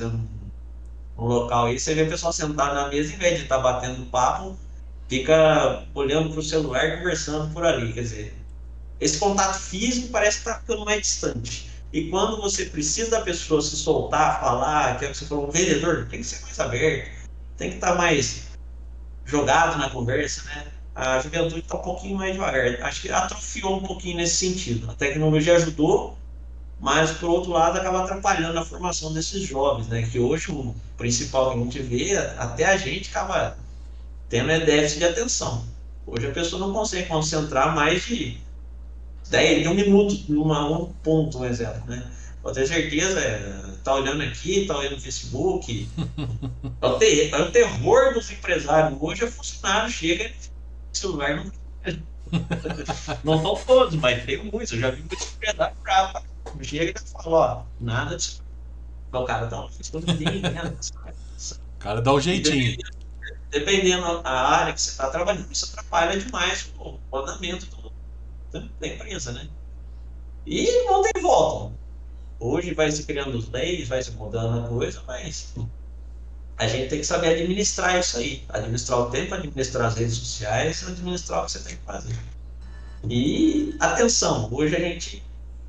um 1.18 1.26
local 1.26 1.66
aí, 1.66 1.80
você 1.80 1.96
vê 1.96 2.04
o 2.04 2.10
pessoal 2.10 2.32
sentado 2.32 2.76
na 2.76 2.90
mesa, 2.90 3.14
em 3.14 3.18
vez 3.18 3.38
de 3.38 3.44
estar 3.44 3.58
tá 3.58 3.64
batendo 3.64 4.06
papo, 4.12 4.56
fica 5.10 5.84
olhando 5.96 6.30
para 6.30 6.40
o 6.40 6.44
celular 6.44 7.00
conversando 7.00 7.52
por 7.52 7.66
ali. 7.66 7.92
Quer 7.92 8.02
dizer, 8.02 8.36
esse 9.00 9.18
contato 9.18 9.58
físico 9.58 10.10
parece 10.10 10.42
que 10.42 10.50
está 10.50 10.60
ficando 10.60 10.86
mais 10.86 11.02
distante. 11.02 11.71
E 11.94 12.10
quando 12.10 12.42
você 12.42 12.66
precisa 12.66 13.12
da 13.12 13.22
pessoa 13.22 13.62
se 13.62 13.76
soltar, 13.76 14.40
falar, 14.40 14.98
que 14.98 15.06
é 15.06 15.10
o 15.10 15.12
que 15.12 15.18
você 15.18 15.26
falou, 15.26 15.48
um 15.48 15.52
vendedor, 15.52 16.08
tem 16.10 16.20
que 16.20 16.26
ser 16.26 16.42
mais 16.42 16.60
aberto 16.60 17.22
tem 17.62 17.70
que 17.70 17.76
estar 17.76 17.92
tá 17.92 17.96
mais 17.96 18.48
jogado 19.24 19.78
na 19.78 19.90
conversa, 19.90 20.44
né? 20.46 20.66
A 20.96 21.20
juventude 21.20 21.60
está 21.60 21.78
um 21.78 21.82
pouquinho 21.82 22.18
mais 22.18 22.34
devagar. 22.34 22.82
Acho 22.82 23.02
que 23.04 23.12
atrofiou 23.12 23.78
um 23.78 23.84
pouquinho 23.84 24.18
nesse 24.18 24.36
sentido. 24.36 24.90
A 24.90 24.96
tecnologia 24.96 25.56
ajudou, 25.56 26.18
mas 26.80 27.12
por 27.12 27.30
outro 27.30 27.52
lado 27.52 27.78
acaba 27.78 28.04
atrapalhando 28.04 28.58
a 28.58 28.66
formação 28.66 29.14
desses 29.14 29.44
jovens, 29.44 29.88
né? 29.88 30.02
Que 30.02 30.20
hoje 30.20 30.52
o 30.52 30.76
principal 30.98 31.52
que 31.52 31.60
a 31.60 31.64
gente 31.64 31.82
vê, 31.84 32.18
até 32.18 32.66
a 32.66 32.78
gente 32.78 33.10
acaba 33.10 33.56
tendo 34.28 34.50
é 34.50 34.60
déficit 34.60 35.00
de 35.00 35.06
atenção. 35.06 35.64
Hoje 36.06 36.28
a 36.28 36.32
pessoa 36.32 36.60
não 36.60 36.74
consegue 36.74 37.08
concentrar 37.08 37.76
mais 37.76 38.04
de 38.04 38.38
10, 39.32 39.64
de 39.64 39.68
um 39.70 39.74
minuto 39.74 40.14
numa 40.28 40.70
um 40.70 40.92
ponto, 41.02 41.40
um 41.40 41.46
exemplo, 41.46 41.82
né? 41.88 42.06
Pode 42.44 42.56
ter 42.56 42.68
certeza, 42.68 43.20
é, 43.20 43.64
tá 43.84 43.96
olhando 43.96 44.22
aqui, 44.24 44.66
tá 44.66 44.78
olhando 44.78 44.96
no 44.96 45.02
Facebook. 45.02 45.90
é, 46.82 46.86
o 46.86 47.00
ter, 47.00 47.30
é 47.30 47.42
o 47.42 47.52
terror 47.52 48.14
dos 48.14 48.30
empresários. 48.30 49.00
Hoje 49.02 49.24
é 49.24 49.28
funcionário, 49.28 49.90
chega 49.90 50.32
celular 50.92 51.36
não. 51.36 51.52
não 53.24 53.36
estão 53.36 53.56
todos, 53.66 53.96
mas 53.96 54.26
tem 54.26 54.44
muitos. 54.44 54.74
Eu 54.74 54.80
já 54.80 54.92
vi 54.92 55.00
muitos 55.00 55.34
empresários 55.34 55.78
bravos. 55.82 56.22
Chega 56.62 57.00
e 57.00 57.12
fala, 57.12 57.38
ó, 57.38 57.64
nada 57.80 58.18
disso. 58.18 58.44
O 59.14 59.24
cara 59.24 59.48
tá 59.48 59.66
O 59.66 59.70
cara 61.80 62.02
dá 62.02 62.14
um 62.14 62.20
jeitinho. 62.20 62.78
Dependendo, 63.52 64.24
da 64.24 64.32
área 64.32 64.74
que 64.74 64.82
você 64.82 64.92
está 64.92 65.10
trabalhando, 65.10 65.52
isso 65.52 65.66
atrapalha 65.66 66.18
demais 66.18 66.72
o 66.80 66.98
andamento 67.14 67.66
do, 67.66 67.81
da 68.52 68.88
empresa, 68.88 69.32
né? 69.32 69.48
E 70.46 70.86
não 70.86 71.02
tem 71.04 71.22
volta. 71.22 71.74
Hoje 72.40 72.74
vai 72.74 72.92
se 72.92 73.04
criando 73.04 73.38
os 73.38 73.50
leis, 73.50 73.88
vai 73.88 74.02
se 74.02 74.12
mudando 74.12 74.66
a 74.66 74.68
coisa, 74.68 75.02
mas 75.06 75.54
a 76.58 76.68
gente 76.68 76.90
tem 76.90 77.00
que 77.00 77.06
saber 77.06 77.30
administrar 77.30 78.00
isso 78.00 78.18
aí. 78.18 78.44
Administrar 78.50 79.00
o 79.00 79.12
tempo, 79.12 79.34
administrar 79.34 79.88
as 79.88 79.96
redes 79.96 80.16
sociais, 80.16 80.88
administrar 80.88 81.42
o 81.42 81.46
que 81.46 81.52
você 81.52 81.60
tem 81.60 81.78
que 81.78 81.84
fazer. 81.84 82.16
E 83.10 83.76
atenção, 83.80 84.50
hoje 84.52 84.76
a 84.76 84.80
gente 84.80 85.24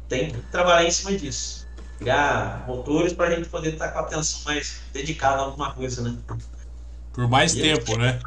tem 0.08 0.30
que 0.30 0.40
trabalhar 0.50 0.86
em 0.86 0.90
cima 0.90 1.16
disso. 1.16 1.66
Criar 1.98 2.64
motores 2.66 3.12
para 3.12 3.28
a 3.28 3.34
gente 3.36 3.48
poder 3.48 3.74
estar 3.74 3.88
com 3.88 3.98
a 3.98 4.02
atenção 4.02 4.40
mais 4.44 4.80
dedicada 4.92 5.42
a 5.42 5.44
alguma 5.44 5.72
coisa, 5.72 6.02
né? 6.02 6.18
Por 7.12 7.28
mais 7.28 7.54
e 7.54 7.60
tempo, 7.60 7.96
né? 7.96 8.18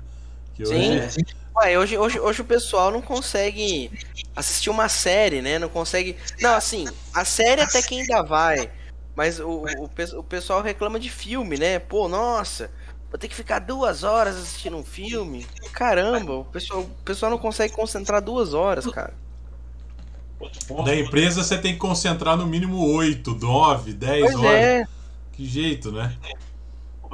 Que 0.53 0.63
hoje... 0.63 1.09
Sim. 1.11 1.23
Ué, 1.57 1.77
hoje, 1.77 1.97
hoje, 1.97 2.19
hoje 2.19 2.41
o 2.41 2.45
pessoal 2.45 2.91
não 2.91 3.01
consegue 3.01 3.89
assistir 4.35 4.69
uma 4.69 4.89
série, 4.89 5.41
né? 5.41 5.57
Não 5.57 5.69
consegue. 5.69 6.17
Não, 6.41 6.53
assim, 6.53 6.85
a 7.13 7.23
série 7.23 7.61
até 7.61 7.81
que 7.81 7.99
ainda 7.99 8.21
vai. 8.23 8.69
Mas 9.15 9.39
o, 9.39 9.63
o, 9.63 10.19
o 10.19 10.23
pessoal 10.23 10.61
reclama 10.61 10.99
de 10.99 11.09
filme, 11.09 11.57
né? 11.57 11.79
Pô, 11.79 12.09
nossa, 12.09 12.69
vou 13.09 13.17
ter 13.17 13.29
que 13.29 13.35
ficar 13.35 13.59
duas 13.59 14.03
horas 14.03 14.35
assistindo 14.35 14.75
um 14.75 14.83
filme. 14.83 15.47
Caramba, 15.71 16.33
o 16.33 16.45
pessoal, 16.45 16.81
o 16.81 17.03
pessoal 17.05 17.31
não 17.31 17.37
consegue 17.37 17.73
concentrar 17.73 18.21
duas 18.21 18.53
horas, 18.53 18.85
cara. 18.87 19.13
Da 20.83 20.93
empresa 20.93 21.41
você 21.41 21.57
tem 21.57 21.73
que 21.73 21.79
concentrar 21.79 22.35
no 22.35 22.45
mínimo 22.45 22.85
8, 22.93 23.33
9, 23.35 23.93
10 23.93 24.35
horas. 24.35 24.51
É. 24.51 24.87
Que 25.31 25.45
jeito, 25.45 25.93
né? 25.93 26.17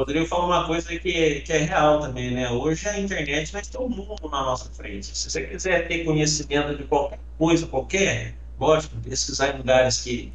Rodrigo 0.02 0.26
falou 0.26 0.48
uma 0.48 0.66
coisa 0.66 0.88
que, 0.88 1.42
que 1.42 1.54
é 1.54 1.58
real 1.60 2.00
também, 2.00 2.32
né? 2.32 2.50
Hoje 2.50 2.88
a 2.90 3.00
internet 3.00 3.52
vai 3.52 3.62
ter 3.62 3.78
um 3.78 3.88
mundo 3.88 4.30
na 4.30 4.44
nossa 4.44 4.68
frente. 4.72 5.16
Se 5.16 5.30
você 5.30 5.44
quiser 5.44 5.88
ter 5.88 6.04
conhecimento 6.04 6.76
de 6.76 6.84
qualquer 6.86 7.20
coisa, 7.38 7.68
qualquer, 7.68 8.36
lógico, 8.60 8.96
pesquisar 8.98 9.54
em 9.54 9.60
lugares 9.60 10.02
que, 10.02 10.34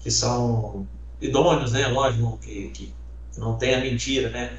que 0.00 0.10
são 0.10 0.88
idôneos, 1.20 1.72
né? 1.72 1.86
Lógico, 1.88 2.38
que, 2.38 2.70
que 2.70 2.94
não 3.36 3.58
tenha 3.58 3.78
mentira, 3.78 4.30
né? 4.30 4.56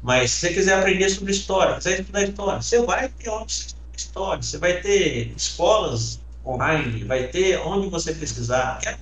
Mas 0.00 0.30
se 0.30 0.40
você 0.40 0.54
quiser 0.54 0.78
aprender 0.78 1.10
sobre 1.10 1.32
história, 1.32 1.74
quiser 1.74 1.98
estudar 1.98 2.22
história, 2.22 2.62
você 2.62 2.80
vai 2.82 3.08
ter 3.08 3.30
onde 3.30 3.66
história, 3.96 4.40
você 4.40 4.58
vai 4.58 4.80
ter 4.80 5.32
escolas 5.36 6.20
online, 6.46 7.02
vai 7.02 7.26
ter 7.26 7.58
onde 7.58 7.88
você 7.88 8.14
pesquisar. 8.14 8.78
É 8.86 8.96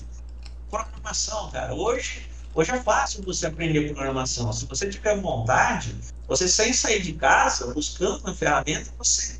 programação, 0.70 1.50
cara. 1.50 1.74
Hoje 1.74 2.22
Hoje 2.56 2.70
é 2.70 2.80
fácil 2.80 3.22
você 3.22 3.48
aprender 3.48 3.92
programação. 3.92 4.50
Se 4.50 4.64
você 4.64 4.88
tiver 4.88 5.20
vontade, 5.20 5.94
você 6.26 6.48
sem 6.48 6.72
sair 6.72 7.02
de 7.02 7.12
casa, 7.12 7.74
buscando 7.74 8.20
uma 8.20 8.34
ferramenta, 8.34 8.90
você 8.96 9.38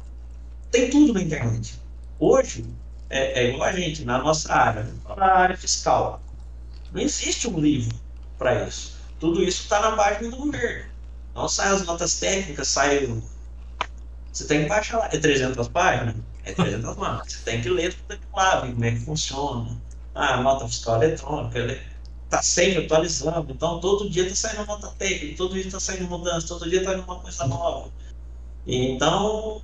tem 0.70 0.90
tudo 0.90 1.14
na 1.14 1.22
internet. 1.22 1.80
Hoje, 2.18 2.66
é, 3.08 3.40
é 3.44 3.48
igual 3.48 3.70
a 3.70 3.72
gente, 3.72 4.04
na 4.04 4.18
nossa 4.18 4.52
área, 4.52 4.86
na 5.16 5.32
área 5.32 5.56
fiscal. 5.56 6.20
Não 6.92 7.00
existe 7.00 7.48
um 7.48 7.58
livro 7.58 7.96
para 8.36 8.66
isso. 8.68 8.98
Tudo 9.18 9.42
isso 9.42 9.62
está 9.62 9.80
na 9.80 9.96
página 9.96 10.28
do 10.28 10.36
governo. 10.36 10.84
Não 11.34 11.48
sai 11.48 11.68
as 11.68 11.86
notas 11.86 12.20
técnicas, 12.20 12.68
sai. 12.68 13.18
Você 14.30 14.44
tem 14.44 14.64
que 14.64 14.68
baixar 14.68 14.98
lá. 14.98 15.08
É 15.10 15.16
300 15.16 15.68
páginas? 15.68 16.16
É 16.44 16.52
300 16.52 16.94
páginas. 16.94 17.32
Você 17.32 17.38
tem 17.46 17.62
que 17.62 17.70
ler 17.70 17.94
tudo 17.94 18.12
aquilo 18.12 18.36
lá, 18.36 18.60
ver 18.60 18.72
como 18.72 18.84
é 18.84 18.90
que 18.90 19.00
funciona. 19.00 19.80
Ah, 20.14 20.36
nota 20.42 20.68
fiscal 20.68 21.02
eletrônica 21.02 21.58
está 22.36 22.42
sempre 22.42 22.84
atualizando. 22.84 23.52
Então, 23.52 23.80
todo 23.80 24.10
dia 24.10 24.26
está 24.26 24.48
saindo 24.48 24.66
nota 24.66 24.88
técnica, 24.98 25.36
todo 25.36 25.54
dia 25.54 25.66
está 25.66 25.80
saindo 25.80 26.08
mudança, 26.08 26.46
todo 26.46 26.68
dia 26.68 26.80
está 26.80 26.94
indo 26.94 27.02
uma 27.02 27.20
coisa 27.20 27.46
nova. 27.46 27.90
Então, 28.66 29.62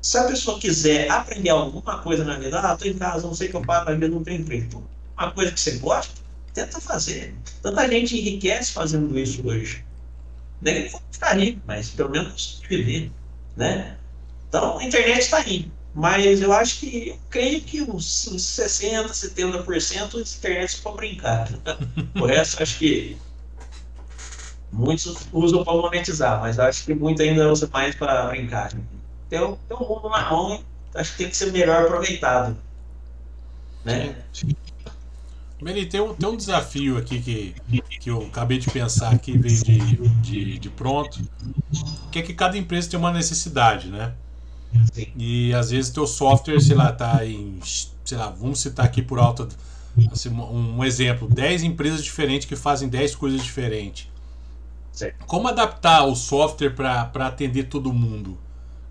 se 0.00 0.18
a 0.18 0.24
pessoa 0.24 0.58
quiser 0.58 1.10
aprender 1.10 1.50
alguma 1.50 1.98
coisa 1.98 2.24
na 2.24 2.38
vida, 2.38 2.60
ah, 2.60 2.74
estou 2.74 2.88
em 2.88 2.94
casa, 2.94 3.26
não 3.26 3.34
sei 3.34 3.48
o 3.48 3.50
que 3.50 3.56
eu 3.56 3.64
faço, 3.64 3.84
na 3.86 3.92
vida 3.92 4.08
não 4.08 4.24
tem 4.24 4.40
emprego. 4.40 4.82
Uma 5.16 5.30
coisa 5.30 5.52
que 5.52 5.60
você 5.60 5.72
gosta, 5.78 6.14
tenta 6.54 6.80
fazer. 6.80 7.34
Tanta 7.62 7.88
gente 7.88 8.18
enriquece 8.18 8.72
fazendo 8.72 9.18
isso 9.18 9.46
hoje. 9.46 9.84
Nem 10.60 10.88
vou 10.88 11.00
ficar 11.10 11.34
rico, 11.34 11.60
mas 11.66 11.90
pelo 11.90 12.10
menos 12.10 12.60
viver, 12.68 13.10
né? 13.56 13.96
Então, 14.48 14.78
a 14.78 14.84
internet 14.84 15.20
está 15.20 15.38
aí. 15.38 15.70
Mas 15.94 16.40
eu 16.40 16.52
acho 16.52 16.80
que, 16.80 17.08
eu 17.08 17.18
creio 17.28 17.60
que 17.60 17.82
uns 17.82 18.28
60%, 18.28 19.08
70% 19.08 20.16
a 20.16 20.20
internet 20.20 20.76
é 20.78 20.82
para 20.82 20.92
brincar. 20.92 21.48
o 22.14 22.26
resto, 22.26 22.62
acho 22.62 22.78
que 22.78 23.16
muitos 24.72 25.26
usam 25.32 25.64
para 25.64 25.74
monetizar, 25.74 26.40
mas 26.40 26.58
acho 26.58 26.84
que 26.84 26.94
muito 26.94 27.20
ainda 27.22 27.50
usa 27.50 27.68
mais 27.72 27.94
para 27.94 28.28
brincar. 28.28 28.72
Tem, 29.28 29.38
tem 29.40 29.76
um 29.76 29.88
mundo 29.88 30.08
na 30.08 30.30
mão, 30.30 30.62
acho 30.94 31.12
que 31.12 31.18
tem 31.18 31.28
que 31.28 31.36
ser 31.36 31.52
melhor 31.52 31.84
aproveitado. 31.84 32.56
Né? 33.84 34.14
Meli, 35.60 35.86
tem 35.86 36.00
um, 36.00 36.14
tem 36.14 36.28
um 36.28 36.36
desafio 36.36 36.96
aqui 36.96 37.20
que, 37.20 37.54
que 37.98 38.10
eu 38.10 38.26
acabei 38.26 38.58
de 38.58 38.70
pensar 38.70 39.18
que 39.18 39.36
veio 39.36 39.62
de, 39.62 39.96
de, 40.22 40.58
de 40.58 40.70
pronto, 40.70 41.20
que 42.10 42.18
é 42.18 42.22
que 42.22 42.32
cada 42.32 42.56
empresa 42.56 42.90
tem 42.90 42.98
uma 42.98 43.12
necessidade, 43.12 43.88
né? 43.88 44.14
Sim. 44.92 45.06
E 45.16 45.54
às 45.54 45.70
vezes 45.70 45.90
teu 45.90 46.06
software, 46.06 46.60
sei 46.60 46.76
lá, 46.76 46.92
tá 46.92 47.24
em, 47.26 47.58
sei 48.04 48.18
lá, 48.18 48.30
vamos 48.30 48.60
citar 48.60 48.86
aqui 48.86 49.02
por 49.02 49.18
alto 49.18 49.48
assim, 50.12 50.30
um 50.30 50.84
exemplo, 50.84 51.28
10 51.28 51.64
empresas 51.64 52.04
diferentes 52.04 52.46
que 52.46 52.56
fazem 52.56 52.88
10 52.88 53.14
coisas 53.16 53.42
diferentes. 53.42 54.08
Sim. 54.92 55.10
Como 55.26 55.48
adaptar 55.48 56.04
o 56.04 56.14
software 56.14 56.74
para 56.74 57.26
atender 57.26 57.64
todo 57.64 57.92
mundo? 57.92 58.38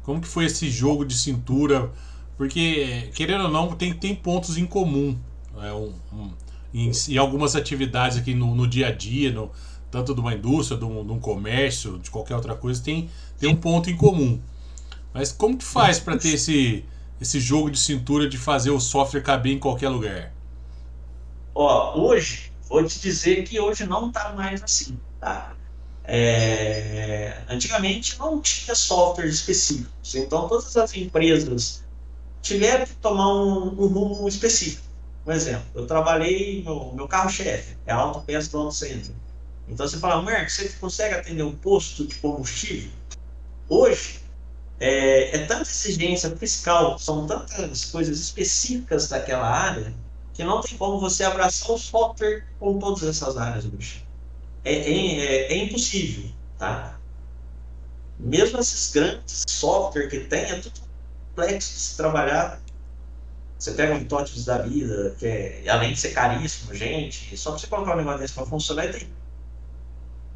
Como 0.03 0.21
que 0.21 0.27
foi 0.27 0.45
esse 0.45 0.69
jogo 0.69 1.05
de 1.05 1.15
cintura? 1.15 1.91
Porque, 2.37 3.09
querendo 3.13 3.43
ou 3.43 3.51
não, 3.51 3.75
tem, 3.75 3.93
tem 3.93 4.15
pontos 4.15 4.57
em 4.57 4.65
comum. 4.65 5.17
É 5.61 5.73
um, 5.73 5.93
um, 6.13 6.31
em, 6.73 6.91
em, 7.09 7.17
algumas 7.17 7.55
atividades 7.55 8.17
aqui 8.17 8.33
no, 8.33 8.55
no 8.55 8.67
dia 8.67 8.87
a 8.87 8.91
dia, 8.91 9.31
no, 9.31 9.51
tanto 9.91 10.13
de 10.13 10.21
uma 10.21 10.33
indústria, 10.33 10.77
de 10.77 10.85
um, 10.85 11.05
de 11.05 11.11
um, 11.11 11.19
comércio, 11.19 11.99
de 11.99 12.09
qualquer 12.09 12.35
outra 12.35 12.55
coisa, 12.55 12.81
tem, 12.81 13.09
tem 13.37 13.49
um 13.49 13.55
ponto 13.55 13.89
em 13.89 13.95
comum. 13.95 14.39
Mas 15.13 15.31
como 15.31 15.57
que 15.57 15.63
faz 15.63 15.99
para 15.99 16.17
ter 16.17 16.29
esse, 16.29 16.85
esse 17.19 17.39
jogo 17.39 17.69
de 17.69 17.79
cintura 17.79 18.27
de 18.27 18.37
fazer 18.37 18.71
o 18.71 18.79
software 18.79 19.21
caber 19.21 19.53
em 19.53 19.59
qualquer 19.59 19.89
lugar? 19.89 20.31
Ó, 21.53 21.99
hoje, 21.99 22.51
vou 22.67 22.85
te 22.85 22.99
dizer 22.99 23.43
que 23.43 23.59
hoje 23.59 23.85
não 23.85 24.09
está 24.09 24.33
mais 24.33 24.61
assim, 24.61 24.97
tá? 25.19 25.53
É, 26.03 27.43
antigamente 27.49 28.17
não 28.17 28.41
tinha 28.41 28.73
softwares 28.73 29.35
específicos, 29.35 30.15
então 30.15 30.47
todas 30.47 30.75
as 30.75 30.95
empresas 30.95 31.83
tiveram 32.41 32.85
que 32.85 32.95
tomar 32.95 33.33
um, 33.33 33.67
um 33.67 33.87
rumo 33.87 34.27
específico. 34.27 34.87
Por 35.23 35.33
exemplo, 35.33 35.65
eu 35.75 35.85
trabalhei, 35.85 36.63
meu, 36.63 36.93
meu 36.95 37.07
carro-chefe 37.07 37.77
é 37.85 37.91
a 37.91 37.97
autopeça 37.97 38.49
do 38.51 38.57
auto 38.57 38.73
center. 38.73 39.13
Então 39.67 39.87
você 39.87 39.97
fala, 39.99 40.21
Marcos, 40.21 40.53
você 40.53 40.69
consegue 40.79 41.15
atender 41.15 41.43
um 41.43 41.55
posto 41.55 42.07
de 42.07 42.15
combustível? 42.15 42.89
Hoje, 43.67 44.19
é, 44.79 45.35
é 45.35 45.45
tanta 45.45 45.69
exigência 45.69 46.35
fiscal, 46.37 46.97
são 46.97 47.27
tantas 47.27 47.85
coisas 47.85 48.19
específicas 48.19 49.09
daquela 49.09 49.45
área, 49.45 49.93
que 50.33 50.43
não 50.43 50.61
tem 50.61 50.77
como 50.77 50.99
você 50.99 51.23
abraçar 51.23 51.71
o 51.71 51.77
software 51.77 52.45
com 52.59 52.79
todas 52.79 53.03
essas 53.03 53.35
áreas 53.35 53.65
hoje. 53.65 54.05
É, 54.63 54.73
é, 54.73 55.19
é, 55.19 55.53
é 55.53 55.57
impossível, 55.57 56.31
tá? 56.57 56.97
Mesmo 58.17 58.59
esses 58.59 58.91
grandes 58.91 59.43
software 59.47 60.07
que 60.07 60.21
tem, 60.21 60.43
é 60.43 60.59
tudo 60.59 60.79
complexo 61.29 61.73
de 61.73 61.79
se 61.79 61.97
trabalhar. 61.97 62.61
Você 63.57 63.71
pega 63.71 63.93
um 63.93 64.05
TOTVS 64.05 64.45
da 64.45 64.59
vida, 64.59 65.15
que 65.19 65.25
é, 65.25 65.63
além 65.67 65.91
de 65.91 65.99
ser 65.99 66.11
caríssimo, 66.11 66.73
gente, 66.73 67.35
só 67.35 67.51
para 67.51 67.59
você 67.59 67.67
colocar 67.67 67.93
um 67.93 67.97
negócio 67.97 68.19
desse 68.19 68.33
para 68.33 68.45
funcionar, 68.45 68.89
tem. 68.91 69.09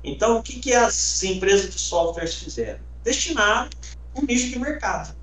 Então, 0.04 0.40
o 0.40 0.44
que, 0.44 0.60
que 0.60 0.74
as 0.74 1.24
empresas 1.24 1.74
de 1.74 1.80
softwares 1.80 2.36
fizeram? 2.36 2.80
Destinaram 3.06 3.70
um 4.16 4.26
nicho 4.26 4.50
de 4.50 4.60
mercado. 4.60 5.16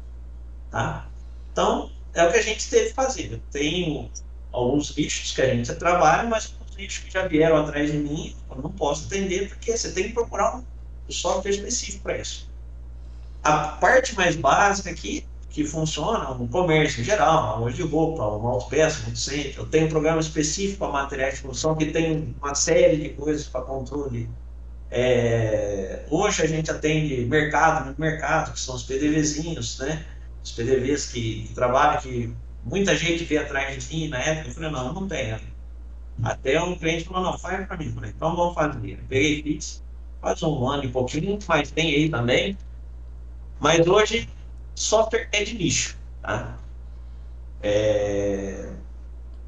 Tá? 0.70 1.07
Então, 1.53 1.91
é 2.14 2.24
o 2.24 2.30
que 2.30 2.38
a 2.38 2.43
gente 2.43 2.68
teve 2.68 2.93
fazer. 2.93 3.41
Tenho 3.51 4.11
alguns 4.53 4.95
nichos 4.97 5.32
que 5.32 5.43
a 5.43 5.55
gente 5.55 5.72
trabalha, 5.74 6.28
mas 6.28 6.55
alguns 6.59 6.76
nichos 6.76 7.05
que 7.05 7.12
já 7.12 7.26
vieram 7.26 7.57
atrás 7.57 7.91
de 7.91 7.99
mim, 7.99 8.34
eu 8.51 8.57
não 8.57 8.70
posso 8.70 9.07
atender, 9.07 9.49
porque 9.49 9.76
você 9.76 9.93
tem 9.93 10.09
que 10.09 10.12
procurar 10.14 10.57
um 10.57 10.64
software 11.09 11.51
específico 11.51 12.03
para 12.03 12.18
isso. 12.18 12.49
A 13.43 13.68
parte 13.68 14.14
mais 14.14 14.36
básica 14.36 14.91
aqui, 14.91 15.24
que 15.49 15.64
funciona 15.64 16.32
no 16.34 16.47
comércio 16.47 17.01
em 17.01 17.05
geral, 17.05 17.57
uma 17.57 17.57
loja 17.57 17.76
de 17.76 17.82
roupa, 17.82 18.24
uma 18.24 18.51
autopeça, 18.51 19.03
muito 19.03 19.18
sempre. 19.18 19.55
Eu 19.57 19.66
tenho 19.66 19.86
um 19.86 19.88
programa 19.88 20.20
específico 20.20 20.78
para 20.78 20.93
materiais 20.93 21.36
de 21.36 21.43
construção 21.43 21.74
que 21.74 21.86
tem 21.86 22.34
uma 22.41 22.55
série 22.55 22.97
de 22.99 23.09
coisas 23.11 23.49
para 23.49 23.62
controle 23.62 24.28
é, 24.91 26.05
hoje 26.11 26.43
a 26.43 26.47
gente 26.47 26.70
atende 26.70 27.24
mercado, 27.26 27.95
mercado, 27.99 28.53
que 28.53 28.61
são 28.61 28.74
os 28.74 28.82
PDVzinhos, 28.82 29.78
né? 29.78 30.05
Os 30.43 30.51
PDVs 30.53 31.07
que, 31.07 31.45
que 31.47 31.55
trabalham, 31.55 32.01
que 32.01 32.34
muita 32.64 32.97
gente 32.97 33.24
veio 33.24 33.43
atrás 33.43 33.84
de 33.84 33.95
mim 33.95 34.09
na 34.09 34.18
época. 34.18 34.49
Eu 34.49 34.55
falei, 34.55 34.70
não, 34.70 34.93
não 34.93 35.07
tem. 35.07 35.38
Até 36.22 36.61
um 36.61 36.76
cliente 36.76 37.05
falou, 37.05 37.22
não, 37.22 37.38
faz 37.38 37.66
para 37.66 37.76
mim. 37.76 37.86
Eu 37.86 37.93
falei, 37.93 38.11
então 38.11 38.34
vamos 38.34 38.55
fazer. 38.55 38.99
peguei 39.09 39.43
fiz, 39.43 39.82
faz 40.20 40.43
um 40.43 40.66
ano 40.66 40.84
e 40.84 40.88
pouquinho, 40.88 41.38
mas 41.47 41.70
tem 41.70 41.95
aí 41.95 42.09
também. 42.09 42.59
Mas 43.61 43.86
hoje, 43.86 44.28
software 44.74 45.28
é 45.32 45.45
de 45.45 45.55
nicho, 45.55 45.97
tá? 46.22 46.59
É... 47.62 48.70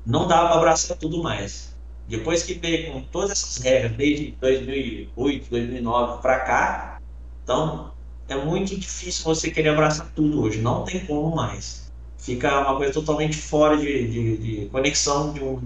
Não 0.04 0.28
dá 0.28 0.46
para 0.46 0.56
abraçar 0.56 0.96
tudo 0.96 1.22
mais. 1.22 1.71
Depois 2.08 2.42
que 2.42 2.54
veio 2.54 2.92
com 2.92 3.00
todas 3.02 3.30
essas 3.30 3.56
regras, 3.58 3.92
desde 3.92 4.32
2008, 4.40 5.50
2009 5.50 6.20
para 6.20 6.40
cá, 6.40 7.00
então 7.42 7.92
é 8.28 8.36
muito 8.36 8.76
difícil 8.76 9.24
você 9.24 9.50
querer 9.50 9.70
abraçar 9.70 10.10
tudo 10.14 10.42
hoje. 10.42 10.60
Não 10.60 10.84
tem 10.84 11.04
como 11.06 11.34
mais. 11.34 11.90
Fica 12.18 12.60
uma 12.60 12.76
coisa 12.76 12.92
totalmente 12.92 13.36
fora 13.36 13.76
de, 13.76 14.08
de, 14.08 14.36
de 14.36 14.66
conexão 14.66 15.32
de 15.32 15.42
um, 15.42 15.60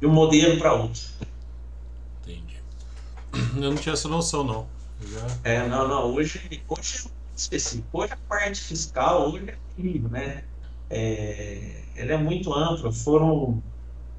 de 0.00 0.06
um 0.06 0.12
modelo 0.12 0.58
para 0.58 0.72
outro. 0.72 1.02
Entendi. 2.22 2.56
Eu 3.56 3.70
não 3.70 3.76
tinha 3.76 3.92
essa 3.92 4.08
noção, 4.08 4.44
não. 4.44 4.66
Já... 5.06 5.26
É, 5.44 5.68
não, 5.68 5.86
não. 5.86 6.14
Hoje, 6.14 6.40
hoje 6.68 7.04
é 7.06 7.10
específico. 7.36 7.88
Hoje 7.92 8.12
a 8.12 8.16
parte 8.28 8.60
fiscal 8.60 9.30
hoje 9.30 9.50
é 9.50 9.56
incrível, 9.78 10.10
né? 10.10 10.44
É, 10.88 11.82
ela 11.96 12.12
é 12.12 12.16
muito 12.16 12.52
ampla. 12.52 12.90
Foram 12.92 13.62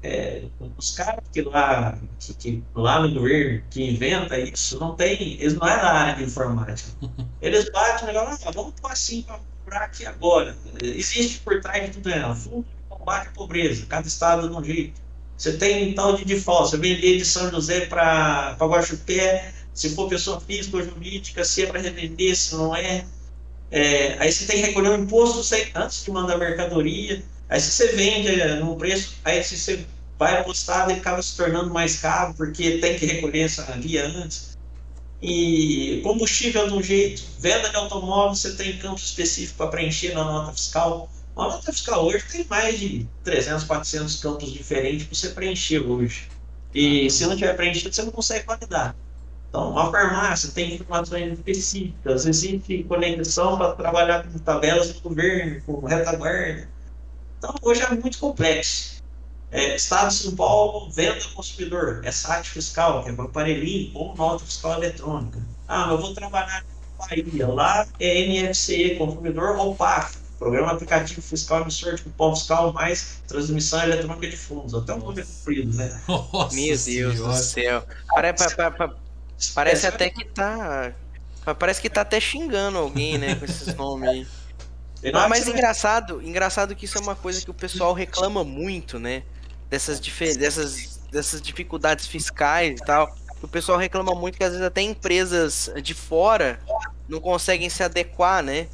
é, 0.02 0.42
os 0.76 0.90
caras 0.90 1.24
que 1.32 1.42
lá, 1.42 1.96
que, 2.18 2.34
que, 2.34 2.64
lá 2.74 3.00
no 3.00 3.14
governo 3.14 3.62
que 3.70 3.84
inventa 3.84 4.38
isso, 4.38 4.78
não 4.80 4.96
tem, 4.96 5.34
eles 5.34 5.54
não 5.54 5.66
é 5.66 5.76
da 5.76 5.92
área 5.92 6.14
de 6.16 6.24
informática. 6.24 6.90
Eles 7.40 7.70
batem 7.70 8.04
o 8.04 8.12
negócio, 8.12 8.48
ah, 8.48 8.52
vamos 8.52 8.74
pôr 8.80 8.90
assim 8.90 9.22
para 9.22 9.38
comprar 9.38 9.84
aqui 9.84 10.06
agora. 10.06 10.56
Existe 10.80 11.40
por 11.40 11.60
trás 11.60 11.86
de 11.86 11.92
tudo 11.92 12.10
isso, 12.10 12.34
fundo 12.34 12.62
de 12.62 12.88
combate 12.88 13.28
à 13.28 13.30
pobreza, 13.32 13.86
cada 13.86 14.06
estado 14.06 14.48
de 14.48 14.54
um 14.54 14.62
jeito. 14.62 15.00
Você 15.36 15.56
tem 15.56 15.94
tal 15.94 16.16
de 16.16 16.24
default, 16.24 16.70
você 16.70 16.76
vender 16.76 17.18
de 17.18 17.24
São 17.24 17.50
José 17.50 17.86
para 17.86 18.56
Guaxupé, 18.60 19.52
se 19.74 19.94
for 19.94 20.08
pessoa 20.08 20.40
física 20.40 20.76
ou 20.76 20.84
jurídica, 20.84 21.44
se 21.44 21.62
é 21.62 21.66
para 21.66 21.80
revender, 21.80 22.36
se 22.36 22.54
não 22.54 22.74
é. 22.74 23.04
é. 23.70 24.16
Aí 24.20 24.30
você 24.30 24.46
tem 24.46 24.60
que 24.60 24.68
recolher 24.68 24.90
o 24.90 24.92
um 24.92 25.02
imposto 25.02 25.40
antes 25.74 26.04
de 26.04 26.10
mandar 26.10 26.38
mercadoria. 26.38 27.24
Aí 27.52 27.60
se 27.60 27.70
você 27.70 27.88
vende 27.88 28.40
é, 28.40 28.54
no 28.54 28.74
preço, 28.76 29.12
aí 29.22 29.44
se 29.44 29.58
você 29.58 29.84
vai 30.18 30.42
estado 30.50 30.90
ele 30.90 31.00
acaba 31.00 31.20
se 31.20 31.36
tornando 31.36 31.68
mais 31.68 32.00
caro 32.00 32.32
porque 32.32 32.78
tem 32.78 32.98
que 32.98 33.04
recolher 33.04 33.40
essa 33.40 33.62
via 33.72 34.06
antes. 34.06 34.56
E 35.20 36.00
combustível 36.02 36.66
de 36.66 36.72
um 36.72 36.82
jeito, 36.82 37.22
venda 37.38 37.68
de 37.68 37.76
automóvel, 37.76 38.34
você 38.34 38.54
tem 38.54 38.78
campo 38.78 38.98
específico 38.98 39.58
para 39.58 39.66
preencher 39.66 40.14
na 40.14 40.24
nota 40.24 40.52
fiscal. 40.52 41.10
A 41.36 41.42
nota 41.42 41.70
fiscal 41.70 42.06
hoje 42.06 42.24
tem 42.32 42.46
mais 42.46 42.80
de 42.80 43.06
300, 43.22 43.64
400 43.64 44.16
campos 44.22 44.50
diferentes 44.50 45.04
para 45.06 45.14
você 45.14 45.28
preencher 45.28 45.80
hoje. 45.80 46.28
E 46.74 47.10
se 47.10 47.26
não 47.26 47.36
tiver 47.36 47.54
preenchido, 47.54 47.94
você 47.94 48.02
não 48.02 48.12
consegue 48.12 48.46
validar. 48.46 48.96
Então, 49.50 49.78
a 49.78 49.90
farmácia 49.90 50.50
tem 50.52 50.76
informações 50.76 51.34
específicas, 51.34 52.24
existe 52.24 52.82
conexão 52.84 53.58
para 53.58 53.72
trabalhar 53.72 54.26
com 54.26 54.38
tabelas 54.38 54.90
do 54.90 55.00
governo, 55.02 55.60
com 55.66 55.84
retaguarda. 55.84 56.71
Então, 57.42 57.56
hoje 57.60 57.82
é 57.82 57.90
muito 57.90 58.18
complexo. 58.20 59.02
É, 59.50 59.74
Estado 59.74 60.10
de 60.10 60.14
São 60.14 60.36
Paulo, 60.36 60.88
venda 60.92 61.18
ao 61.24 61.30
consumidor, 61.32 62.00
é 62.04 62.12
site 62.12 62.48
fiscal, 62.48 63.02
que 63.02 63.10
é 63.10 63.12
para 63.12 63.24
aparelhinho 63.24 63.90
ou 63.96 64.14
nota 64.14 64.44
fiscal 64.44 64.74
eletrônica. 64.74 65.42
Ah, 65.66 65.88
mas 65.88 65.90
eu 65.90 65.98
vou 65.98 66.14
trabalhar 66.14 66.64
na 67.00 67.04
Bahia, 67.04 67.48
lá 67.48 67.84
é 67.98 68.28
NFCE, 68.28 68.94
consumidor 68.94 69.56
ou 69.56 69.74
PAC, 69.74 70.18
Programa 70.38 70.70
Aplicativo 70.70 71.20
Fiscal 71.20 71.62
Emissor 71.62 71.96
de 71.96 72.04
Cupom 72.04 72.36
Fiscal 72.36 72.72
mais 72.72 73.20
Transmissão 73.26 73.82
Eletrônica 73.82 74.28
de 74.28 74.36
Fundos. 74.36 74.72
Até 74.72 74.94
um 74.94 74.98
nome 74.98 75.24
comprido, 75.24 75.76
né? 75.76 76.00
Nossa 76.06 76.54
Meu 76.54 76.66
Deus 76.66 76.80
senhora. 76.80 77.16
do 77.16 77.34
céu. 77.34 77.86
Parece, 78.14 78.56
parece 79.52 79.86
até 79.88 80.10
que 80.10 80.24
tá 80.26 80.92
Parece 81.58 81.80
que 81.80 81.90
tá 81.90 82.02
até 82.02 82.20
xingando 82.20 82.78
alguém, 82.78 83.18
né, 83.18 83.34
com 83.34 83.44
esses 83.44 83.74
nomes 83.74 84.08
aí. 84.08 84.26
Não, 85.10 85.20
hora 85.20 85.28
mas 85.28 85.40
que 85.40 85.44
você- 85.46 85.52
engraçado, 85.52 86.22
engraçado 86.22 86.76
que 86.76 86.84
isso 86.84 86.98
é 86.98 87.00
uma 87.00 87.16
coisa 87.16 87.40
que 87.42 87.50
o 87.50 87.54
pessoal 87.54 87.92
reclama 87.92 88.44
muito, 88.44 88.98
né? 88.98 89.22
Dessas, 89.70 89.98
dessas, 90.38 91.00
dessas 91.10 91.40
dificuldades 91.40 92.06
fiscais 92.06 92.78
e 92.80 92.84
tal. 92.84 93.08
O 93.42 93.48
pessoal 93.48 93.78
reclama 93.78 94.14
muito 94.14 94.38
que 94.38 94.44
às 94.44 94.50
vezes 94.50 94.64
até 94.64 94.82
empresas 94.82 95.70
de 95.82 95.94
fora 95.94 96.60
não 97.08 97.18
conseguem 97.20 97.68
se 97.70 97.82
adequar, 97.82 98.42
né? 98.42 98.68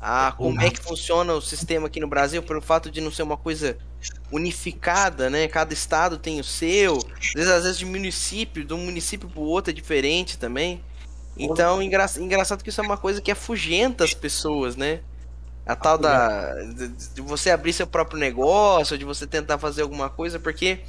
A 0.00 0.30
como 0.36 0.60
é 0.60 0.70
que 0.70 0.80
funciona 0.80 1.32
o 1.34 1.40
sistema 1.42 1.88
aqui 1.88 1.98
no 1.98 2.06
Brasil, 2.06 2.40
pelo 2.42 2.60
fato 2.62 2.88
de 2.90 3.00
não 3.00 3.10
ser 3.10 3.22
uma 3.24 3.36
coisa 3.36 3.76
unificada, 4.30 5.28
né? 5.28 5.48
Cada 5.48 5.72
estado 5.72 6.18
tem 6.18 6.38
o 6.38 6.44
seu. 6.44 6.98
Às 6.98 7.32
vezes, 7.34 7.50
às 7.50 7.62
vezes 7.64 7.78
de 7.78 7.84
município, 7.84 8.64
de 8.64 8.72
um 8.72 8.78
município 8.84 9.28
pro 9.28 9.40
outro 9.40 9.70
é 9.72 9.74
diferente 9.74 10.38
também. 10.38 10.80
Então, 11.36 11.82
engra- 11.82 12.06
engraçado 12.18 12.62
que 12.62 12.68
isso 12.70 12.80
é 12.80 12.84
uma 12.84 12.96
coisa 12.96 13.20
que 13.20 13.30
afugenta 13.30 14.04
as 14.04 14.14
pessoas, 14.14 14.76
né? 14.76 15.00
A 15.68 15.76
tal 15.76 15.98
da. 15.98 16.54
De, 16.54 16.88
de 16.88 17.20
você 17.20 17.50
abrir 17.50 17.74
seu 17.74 17.86
próprio 17.86 18.18
negócio, 18.18 18.96
de 18.96 19.04
você 19.04 19.26
tentar 19.26 19.58
fazer 19.58 19.82
alguma 19.82 20.08
coisa, 20.08 20.40
porque 20.40 20.80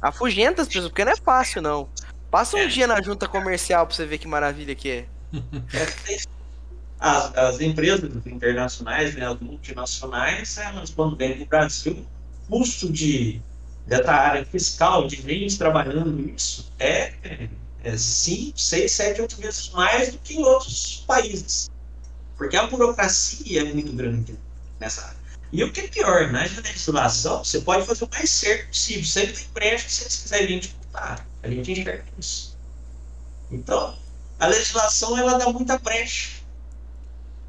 afugenta 0.00 0.60
as 0.60 0.68
pessoas, 0.68 0.88
porque 0.88 1.04
não 1.04 1.12
é 1.12 1.16
fácil, 1.16 1.62
não. 1.62 1.88
Passa 2.30 2.56
um 2.58 2.68
dia 2.68 2.86
na 2.86 3.00
junta 3.00 3.26
comercial 3.26 3.86
pra 3.86 3.96
você 3.96 4.04
ver 4.04 4.18
que 4.18 4.28
maravilha 4.28 4.74
que 4.74 4.90
é. 4.90 5.06
As, 7.00 7.34
as 7.34 7.60
empresas 7.62 8.10
internacionais, 8.26 9.14
né, 9.14 9.26
as 9.26 9.40
multinacionais, 9.40 10.58
elas 10.58 10.90
quando 10.90 11.16
vêm 11.16 11.34
para 11.34 11.44
o 11.44 11.46
Brasil, 11.46 12.06
o 12.46 12.58
custo 12.58 12.92
de, 12.92 13.40
dessa 13.86 14.12
área 14.12 14.44
fiscal, 14.44 15.06
de 15.06 15.16
gente 15.16 15.56
trabalhando 15.56 16.12
nisso, 16.12 16.70
é, 16.78 17.14
é 17.82 17.96
5, 17.96 18.60
6, 18.60 18.92
7, 18.92 19.22
8 19.22 19.36
vezes 19.40 19.70
mais 19.70 20.12
do 20.12 20.18
que 20.18 20.34
em 20.34 20.44
outros 20.44 21.02
países. 21.06 21.70
Porque 22.40 22.56
a 22.56 22.66
burocracia 22.66 23.60
é 23.60 23.64
muito 23.64 23.92
grande 23.92 24.34
nessa 24.78 25.02
área. 25.02 25.18
E 25.52 25.62
o 25.62 25.70
que 25.70 25.80
é 25.80 25.88
pior, 25.88 26.32
na 26.32 26.40
legislação, 26.40 27.44
você 27.44 27.60
pode 27.60 27.86
fazer 27.86 28.04
o 28.04 28.08
mais 28.10 28.30
certo 28.30 28.68
possível. 28.68 29.04
Sempre 29.04 29.32
tem 29.34 29.46
brecha 29.52 29.86
se 29.86 30.04
eles 30.04 30.16
quiserem 30.16 30.58
disputar. 30.58 31.26
A 31.42 31.48
gente 31.50 31.70
enxerga 31.70 32.02
isso. 32.18 32.56
Então, 33.50 33.94
a 34.38 34.46
legislação 34.46 35.18
ela 35.18 35.36
dá 35.36 35.52
muita 35.52 35.76
brecha. 35.76 36.40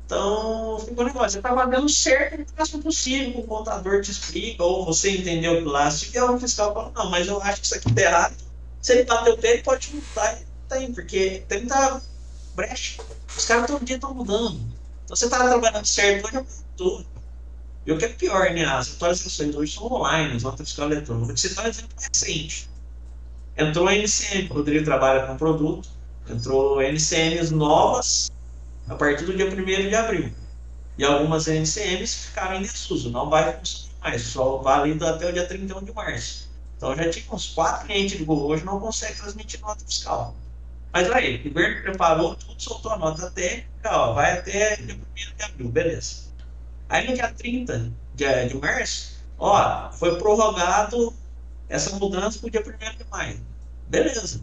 Então, 0.05 0.77
fica 0.85 1.01
um 1.03 1.05
negócio, 1.05 1.31
você 1.31 1.37
está 1.37 1.55
fazendo 1.55 1.87
certo 1.87 2.51
o 2.51 2.59
máximo 2.59 2.83
possível, 2.83 3.39
o 3.39 3.47
contador 3.47 4.01
te 4.01 4.11
explica, 4.11 4.61
ou 4.61 4.85
você 4.85 5.15
entendeu 5.15 5.55
que 5.55 5.69
lá, 5.69 5.89
se 5.89 6.07
vier 6.07 6.29
um 6.29 6.37
fiscal 6.37 6.73
fala, 6.73 6.91
não, 6.93 7.09
mas 7.09 7.27
eu 7.27 7.41
acho 7.41 7.61
que 7.61 7.65
isso 7.65 7.75
aqui 7.75 7.87
está 7.87 8.01
errado. 8.01 8.35
Se 8.81 8.91
ele 8.91 9.05
bater 9.05 9.31
o 9.31 9.37
pé, 9.37 9.53
ele 9.53 9.63
pode 9.63 9.95
mudar, 9.95 10.37
e 10.37 10.45
tem, 10.67 10.93
porque 10.93 11.45
tem 11.47 11.59
muita 11.59 12.01
brecha. 12.53 13.01
Os 13.37 13.45
caras 13.45 13.67
todo 13.67 13.85
dia 13.85 13.95
estão 13.95 14.13
mudando. 14.13 14.80
Então 15.11 15.17
você 15.17 15.25
estava 15.25 15.49
trabalhando 15.49 15.85
certo, 15.85 16.25
hoje 16.25 16.47
mudou. 16.79 17.05
E 17.85 17.91
o 17.91 17.97
que 17.97 18.05
é 18.05 18.07
pior, 18.07 18.49
né? 18.53 18.63
As 18.63 18.93
atualizações 18.93 19.53
hoje 19.53 19.73
são 19.73 19.91
online, 19.91 20.37
as 20.37 20.43
notas 20.43 20.69
fiscal 20.69 20.89
eletrônicas. 20.89 21.27
Vou 21.27 21.35
te 21.35 21.41
citar 21.41 21.65
um 21.65 21.67
exemplo 21.67 21.89
recente. 21.99 22.69
Entrou 23.57 23.89
a 23.89 23.93
NCM, 23.93 24.49
o 24.49 24.53
Rodrigo 24.53 24.85
trabalha 24.85 25.27
com 25.27 25.35
produto, 25.35 25.89
entrou 26.29 26.81
NCMs 26.81 27.53
novas 27.53 28.31
a 28.87 28.95
partir 28.95 29.25
do 29.25 29.35
dia 29.35 29.47
1 29.47 29.89
de 29.89 29.95
abril. 29.95 30.31
E 30.97 31.03
algumas 31.03 31.45
NCMs 31.45 32.27
ficaram 32.27 32.55
em 32.55 32.61
desuso, 32.61 33.09
não 33.09 33.29
vai 33.29 33.51
funcionar 33.57 33.91
mais, 34.01 34.21
só 34.21 34.59
válido 34.59 35.05
até 35.05 35.29
o 35.29 35.33
dia 35.33 35.45
31 35.45 35.83
de 35.83 35.91
março. 35.91 36.49
Então 36.77 36.95
já 36.95 37.09
tinha 37.09 37.25
uns 37.33 37.47
quatro 37.47 37.85
clientes 37.85 38.17
do 38.17 38.23
Google 38.23 38.51
hoje 38.51 38.63
não 38.63 38.79
conseguem 38.79 39.17
transmitir 39.17 39.59
nota 39.59 39.83
fiscal. 39.85 40.33
Mas 40.93 41.09
aí, 41.11 41.37
o 41.37 41.49
governo 41.49 41.83
preparou 41.83 42.35
tudo, 42.35 42.61
soltou 42.61 42.91
a 42.91 42.97
nota 42.97 43.27
até, 43.27 43.65
ó, 43.85 44.13
vai 44.13 44.39
até 44.39 44.75
dia 44.75 44.95
1 44.95 45.37
de 45.37 45.43
abril, 45.43 45.69
beleza. 45.69 46.31
Aí 46.89 47.07
no 47.07 47.13
dia 47.13 47.31
30 47.31 47.91
de, 48.13 48.45
de 48.47 48.55
março, 48.57 49.15
ó, 49.39 49.89
foi 49.91 50.17
prorrogado 50.17 51.13
essa 51.69 51.95
mudança 51.95 52.39
para 52.39 52.47
o 52.47 52.51
dia 52.51 52.61
1 52.61 52.97
de 52.97 53.05
maio. 53.09 53.39
Beleza. 53.87 54.41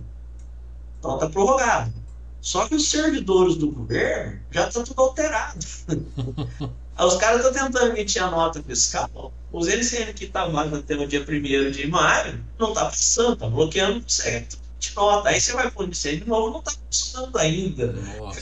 Então 0.98 1.14
está 1.14 1.28
prorrogado. 1.28 1.92
Só 2.40 2.66
que 2.66 2.74
os 2.74 2.88
servidores 2.88 3.56
do 3.56 3.70
governo 3.70 4.40
já 4.50 4.68
estão 4.68 4.84
tudo 4.84 5.02
alterado. 5.02 5.58
Os 6.98 7.14
caras 7.16 7.44
estão 7.44 7.52
tentando 7.52 7.92
emitir 7.92 8.22
a 8.22 8.28
nota 8.28 8.60
fiscal. 8.60 9.32
Os 9.52 9.68
NCN 9.68 10.12
que 10.14 10.24
estavam 10.24 10.52
lá 10.52 10.62
até 10.64 10.96
o 10.96 11.06
dia 11.06 11.20
1 11.20 11.70
de 11.70 11.86
maio 11.86 12.44
não 12.58 12.70
está 12.70 12.86
passando, 12.86 13.34
está 13.34 13.48
bloqueando 13.48 14.04
o 14.04 14.10
certo 14.10 14.58
de 14.78 14.94
nota. 14.94 15.28
Aí 15.28 15.40
você 15.40 15.52
vai 15.52 15.70
pôr 15.70 15.86
NCN 15.86 16.18
de 16.20 16.28
novo, 16.28 16.50
não 16.50 16.58
está 16.60 16.72
funcionando 16.72 17.38
ainda. 17.38 17.92
Nossa. 17.92 18.40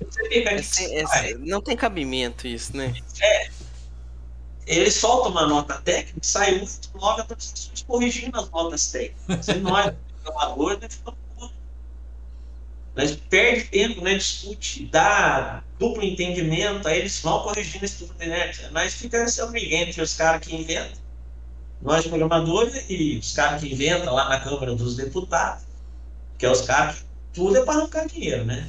Você 0.00 0.28
fica 0.28 0.54
esse- 0.54 1.02
vai. 1.04 1.34
não 1.34 1.60
tem 1.60 1.76
cabimento 1.76 2.46
isso, 2.46 2.76
né? 2.76 2.94
Ele 4.66 4.90
solta 4.90 5.28
uma 5.28 5.46
nota 5.46 5.80
técnica, 5.82 6.20
sai 6.22 6.56
muito 6.58 6.90
nove 6.94 7.22
atualizações 7.22 7.82
corrigindo 7.82 8.38
as 8.38 8.48
notas 8.50 8.90
técnicas. 8.90 9.46
Você 9.46 9.54
não 9.54 9.76
é 9.76 9.94
programador, 10.22 10.78
né? 10.80 10.88
Fica. 10.88 11.12
Nós 12.94 13.16
perde 13.16 13.64
tempo, 13.68 14.00
né? 14.02 14.14
Discute, 14.14 14.84
dá 14.86 15.62
duplo 15.78 16.02
entendimento, 16.02 16.86
aí 16.86 16.98
eles 16.98 17.20
vão 17.20 17.42
corrigindo 17.42 17.84
isso 17.84 18.06
tudo, 18.06 18.18
né? 18.18 18.52
Nós 18.72 18.94
fica 18.94 19.16
esse 19.24 19.40
amiguinho 19.40 19.82
entre 19.88 20.02
os 20.02 20.14
caras 20.14 20.46
que 20.46 20.54
inventam, 20.54 20.98
nós 21.82 22.06
programadores 22.06 22.84
e 22.88 23.18
os 23.18 23.32
caras 23.32 23.60
que 23.60 23.72
inventam 23.72 24.14
lá 24.14 24.28
na 24.28 24.40
Câmara 24.40 24.74
dos 24.74 24.96
Deputados, 24.96 25.64
que 26.38 26.46
é 26.46 26.50
os 26.50 26.62
caras 26.62 27.04
tudo 27.32 27.56
é 27.56 27.64
para 27.64 27.80
arrancar 27.80 28.06
dinheiro, 28.06 28.44
né? 28.44 28.68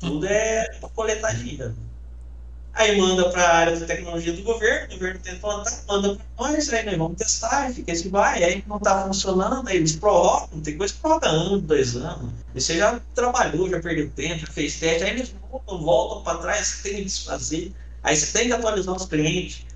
Tudo 0.00 0.26
é 0.26 0.68
para 0.80 0.88
coletar 0.90 1.34
dinheiro. 1.34 1.74
Aí 2.74 2.98
manda 2.98 3.28
para 3.30 3.42
a 3.42 3.54
área 3.54 3.76
de 3.76 3.84
tecnologia 3.84 4.32
do 4.32 4.42
governo, 4.42 4.88
o 4.88 4.98
governo 4.98 5.20
tenta 5.20 5.36
implantar, 5.36 5.84
manda 5.86 6.16
para 6.16 6.50
nós, 6.50 6.72
aí 6.72 6.86
nós 6.86 6.96
vamos 6.96 7.18
testar, 7.18 7.70
fica 7.70 7.92
esse 7.92 8.08
vai, 8.08 8.42
aí 8.42 8.64
não 8.66 8.78
está 8.78 9.06
funcionando, 9.06 9.68
aí 9.68 9.76
eles 9.76 9.94
prorrogam, 9.94 10.60
tem 10.62 10.78
coisa 10.78 10.94
que 10.94 11.00
prorroga 11.00 11.28
ano, 11.28 11.60
dois 11.60 11.94
anos. 11.96 12.32
E 12.54 12.60
você 12.60 12.78
já 12.78 12.98
trabalhou, 13.14 13.68
já 13.68 13.78
perdeu 13.78 14.10
tempo, 14.10 14.38
já 14.38 14.46
fez 14.46 14.80
teste, 14.80 15.04
aí 15.04 15.10
eles 15.10 15.34
voltam, 15.50 15.82
voltam 15.82 16.22
para 16.22 16.38
trás, 16.38 16.66
você 16.66 16.82
tem 16.88 16.98
que 16.98 17.04
desfazer, 17.04 17.72
aí 18.02 18.16
você 18.16 18.38
tem 18.38 18.46
que 18.46 18.54
atualizar 18.54 18.94
os 18.94 19.04
clientes. 19.04 19.66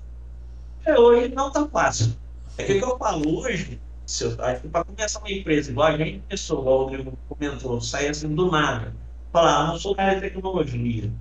É, 0.83 0.97
hoje 0.99 1.29
não 1.35 1.49
está 1.49 1.67
fácil. 1.67 2.15
É 2.57 2.63
que 2.63 2.73
o 2.73 2.79
que 2.79 2.85
eu 2.85 2.97
falo 2.97 3.39
hoje, 3.39 3.79
se 4.05 4.23
eu, 4.23 4.35
acho 4.39 4.61
que 4.61 4.67
para 4.67 4.83
começar 4.83 5.19
uma 5.19 5.31
empresa, 5.31 5.71
igual 5.71 5.87
a 5.87 5.97
gente 5.97 6.19
começou, 6.19 6.61
igual 6.61 6.79
o 6.79 6.83
Rodrigo 6.83 7.17
comentou, 7.29 7.81
sair 7.81 8.09
assim 8.09 8.33
do 8.33 8.49
nada, 8.49 8.93
falar, 9.31 9.57
ah, 9.57 9.67
não 9.67 9.79
sou 9.79 9.95
da 9.95 10.03
área 10.03 10.15
de 10.15 10.21
tecnologia. 10.21 11.11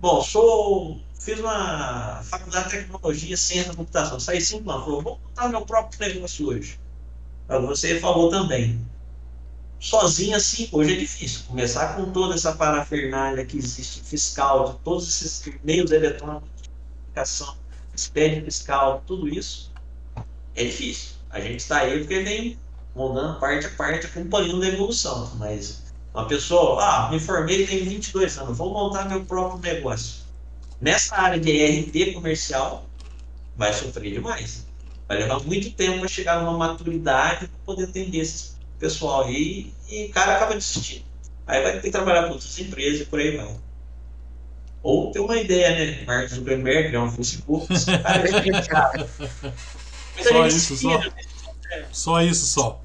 Bom, 0.00 0.22
sou 0.22 1.00
fiz 1.22 1.38
uma 1.38 2.20
faculdade 2.24 2.70
de 2.70 2.78
tecnologia, 2.78 3.36
ciência 3.36 3.70
da 3.70 3.76
computação. 3.76 4.18
Saí 4.18 4.40
cinco 4.40 4.68
anos, 4.70 4.84
falou, 4.84 5.02
vou 5.02 5.20
montar 5.20 5.48
meu 5.48 5.64
próprio 5.64 6.00
negócio 6.00 6.48
hoje. 6.48 6.80
Você 7.48 8.00
falou 8.00 8.28
também. 8.28 8.80
Sozinho 9.78 10.36
assim, 10.36 10.68
hoje 10.72 10.94
é 10.94 10.96
difícil. 10.96 11.42
Começar 11.46 11.96
com 11.96 12.10
toda 12.10 12.34
essa 12.34 12.52
parafernália 12.52 13.44
que 13.44 13.56
existe 13.56 14.02
fiscal, 14.02 14.72
de 14.72 14.78
todos 14.80 15.08
esses 15.08 15.44
meios 15.62 15.90
eletrônicos 15.90 16.62
de 16.62 16.68
comunicação, 16.68 17.56
expediente 17.94 18.44
fiscal, 18.44 19.02
tudo 19.06 19.28
isso, 19.28 19.71
é 20.54 20.64
difícil. 20.64 21.12
A 21.30 21.40
gente 21.40 21.60
está 21.60 21.78
aí 21.78 21.98
porque 22.00 22.20
vem 22.20 22.58
montando 22.94 23.38
parte 23.40 23.66
a 23.66 23.70
parte, 23.70 24.06
acompanhando 24.06 24.62
a 24.62 24.68
evolução. 24.68 25.32
Mas 25.36 25.82
uma 26.12 26.26
pessoa, 26.26 26.82
ah, 26.82 27.10
me 27.10 27.18
formei, 27.18 27.66
tenho 27.66 27.84
22 27.84 28.38
anos, 28.38 28.58
vou 28.58 28.72
montar 28.72 29.08
meu 29.08 29.24
próprio 29.24 29.60
negócio 29.60 30.22
nessa 30.82 31.16
área 31.16 31.38
de 31.38 31.64
RT 31.64 32.12
comercial, 32.12 32.84
vai 33.56 33.72
sofrer 33.72 34.12
demais. 34.12 34.66
Vai 35.06 35.18
levar 35.18 35.40
muito 35.40 35.70
tempo 35.70 36.00
para 36.00 36.08
chegar 36.08 36.42
numa 36.42 36.58
maturidade 36.58 37.46
para 37.46 37.58
poder 37.64 37.84
atender 37.84 38.18
esse 38.18 38.52
pessoal 38.80 39.24
aí 39.24 39.72
e 39.88 40.06
o 40.06 40.10
cara 40.10 40.36
acaba 40.36 40.54
desistindo. 40.54 41.04
Aí 41.46 41.62
vai 41.62 41.72
ter 41.74 41.82
que 41.82 41.90
trabalhar 41.90 42.24
com 42.24 42.32
outras 42.32 42.58
empresas 42.58 43.02
e 43.02 43.04
por 43.06 43.20
aí 43.20 43.36
vai. 43.36 43.56
Ou 44.82 45.12
ter 45.12 45.20
uma 45.20 45.36
ideia, 45.36 45.70
né? 45.70 46.04
Mark 46.04 46.28
Zuckerberg, 46.28 46.88
criar 46.88 47.04
um 47.04 47.10
Facebook. 47.12 47.68
cara 47.92 48.28
é 48.28 49.54
Só 50.20 50.48
gente 50.48 50.56
isso, 50.56 50.76
só. 50.76 50.98
né? 50.98 51.12
Só 51.92 52.22
isso, 52.22 52.46
só. 52.46 52.80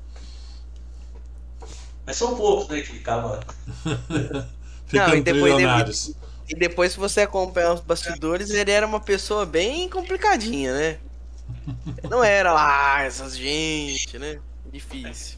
Mas 2.05 2.15
são 2.15 2.35
poucos, 2.35 2.69
né, 2.69 2.81
que 2.81 2.97
acabam. 2.97 3.39
Ficando 4.87 5.17
e 5.17 5.21
depois 5.21 5.53
trilionários. 5.53 6.13
E 6.47 6.55
depois, 6.55 6.93
se 6.93 6.99
você 6.99 7.21
acompanhar 7.21 7.73
os 7.73 7.81
bastidores, 7.81 8.51
ele 8.51 8.71
era 8.71 8.87
uma 8.87 9.01
pessoa 9.01 9.45
bem 9.45 9.89
complicadinha, 9.89 10.73
né? 10.73 10.97
Não 12.09 12.23
era 12.23 12.53
lá 12.53 13.01
essas 13.03 13.35
gente, 13.35 14.17
né? 14.17 14.39
Difícil. 14.71 15.37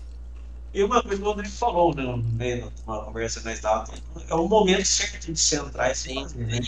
E 0.71 0.83
uma 0.83 1.01
coisa 1.01 1.17
que 1.17 1.23
o 1.23 1.25
Rodrigo 1.25 1.55
falou, 1.55 1.95
né, 1.95 2.03
no 2.03 2.17
meio 2.17 2.69
de 2.69 2.81
uma 2.85 3.03
conversa 3.03 3.39
que 3.39 3.45
nós 3.47 3.55
estávamos 3.55 3.89
é 4.27 4.35
o 4.35 4.47
momento 4.47 4.85
certo 4.85 5.31
de 5.31 5.39
se 5.39 5.55
entrar 5.55 5.91
e 5.91 5.95
se 5.95 6.09
Sim. 6.09 6.23
fazer, 6.23 6.45
né? 6.45 6.59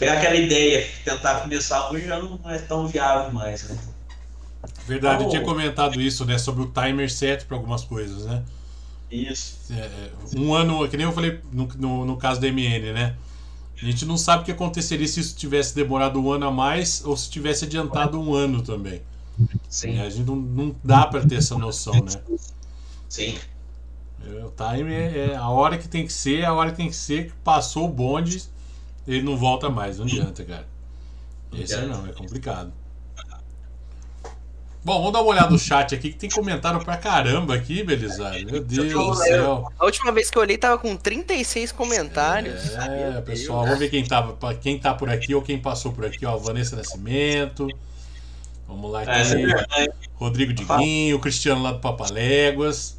Então, 0.00 0.08
pegar 0.08 0.14
aquela 0.14 0.36
ideia, 0.36 0.88
tentar 1.04 1.40
começar 1.40 1.90
hoje 1.90 2.06
já 2.06 2.18
não 2.18 2.40
é 2.46 2.58
tão 2.58 2.88
viável 2.88 3.32
mais, 3.32 3.68
né? 3.68 3.78
Verdade, 4.86 5.24
eu 5.24 5.30
tinha 5.30 5.42
comentado 5.42 6.00
isso, 6.00 6.24
né? 6.24 6.38
Sobre 6.38 6.62
o 6.62 6.66
timer 6.66 7.10
set 7.10 7.44
para 7.44 7.56
algumas 7.56 7.84
coisas, 7.84 8.24
né? 8.24 8.42
Isso. 9.10 9.58
É, 9.70 10.10
um 10.36 10.54
ano, 10.54 10.88
que 10.88 10.96
nem 10.96 11.06
eu 11.06 11.12
falei 11.12 11.40
no, 11.52 11.68
no, 11.76 12.04
no 12.04 12.16
caso 12.16 12.40
da 12.40 12.48
MN, 12.48 12.92
né? 12.92 13.16
A 13.80 13.84
gente 13.84 14.04
não 14.04 14.16
sabe 14.16 14.42
o 14.42 14.44
que 14.44 14.52
aconteceria 14.52 15.06
se 15.08 15.20
isso 15.20 15.34
tivesse 15.36 15.74
demorado 15.74 16.20
um 16.20 16.30
ano 16.30 16.46
a 16.46 16.50
mais 16.50 17.02
ou 17.04 17.16
se 17.16 17.30
tivesse 17.30 17.64
adiantado 17.64 18.20
um 18.20 18.34
ano 18.34 18.62
também. 18.62 19.02
Sim. 19.68 19.98
A 20.00 20.10
gente 20.10 20.26
não, 20.26 20.36
não 20.36 20.76
dá 20.84 21.06
para 21.06 21.26
ter 21.26 21.36
essa 21.36 21.56
noção, 21.56 21.94
né? 21.94 22.12
Sim. 23.08 23.38
É, 24.22 24.44
O 24.44 24.50
time 24.50 24.92
é, 24.92 25.30
é 25.32 25.36
a 25.36 25.48
hora 25.48 25.78
que 25.78 25.88
tem 25.88 26.06
que 26.06 26.12
ser, 26.12 26.44
a 26.44 26.52
hora 26.52 26.70
que 26.70 26.76
tem 26.76 26.88
que 26.88 26.96
ser, 26.96 27.32
passou 27.42 27.86
o 27.86 27.88
bonde, 27.88 28.42
ele 29.14 29.22
não 29.22 29.36
volta 29.36 29.68
mais, 29.70 29.98
não 29.98 30.06
adianta, 30.06 30.44
cara. 30.44 30.66
Esse 31.52 31.74
aí 31.74 31.86
não, 31.86 32.06
é 32.06 32.12
complicado. 32.12 32.72
Bom, 34.82 34.96
vamos 34.98 35.12
dar 35.12 35.20
uma 35.20 35.30
olhada 35.30 35.50
no 35.50 35.58
chat 35.58 35.94
aqui, 35.94 36.10
que 36.10 36.16
tem 36.18 36.30
comentário 36.30 36.82
pra 36.82 36.96
caramba 36.96 37.54
aqui, 37.54 37.82
Belisário. 37.82 38.46
Meu 38.50 38.64
Deus 38.64 38.90
do 38.92 39.14
céu. 39.14 39.70
A 39.78 39.84
última 39.84 40.10
vez 40.10 40.30
que 40.30 40.38
eu 40.38 40.42
olhei 40.42 40.56
tava 40.56 40.78
com 40.78 40.96
36 40.96 41.70
comentários. 41.72 42.70
É, 42.76 43.10
Meu 43.12 43.22
pessoal, 43.22 43.58
Deus. 43.58 43.66
vamos 43.66 43.78
ver 43.78 43.90
quem, 43.90 44.02
tava, 44.06 44.54
quem 44.54 44.78
tá 44.78 44.94
por 44.94 45.10
aqui 45.10 45.34
ou 45.34 45.42
quem 45.42 45.58
passou 45.58 45.92
por 45.92 46.06
aqui. 46.06 46.24
Ó, 46.24 46.34
Vanessa 46.38 46.76
Nascimento. 46.76 47.68
Vamos 48.66 48.90
lá 48.90 49.02
É, 49.04 49.20
isso 49.20 49.34
é 49.34 49.36
aqui. 49.36 49.46
verdade. 49.46 49.90
Rodrigo 50.14 50.52
Diguinho, 50.54 51.18
Cristiano 51.18 51.62
lá 51.62 51.72
do 51.72 51.80
Papaléguas, 51.80 52.98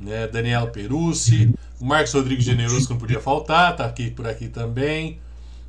né, 0.00 0.26
Daniela 0.28 0.66
Perucci, 0.68 1.52
o 1.78 1.84
Marcos 1.84 2.12
Rodrigues 2.14 2.44
Generoso 2.44 2.86
que 2.86 2.92
não 2.92 3.00
podia 3.00 3.20
faltar, 3.20 3.76
tá 3.76 3.84
aqui 3.84 4.10
por 4.10 4.26
aqui 4.26 4.48
também, 4.48 5.18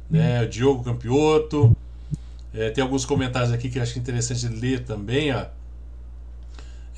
né, 0.09 0.45
Diogo 0.45 0.83
Campioto. 0.83 1.75
É, 2.53 2.69
tem 2.71 2.81
alguns 2.83 3.05
comentários 3.05 3.51
aqui 3.51 3.69
que 3.69 3.79
acho 3.79 3.97
interessante 3.99 4.47
ler 4.47 4.83
também, 4.83 5.31
ó. 5.33 5.45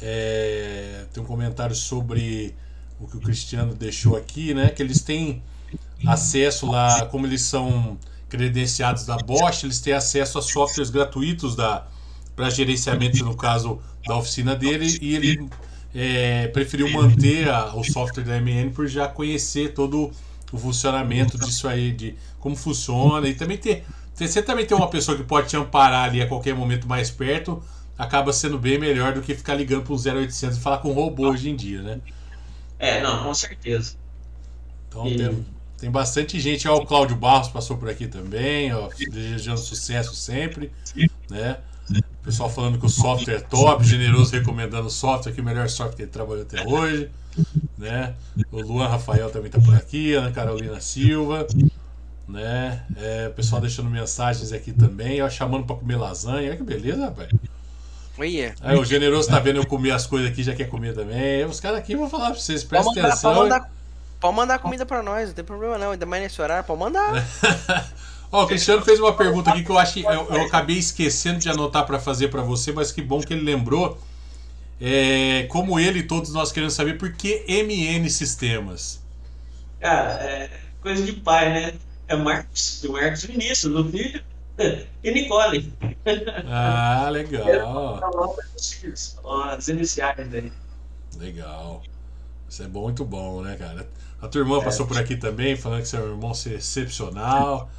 É, 0.01 1.05
tem 1.14 1.22
um 1.22 1.26
comentário 1.26 1.76
sobre 1.76 2.55
o 2.99 3.07
que 3.07 3.18
o 3.18 3.20
Cristiano 3.20 3.74
deixou 3.74 4.16
aqui, 4.16 4.53
né? 4.53 4.70
Que 4.70 4.82
eles 4.82 5.01
têm 5.01 5.41
acesso 6.05 6.66
lá, 6.72 7.05
como 7.05 7.28
eles 7.28 7.41
são 7.41 7.97
credenciados 8.30 9.05
da 9.05 9.18
Bosch, 9.18 9.64
eles 9.64 9.80
têm 9.82 9.93
acesso 9.93 10.39
a 10.39 10.41
softwares 10.41 10.89
gratuitos 10.89 11.55
da 11.55 11.86
para 12.36 12.49
gerenciamento, 12.49 13.24
no 13.26 13.36
caso 13.36 13.80
da 14.07 14.16
oficina 14.18 14.55
dele, 14.55 14.97
e 15.01 15.16
ele 15.16 15.49
é, 15.93 16.47
preferiu 16.47 16.88
manter 16.89 17.49
a- 17.49 17.76
o 17.76 17.84
software 17.84 18.24
da 18.24 18.38
MN 18.38 18.72
por 18.72 18.88
já 18.88 19.07
conhecer 19.07 19.74
todo 19.74 20.05
o 20.05 20.12
funcionamento 20.58 21.38
disso 21.38 21.68
aí, 21.68 21.91
de 21.91 22.16
como 22.39 22.56
funciona, 22.56 23.28
e 23.28 23.34
também 23.36 23.58
ter. 23.58 23.86
Você 24.14 24.41
também 24.41 24.66
tem 24.66 24.76
uma 24.78 24.89
pessoa 24.89 25.18
que 25.18 25.24
pode 25.24 25.49
te 25.49 25.58
amparar 25.58 26.06
ali 26.10 26.22
a 26.22 26.28
qualquer 26.28 26.54
momento 26.56 26.88
mais 26.88 27.10
perto, 27.10 27.64
acaba 27.97 28.32
sendo 28.34 28.58
bem 28.60 28.78
melhor 28.80 29.14
do 29.14 29.22
que 29.22 29.34
ficar 29.36 29.56
ligando 29.56 29.84
para 29.84 29.93
um 29.93 29.97
0800 29.97 30.58
e 30.58 30.62
falar 30.62 30.80
com 30.80 30.89
um 30.91 30.93
robô 30.93 31.30
hoje 31.30 31.49
em 31.49 31.56
dia, 31.56 31.82
né? 31.82 32.02
É, 32.78 33.02
não, 33.02 33.24
com 33.24 33.34
certeza. 33.34 33.97
Então 34.88 35.10
E- 35.10 35.16
tem, 35.16 35.45
tem 35.78 35.91
bastante 35.91 36.39
gente. 36.39 36.68
Ó, 36.68 36.78
o 36.78 36.86
Cláudio 36.86 37.16
Barros 37.16 37.49
passou 37.49 37.78
por 37.78 37.89
aqui 37.89 38.08
também, 38.08 38.74
ó, 38.74 38.89
desejando 39.10 39.60
sucesso 39.60 40.16
sempre, 40.16 40.72
né? 41.30 41.62
O 42.22 42.26
pessoal 42.26 42.49
falando 42.49 42.80
que 42.80 42.86
o 42.86 42.89
software 42.89 43.36
é 43.36 43.41
top, 43.41 43.86
generoso 43.86 44.34
recomendando 44.34 44.88
o 44.88 44.91
software, 44.91 45.34
que 45.34 45.41
o 45.41 45.45
melhor 45.45 45.70
software 45.70 45.95
que 45.97 46.04
ele 46.04 46.12
trabalhou 46.12 46.43
até 46.43 46.62
hoje, 46.62 47.12
né? 47.78 48.14
O 48.52 48.62
Luan 48.62 48.88
Rafael 48.88 49.30
também 49.30 49.48
está 49.48 49.60
por 49.60 49.76
aqui, 49.76 50.16
a 50.16 50.20
Ana 50.20 50.32
Carolina 50.32 50.80
Silva, 50.80 51.48
né? 52.28 52.84
É, 52.98 53.28
o 53.28 53.34
pessoal 53.34 53.62
deixando 53.62 53.90
mensagens 53.90 54.52
aqui 54.52 54.72
também, 54.72 55.22
ó, 55.22 55.30
chamando 55.30 55.66
para 55.66 55.76
comer 55.76 55.98
lasanha, 55.98 56.50
olha 56.50 56.58
que 56.58 56.64
beleza, 56.64 57.06
rapaz. 57.06 57.30
Olha. 58.18 58.56
Aí 58.62 58.78
o 58.78 58.86
generoso 58.86 59.30
tá 59.30 59.40
vendo 59.40 59.58
eu 59.58 59.66
comer 59.66 59.92
as 59.92 60.06
coisas 60.06 60.30
aqui, 60.30 60.44
já 60.44 60.54
quer 60.54 60.70
comer 60.70 60.94
também. 60.94 61.44
Os 61.46 61.60
caras 61.60 61.80
aqui 61.80 61.96
vão 61.96 62.10
falar 62.10 62.32
para 62.32 62.40
vocês, 62.40 62.64
prestem 62.64 62.96
mandar, 62.96 63.02
pode, 63.02 63.14
atenção. 63.14 63.36
mandar, 63.36 63.72
pode 64.20 64.36
mandar 64.36 64.60
comida 64.60 64.86
pra 64.86 65.02
nós, 65.02 65.30
não 65.30 65.34
tem 65.34 65.44
problema 65.44 65.78
não. 65.78 65.92
Ainda 65.92 66.06
mais 66.06 66.22
nesse 66.22 66.42
horário, 66.42 66.64
pode 66.64 66.80
mandar. 66.80 67.12
Ó, 68.32 68.44
o 68.44 68.48
Cristiano 68.48 68.82
fez 68.82 69.00
uma 69.00 69.14
pergunta 69.14 69.50
aqui 69.50 69.64
que 69.64 69.70
eu 69.70 69.78
acho 69.78 69.94
que 69.94 70.04
eu, 70.04 70.28
eu 70.30 70.42
acabei 70.44 70.78
esquecendo 70.78 71.40
de 71.40 71.50
anotar 71.50 71.86
para 71.86 72.00
fazer 72.00 72.30
para 72.30 72.42
você, 72.42 72.72
mas 72.72 72.92
que 72.92 73.02
bom 73.02 73.20
que 73.20 73.34
ele 73.34 73.44
lembrou. 73.44 74.00
É, 74.84 75.44
como 75.44 75.80
ele 75.80 76.00
e 76.00 76.04
todos 76.04 76.34
nós 76.34 76.52
queremos 76.52 76.74
saber 76.74 76.98
por 76.98 77.14
que 77.14 77.46
MN 77.48 78.10
Sistemas. 78.10 79.00
Cara, 79.80 80.14
é 80.24 80.50
coisa 80.82 81.04
de 81.04 81.14
pai, 81.14 81.50
né? 81.54 81.74
É 82.08 82.16
Marcos, 82.16 82.84
o 82.84 82.94
Marcos 82.94 83.24
Vinícius, 83.24 83.76
o 83.76 83.90
filho, 83.90 84.24
e 85.04 85.12
Nicole. 85.12 85.72
Ah, 86.48 87.10
legal. 87.10 88.02
Ó, 89.24 89.44
As 89.50 89.68
iniciais 89.68 90.28
dele. 90.28 90.52
Legal. 91.18 91.82
Isso 92.50 92.64
é 92.64 92.68
bom, 92.68 92.84
muito 92.84 93.06
bom, 93.06 93.42
né, 93.42 93.56
cara? 93.56 93.88
A 94.22 94.28
tua 94.28 94.42
irmã 94.42 94.62
passou 94.62 94.86
por 94.86 94.98
aqui 94.98 95.16
também, 95.16 95.56
falando 95.56 95.82
que 95.82 95.88
seu 95.88 96.10
irmão 96.10 96.32
é 96.32 96.50
excepcional. 96.50 97.70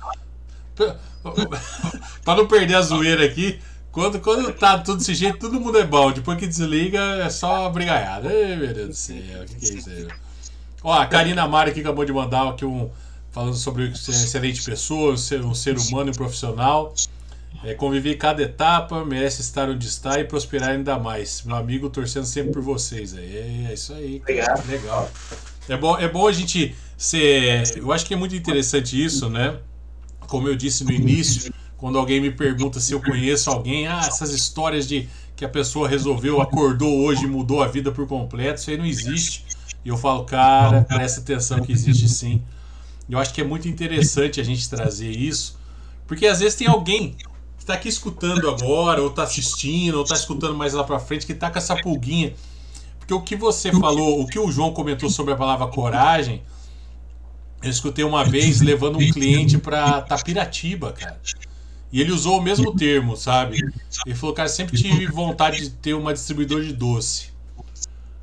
Pra 2.25 2.35
não 2.35 2.49
perder 2.49 2.77
a 2.77 2.83
zoeira 2.83 3.25
aqui, 3.25 3.61
quando, 3.93 4.18
quando 4.20 4.51
tá 4.55 4.78
tudo 4.78 4.99
desse 4.99 5.14
jeito, 5.14 5.38
todo 5.38 5.61
mundo 5.61 5.78
é 5.78 5.84
bom. 5.84 6.11
Depois 6.11 6.38
que 6.38 6.47
desliga, 6.47 6.99
é 7.22 7.28
só 7.28 7.68
brigaiada. 7.68 8.28
Ai, 8.28 8.57
meu 8.57 8.72
Deus 8.72 8.88
do 8.88 8.95
céu, 8.95 9.43
o 9.43 9.45
que, 9.45 9.55
que 9.55 9.66
é 9.66 9.74
isso 9.74 9.90
aí? 9.90 10.09
Ó, 10.82 10.93
a 10.93 11.07
Karina 11.07 11.47
Mara 11.47 11.70
aqui 11.70 11.80
acabou 11.80 12.05
de 12.05 12.12
mandar 12.12 12.49
aqui 12.49 12.64
um. 12.64 12.90
Falando 13.30 13.55
sobre 13.55 13.97
ser 13.97 14.11
excelente 14.11 14.62
pessoa, 14.62 15.16
ser 15.16 15.43
um 15.43 15.55
ser 15.55 15.78
humano 15.78 16.11
e 16.11 16.14
profissional. 16.14 16.95
É, 17.64 17.74
conviver 17.74 18.16
cada 18.16 18.43
etapa, 18.43 19.05
merece 19.05 19.40
estar 19.40 19.68
onde 19.68 19.86
está 19.86 20.18
e 20.18 20.24
prosperar 20.24 20.70
ainda 20.70 20.99
mais. 20.99 21.43
Meu 21.43 21.57
amigo, 21.57 21.88
torcendo 21.88 22.26
sempre 22.26 22.53
por 22.53 22.62
vocês. 22.62 23.16
aí. 23.16 23.66
É 23.70 23.74
isso 23.74 23.93
aí. 23.95 24.20
Obrigado. 24.20 24.66
Legal. 24.68 25.11
É 25.68 25.76
bom, 25.76 25.99
é 25.99 26.09
bom 26.09 26.26
a 26.26 26.32
gente 26.32 26.74
ser. 26.97 27.76
Eu 27.76 27.93
acho 27.93 28.05
que 28.05 28.14
é 28.14 28.16
muito 28.16 28.34
interessante 28.34 29.03
isso, 29.03 29.30
né? 29.30 29.59
Como 30.20 30.49
eu 30.49 30.57
disse 30.57 30.82
no 30.84 30.93
início, 30.93 31.53
quando 31.83 31.99
alguém 31.99 32.20
me 32.20 32.30
pergunta 32.30 32.78
se 32.78 32.93
eu 32.93 33.03
conheço 33.03 33.51
alguém, 33.51 33.89
ah, 33.89 34.03
essas 34.07 34.30
histórias 34.30 34.87
de 34.87 35.09
que 35.35 35.45
a 35.45 35.49
pessoa 35.49 35.89
resolveu, 35.89 36.41
acordou 36.41 37.01
hoje 37.01 37.26
mudou 37.26 37.61
a 37.61 37.66
vida 37.66 37.91
por 37.91 38.07
completo, 38.07 38.61
isso 38.61 38.70
aí 38.70 38.76
não 38.76 38.87
existe. 38.87 39.45
E 39.85 39.89
eu 39.89 39.97
falo, 39.97 40.24
cara, 40.24 40.83
presta 40.83 41.20
atenção 41.20 41.61
que 41.61 41.72
existe 41.72 42.09
sim. 42.09 42.41
Eu 43.11 43.18
acho 43.18 43.35
que 43.35 43.41
é 43.41 43.45
muito 43.45 43.66
interessante 43.66 44.41
a 44.41 44.45
gente 44.45 44.70
trazer 44.70 45.11
isso, 45.11 45.59
porque 46.07 46.28
às 46.28 46.39
vezes 46.39 46.55
tem 46.55 46.68
alguém 46.68 47.16
que 47.57 47.64
está 47.64 47.74
aqui 47.74 47.89
escutando 47.89 48.49
agora, 48.49 49.03
ou 49.03 49.09
está 49.09 49.24
assistindo, 49.24 49.97
ou 49.97 50.05
está 50.05 50.14
escutando 50.14 50.55
mais 50.55 50.74
lá 50.74 50.85
para 50.85 51.01
frente, 51.01 51.26
que 51.26 51.33
está 51.33 51.51
com 51.51 51.59
essa 51.59 51.74
pulguinha. 51.74 52.33
Porque 53.01 53.12
o 53.12 53.22
que 53.22 53.35
você 53.35 53.72
falou, 53.72 54.22
o 54.22 54.26
que 54.28 54.39
o 54.39 54.53
João 54.53 54.72
comentou 54.72 55.11
sobre 55.11 55.35
a 55.35 55.37
palavra 55.37 55.66
coragem, 55.66 56.45
eu 57.61 57.70
escutei 57.70 58.05
uma 58.05 58.24
vez 58.24 58.61
levando 58.61 59.01
um 59.01 59.11
cliente 59.11 59.59
para 59.59 60.01
Tapiratiba, 60.03 60.93
cara. 60.93 61.20
E 61.93 62.01
ele 62.01 62.12
usou 62.12 62.38
o 62.38 62.43
mesmo 62.43 62.74
termo, 62.74 63.16
sabe? 63.16 63.66
Ele 64.05 64.14
falou, 64.16 64.34
cara, 64.34 64.49
sempre 64.49 64.74
tive 64.74 65.07
vontade 65.07 65.61
de 65.62 65.70
ter 65.70 65.95
uma 65.95 66.12
distribuidora 66.14 66.64
de 66.64 66.72
doce. 66.72 67.30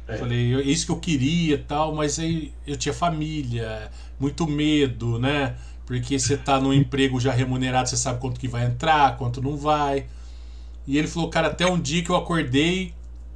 Eu 0.08 0.16
falei, 0.16 0.54
"Eu- 0.56 0.60
é 0.60 0.64
isso 0.64 0.86
que 0.86 0.92
eu 0.92 1.00
queria 1.00 1.56
e 1.56 1.58
tal, 1.60 1.94
mas 1.96 2.20
aí 2.20 2.54
eu 2.66 2.76
tinha 2.78 2.94
família, 2.94 3.92
muito 4.20 4.48
medo, 4.48 5.20
né? 5.20 5.56
Porque 5.86 6.20
você 6.20 6.38
tá 6.38 6.60
num 6.60 6.74
emprego 6.74 7.20
já 7.20 7.32
remunerado, 7.32 7.90
você 7.90 7.98
sabe 7.98 8.20
quanto 8.20 8.40
que 8.40 8.48
vai 8.48 8.66
entrar, 8.66 9.18
quanto 9.18 9.42
não 9.42 9.58
vai. 9.58 10.08
E 10.88 10.98
ele 10.98 11.08
falou, 11.08 11.30
cara, 11.30 11.48
até 11.50 11.68
um 11.68 11.80
dia 11.80 12.04
que 12.04 12.10
eu 12.12 12.16
acordei 12.18 12.94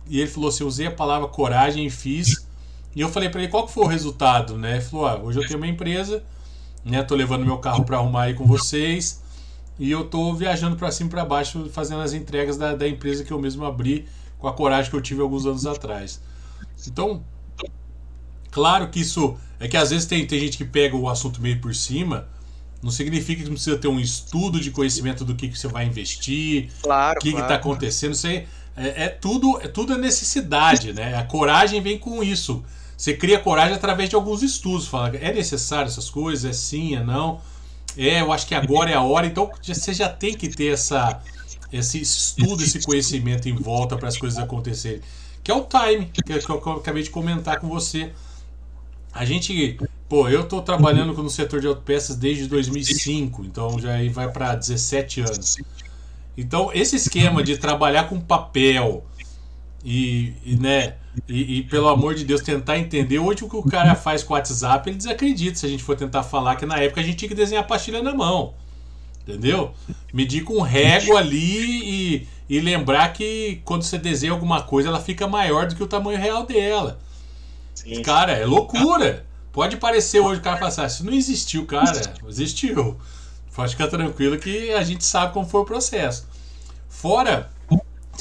e 0.09 0.19
ele 0.21 0.29
falou 0.29 0.49
assim, 0.49 0.63
eu 0.63 0.67
usei 0.67 0.88
a 0.88 0.91
palavra 0.91 1.27
coragem 1.27 1.86
e 1.86 1.89
fiz. 1.91 2.47
E 2.95 3.01
eu 3.01 3.09
falei 3.09 3.29
pra 3.29 3.41
ele, 3.41 3.51
qual 3.51 3.65
que 3.67 3.73
foi 3.73 3.86
o 3.86 3.88
resultado, 3.88 4.57
né? 4.57 4.73
Ele 4.73 4.81
falou, 4.81 5.07
ah, 5.07 5.17
hoje 5.17 5.39
eu 5.39 5.45
tenho 5.47 5.59
uma 5.59 5.67
empresa, 5.67 6.23
né? 6.86 7.03
Tô 7.03 7.15
levando 7.15 7.45
meu 7.45 7.59
carro 7.59 7.86
pra 7.86 7.97
arrumar 7.97 8.23
aí 8.23 8.36
com 8.36 8.45
vocês. 8.47 9.22
E 9.80 9.89
eu 9.89 10.05
tô 10.05 10.34
viajando 10.34 10.76
pra 10.76 10.91
cima 10.91 11.07
e 11.07 11.11
pra 11.11 11.26
baixo, 11.26 11.69
fazendo 11.71 12.01
as 12.01 12.13
entregas 12.13 12.57
da, 12.57 12.76
da 12.76 12.88
empresa 12.88 13.24
que 13.24 13.32
eu 13.32 13.39
mesmo 13.39 13.65
abri, 13.65 14.05
com 14.38 14.47
a 14.47 14.53
coragem 14.53 14.89
que 14.89 14.95
eu 14.95 15.01
tive 15.01 15.21
alguns 15.21 15.45
anos 15.45 15.65
atrás. 15.65 16.21
Então, 16.88 17.24
claro 18.51 18.89
que 18.89 18.99
isso. 18.99 19.38
É 19.59 19.67
que 19.67 19.78
às 19.78 19.91
vezes 19.91 20.05
tem, 20.05 20.26
tem 20.28 20.39
gente 20.39 20.57
que 20.57 20.65
pega 20.65 20.95
o 20.95 21.09
assunto 21.09 21.41
meio 21.41 21.59
por 21.61 21.74
cima. 21.74 22.28
Não 22.82 22.91
significa 22.91 23.41
que 23.41 23.49
precisa 23.49 23.78
ter 23.78 23.88
um 23.88 23.99
estudo 23.99 24.59
de 24.59 24.69
conhecimento 24.69 25.24
do 25.24 25.36
que, 25.36 25.47
que 25.47 25.57
você 25.57 25.69
vai 25.69 25.86
investir, 25.86 26.69
Claro, 26.82 27.17
o 27.17 27.21
que 27.21 27.32
claro. 27.32 27.45
está 27.45 27.55
acontecendo. 27.55 28.11
Isso 28.11 28.28
aí 28.28 28.45
é, 28.76 29.05
é 29.05 29.07
tudo 29.07 29.57
é 29.61 29.69
tudo 29.69 29.93
a 29.93 29.97
necessidade, 29.97 30.91
né? 30.91 31.15
A 31.15 31.24
coragem 31.24 31.82
vem 31.82 31.97
com 31.97 32.21
isso. 32.21 32.63
Você 32.97 33.13
cria 33.13 33.39
coragem 33.39 33.74
através 33.76 34.09
de 34.09 34.15
alguns 34.15 34.43
estudos. 34.43 34.88
Fala, 34.88 35.15
é 35.15 35.34
necessário 35.34 35.88
essas 35.88 36.09
coisas? 36.09 36.43
É 36.43 36.53
sim, 36.53 36.95
é 36.95 37.03
não? 37.03 37.39
É, 37.98 38.22
eu 38.22 38.32
acho 38.32 38.48
que 38.48 38.56
agora 38.56 38.89
é 38.89 38.94
a 38.94 39.02
hora. 39.02 39.26
Então 39.28 39.52
você 39.62 39.94
já 39.94 40.10
tem 40.10 40.34
que 40.34 40.50
ter 40.50 40.74
essa, 40.74 41.22
esse 41.72 42.02
estudo, 42.02 42.64
esse 42.64 42.82
conhecimento 42.82 43.48
em 43.48 43.56
volta 43.56 43.98
para 43.98 44.08
as 44.08 44.18
coisas 44.18 44.39
acontecerem. 44.39 45.02
Que 45.44 45.52
é 45.52 45.54
o 45.54 45.66
time, 45.66 46.06
que, 46.06 46.22
que 46.22 46.50
eu 46.50 46.74
acabei 46.74 47.04
de 47.04 47.10
comentar 47.10 47.60
com 47.60 47.68
você. 47.68 48.12
A 49.12 49.26
gente, 49.26 49.78
pô, 50.10 50.28
eu 50.28 50.48
tô 50.48 50.62
trabalhando 50.62 51.14
no 51.14 51.30
setor 51.30 51.62
de 51.62 51.68
autopeças 51.68 52.16
desde 52.16 52.48
2005, 52.48 53.44
então 53.46 53.78
já 53.80 53.91
vai 54.12 54.32
para 54.32 54.56
17 54.56 55.22
anos. 55.22 55.58
Então, 56.36 56.72
esse 56.74 56.96
esquema 56.96 57.44
de 57.44 57.58
trabalhar 57.58 58.06
com 58.06 58.20
papel 58.20 59.06
e, 59.84 60.34
e 60.45 60.55
né, 60.55 60.95
e, 61.27 61.59
e, 61.59 61.63
pelo 61.63 61.88
amor 61.89 62.15
de 62.15 62.23
Deus, 62.23 62.41
tentar 62.41 62.77
entender. 62.77 63.19
Hoje 63.19 63.43
o 63.43 63.49
que 63.49 63.55
o 63.55 63.63
cara 63.63 63.95
faz 63.95 64.23
com 64.23 64.34
o 64.34 64.38
WhatsApp, 64.38 64.89
ele 64.89 64.97
desacredita 64.97 65.57
se 65.57 65.65
a 65.65 65.69
gente 65.69 65.84
for 65.84 65.95
tentar 65.95 66.23
falar 66.23 66.55
que 66.55 66.65
na 66.65 66.77
época 66.77 67.01
a 67.01 67.03
gente 67.03 67.17
tinha 67.17 67.29
que 67.29 67.36
desenhar 67.36 67.63
a 67.63 67.67
pastilha 67.67 68.01
na 68.01 68.13
mão. 68.13 68.53
Entendeu? 69.21 69.71
Medir 70.13 70.43
com 70.43 70.61
régua 70.61 71.19
ali 71.19 72.17
e, 72.17 72.27
e 72.49 72.59
lembrar 72.59 73.13
que 73.13 73.61
quando 73.63 73.84
você 73.84 73.97
desenha 73.97 74.34
alguma 74.34 74.63
coisa, 74.63 74.89
ela 74.89 74.99
fica 74.99 75.27
maior 75.27 75.67
do 75.67 75.75
que 75.75 75.84
o 75.84 75.88
tamanho 75.88 76.19
real 76.19 76.45
dela. 76.45 76.99
Sim. 77.75 78.01
Cara, 78.01 78.34
é 78.34 78.45
loucura. 78.45 79.25
Pode 79.51 79.77
parecer 79.77 80.19
hoje 80.19 80.39
o 80.39 80.43
cara 80.43 80.57
falar 80.57 80.69
assim, 80.69 80.86
isso 80.86 81.05
não 81.05 81.13
existiu, 81.13 81.65
cara. 81.65 82.01
Existiu. 82.27 82.97
Pode 83.55 83.71
ficar 83.71 83.88
tranquilo 83.88 84.38
que 84.38 84.73
a 84.73 84.84
gente 84.84 85.05
sabe 85.05 85.31
como 85.31 85.47
foi 85.47 85.61
o 85.61 85.65
processo. 85.65 86.27
Fora 86.89 87.53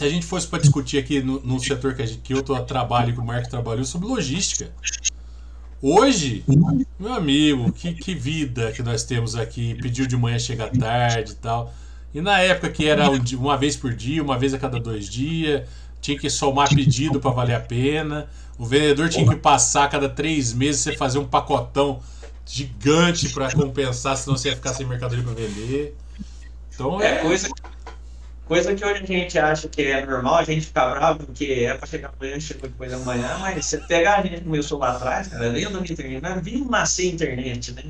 se 0.02 0.06
a 0.06 0.10
gente 0.10 0.26
fosse 0.26 0.48
para 0.48 0.58
discutir 0.58 0.98
aqui 0.98 1.22
no, 1.22 1.40
no 1.40 1.60
setor 1.60 1.94
que, 1.94 2.04
gente, 2.04 2.18
que 2.18 2.34
eu 2.34 2.42
tô, 2.42 2.58
trabalho, 2.60 3.14
que 3.14 3.20
o 3.20 3.24
Marco 3.24 3.48
trabalhou, 3.48 3.84
sobre 3.84 4.08
logística. 4.08 4.68
Hoje, 5.80 6.44
meu 6.98 7.12
amigo, 7.12 7.70
que, 7.72 7.94
que 7.94 8.12
vida 8.14 8.72
que 8.72 8.82
nós 8.82 9.04
temos 9.04 9.36
aqui. 9.36 9.76
Pediu 9.80 10.06
de 10.06 10.16
manhã, 10.16 10.38
chega 10.40 10.66
tarde 10.68 11.32
e 11.32 11.34
tal. 11.36 11.72
E 12.12 12.20
na 12.20 12.40
época 12.40 12.68
que 12.70 12.86
era 12.86 13.08
uma 13.10 13.56
vez 13.56 13.76
por 13.76 13.94
dia, 13.94 14.22
uma 14.22 14.36
vez 14.36 14.52
a 14.52 14.58
cada 14.58 14.80
dois 14.80 15.08
dias, 15.08 15.68
tinha 16.00 16.18
que 16.18 16.28
somar 16.28 16.68
pedido 16.68 17.20
para 17.20 17.30
valer 17.30 17.54
a 17.54 17.60
pena. 17.60 18.28
O 18.58 18.66
vendedor 18.66 19.08
tinha 19.08 19.26
que 19.26 19.36
passar 19.36 19.84
a 19.84 19.88
cada 19.88 20.08
três 20.08 20.52
meses, 20.52 20.80
você 20.80 20.96
fazer 20.96 21.18
um 21.18 21.26
pacotão 21.26 22.00
gigante 22.44 23.28
para 23.28 23.52
compensar, 23.52 24.16
senão 24.16 24.36
você 24.36 24.48
ia 24.48 24.56
ficar 24.56 24.74
sem 24.74 24.84
mercadoria 24.84 25.22
para 25.22 25.34
vender. 25.34 25.96
Então 26.74 27.00
é, 27.00 27.18
é 27.18 27.22
coisa 27.22 27.48
Coisa 28.46 28.74
que 28.74 28.84
hoje 28.84 29.02
a 29.02 29.06
gente 29.06 29.38
acha 29.38 29.68
que 29.68 29.82
é 29.82 30.04
normal, 30.04 30.36
a 30.36 30.44
gente 30.44 30.66
fica 30.66 30.90
bravo 30.90 31.26
porque 31.26 31.66
é 31.66 31.74
pra 31.74 31.86
chegar 31.86 32.12
amanhã, 32.18 32.38
chegou 32.40 32.68
depois 32.68 32.90
da 32.90 32.98
manhã, 32.98 33.38
mas 33.38 33.64
você 33.64 33.78
pegar 33.78 34.18
a 34.18 34.22
gente 34.22 34.42
começou 34.42 34.78
lá 34.78 34.96
atrás, 34.96 35.28
cara, 35.28 35.48
lendo 35.48 35.80
na 35.80 35.86
internet, 35.86 36.22
né? 36.22 36.40
vindo 36.42 36.68
nascer 36.68 37.10
a 37.10 37.14
internet, 37.14 37.72
né? 37.72 37.84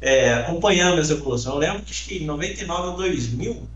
É, 0.00 0.34
acompanhando 0.34 1.00
essa 1.00 1.12
evolução. 1.14 1.54
Eu 1.54 1.58
lembro 1.58 1.82
que 1.82 2.16
em 2.16 2.26
99 2.26 2.88
ou 2.88 2.96
2000, 2.96 3.68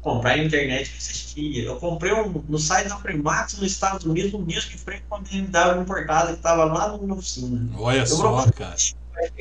comprar 0.00 0.32
a 0.32 0.38
internet 0.38 0.90
que 0.90 0.98
existia. 0.98 1.64
Eu 1.64 1.76
comprei 1.76 2.12
um, 2.12 2.42
no 2.48 2.58
site 2.58 2.88
da 2.88 2.96
Primax 2.96 3.54
nos 3.58 3.70
Estados 3.70 4.04
Unidos 4.04 4.32
um 4.34 4.44
disco 4.44 4.70
de 4.70 4.78
freio 4.78 5.02
com 5.08 5.16
uma 5.16 5.24
BMW 5.24 5.82
importada 5.82 6.28
que 6.28 6.38
estava 6.38 6.64
lá 6.64 6.96
no 6.96 7.14
oficina. 7.14 7.68
Olha 7.76 7.98
eu 7.98 8.06
só, 8.06 8.50
cara. 8.52 8.76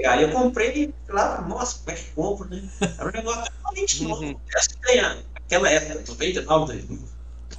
Aí 0.08 0.24
eu 0.24 0.32
comprei 0.32 0.94
lá, 1.08 1.42
nossa, 1.42 1.80
como 1.80 1.92
é 1.92 2.00
que 2.00 2.12
compro, 2.12 2.50
né? 2.50 2.68
Era 2.98 3.10
um 3.10 3.12
negócio 3.12 3.52
totalmente 3.52 4.04
novo. 4.04 4.24
Uhum. 4.24 4.36
Essa 4.56 4.70
Aquela 5.48 5.70
época, 5.70 6.04
99, 6.08 6.74
2000. 6.74 7.00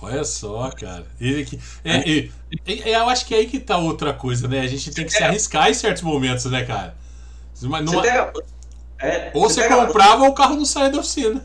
Olha 0.01 0.25
só, 0.25 0.71
cara. 0.71 1.07
É, 1.21 1.41
é, 1.85 2.31
é, 2.67 2.97
eu 2.97 3.09
acho 3.09 3.27
que 3.27 3.35
é 3.35 3.39
aí 3.39 3.47
que 3.47 3.59
tá 3.59 3.77
outra 3.79 4.13
coisa, 4.15 4.47
né? 4.47 4.61
A 4.61 4.67
gente 4.67 4.91
tem 4.93 5.05
que 5.05 5.13
se 5.13 5.23
arriscar 5.23 5.69
em 5.69 5.75
certos 5.75 6.03
momentos, 6.03 6.45
né, 6.45 6.65
cara? 6.65 6.97
Mas 7.63 7.85
numa... 7.85 8.01
você 8.01 8.09
pega, 8.09 8.33
é, 9.01 9.31
ou 9.35 9.49
você, 9.49 9.63
você 9.63 9.69
comprava 9.69 10.23
ou 10.23 10.31
o 10.31 10.35
carro 10.35 10.57
não 10.57 10.65
saia 10.65 10.91
da 10.91 11.01
oficina. 11.01 11.45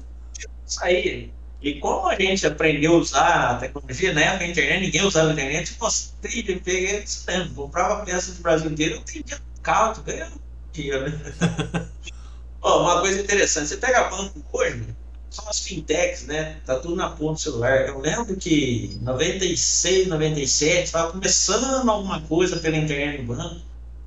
Saía. 0.65 1.29
E 1.61 1.79
como 1.79 2.07
a 2.09 2.15
gente 2.15 2.45
aprendeu 2.45 2.95
a 2.95 2.97
usar 2.97 3.51
a 3.51 3.55
tecnologia, 3.55 4.13
na 4.13 4.21
época 4.21 4.43
a 4.43 4.47
internet, 4.47 4.81
ninguém 4.81 5.01
usava 5.05 5.29
a 5.29 5.33
internet, 5.33 5.71
eu 5.71 5.77
mostrei, 5.79 6.43
peguei 6.59 7.03
isso 7.03 7.23
mesmo. 7.25 7.55
Comprava 7.55 8.03
peças 8.03 8.35
do 8.35 8.43
Brasil 8.43 8.69
inteiro, 8.69 8.95
eu 8.95 9.01
tendia 9.01 9.39
carro, 9.61 10.03
ganhando 10.03 10.41
dinheiro, 10.73 11.09
né? 11.09 11.87
oh, 12.61 12.81
uma 12.81 12.99
coisa 12.99 13.21
interessante, 13.21 13.69
você 13.69 13.77
pega 13.77 14.09
banco 14.09 14.43
hoje, 14.51 14.85
são 15.33 15.49
as 15.49 15.59
fintechs, 15.59 16.25
né? 16.25 16.57
Tá 16.65 16.79
tudo 16.79 16.95
na 16.95 17.09
ponta 17.09 17.33
do 17.33 17.39
celular. 17.39 17.87
Eu 17.87 17.99
lembro 17.99 18.35
que 18.35 18.97
em 18.99 19.03
96, 19.03 20.07
97, 20.07 20.83
estava 20.83 21.11
começando 21.11 21.89
alguma 21.89 22.21
coisa 22.21 22.57
pela 22.57 22.77
internet 22.77 23.21
no 23.21 23.35
banco. 23.35 23.61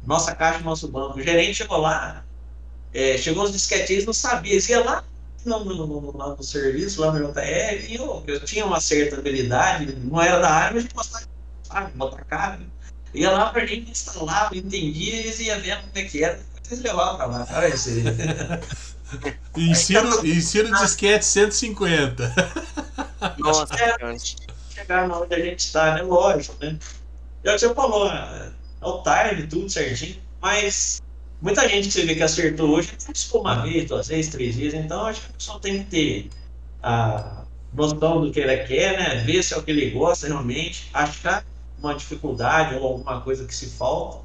Nossa 0.06 0.34
caixa, 0.34 0.60
nosso 0.60 0.88
banco. 0.88 1.18
O 1.18 1.22
gerente 1.22 1.54
chegou 1.54 1.78
lá, 1.78 2.24
é, 2.94 3.18
chegou 3.18 3.44
os 3.44 3.52
disquetinhos, 3.52 4.06
não 4.06 4.12
sabia. 4.12 4.52
Eles 4.52 4.68
iam 4.68 4.84
lá 4.84 5.04
no, 5.44 5.64
no, 5.64 5.86
no, 5.86 6.12
no, 6.12 6.42
serviço, 6.42 7.00
lá 7.00 7.12
no 7.12 7.32
JR, 7.32 7.86
e 7.88 7.96
eu, 7.96 8.22
eu 8.26 8.44
tinha 8.44 8.64
uma 8.64 8.80
certa 8.80 9.16
habilidade, 9.16 9.94
não 9.96 10.20
era 10.20 10.38
da 10.38 10.50
área, 10.50 10.74
mas 10.74 10.82
gente 10.84 10.94
gostava, 10.94 11.26
botar 11.94 12.24
cara. 12.24 12.60
Ia 13.14 13.30
lá 13.30 13.50
pra 13.50 13.64
gente 13.64 13.90
instalar, 13.90 14.54
entendia, 14.54 15.16
eles 15.16 15.40
iam 15.40 15.60
vendo 15.60 15.80
como 15.80 15.92
é 15.94 16.02
que 16.02 16.22
era. 16.22 16.40
Eles 16.66 16.82
levavam 16.82 17.16
pra 17.16 17.26
lá. 17.26 17.46
Ensino, 19.56 20.26
ensino 20.26 20.76
disquete 20.78 21.24
150. 21.24 22.34
Nossa, 23.38 23.74
é, 23.74 24.18
chegar 24.74 25.08
na 25.08 25.18
onde 25.18 25.34
a 25.34 25.40
gente 25.40 25.60
está, 25.60 25.94
né? 25.94 26.02
Lógico, 26.02 26.56
né? 26.60 26.78
Já 27.44 27.52
que 27.52 27.58
você 27.60 27.74
falou, 27.74 28.10
é, 28.10 28.52
é 28.82 28.86
o 28.86 29.02
time, 29.02 29.46
tudo 29.46 29.70
certinho, 29.70 30.16
mas 30.40 31.00
muita 31.40 31.68
gente 31.68 31.88
que 31.88 31.94
você 31.94 32.04
vê 32.04 32.14
que 32.14 32.22
acertou 32.22 32.70
hoje 32.70 32.92
participou 33.04 33.40
uma 33.42 33.62
vez, 33.62 33.86
duas 33.86 34.08
vezes, 34.08 34.30
três 34.30 34.56
vezes, 34.56 34.74
então 34.74 35.06
acho 35.06 35.20
que 35.20 35.30
a 35.30 35.32
pessoa 35.32 35.60
tem 35.60 35.84
que 35.84 35.90
ter 35.90 36.30
a 36.82 37.44
noção 37.72 38.20
do 38.20 38.32
que 38.32 38.40
ele 38.40 38.56
quer, 38.64 38.98
né? 38.98 39.22
Ver 39.24 39.42
se 39.42 39.54
é 39.54 39.56
o 39.56 39.62
que 39.62 39.70
ele 39.70 39.90
gosta 39.90 40.26
realmente, 40.26 40.90
achar 40.92 41.44
uma 41.78 41.94
dificuldade 41.94 42.74
ou 42.74 42.84
alguma 42.84 43.20
coisa 43.20 43.46
que 43.46 43.54
se 43.54 43.66
falta. 43.66 44.24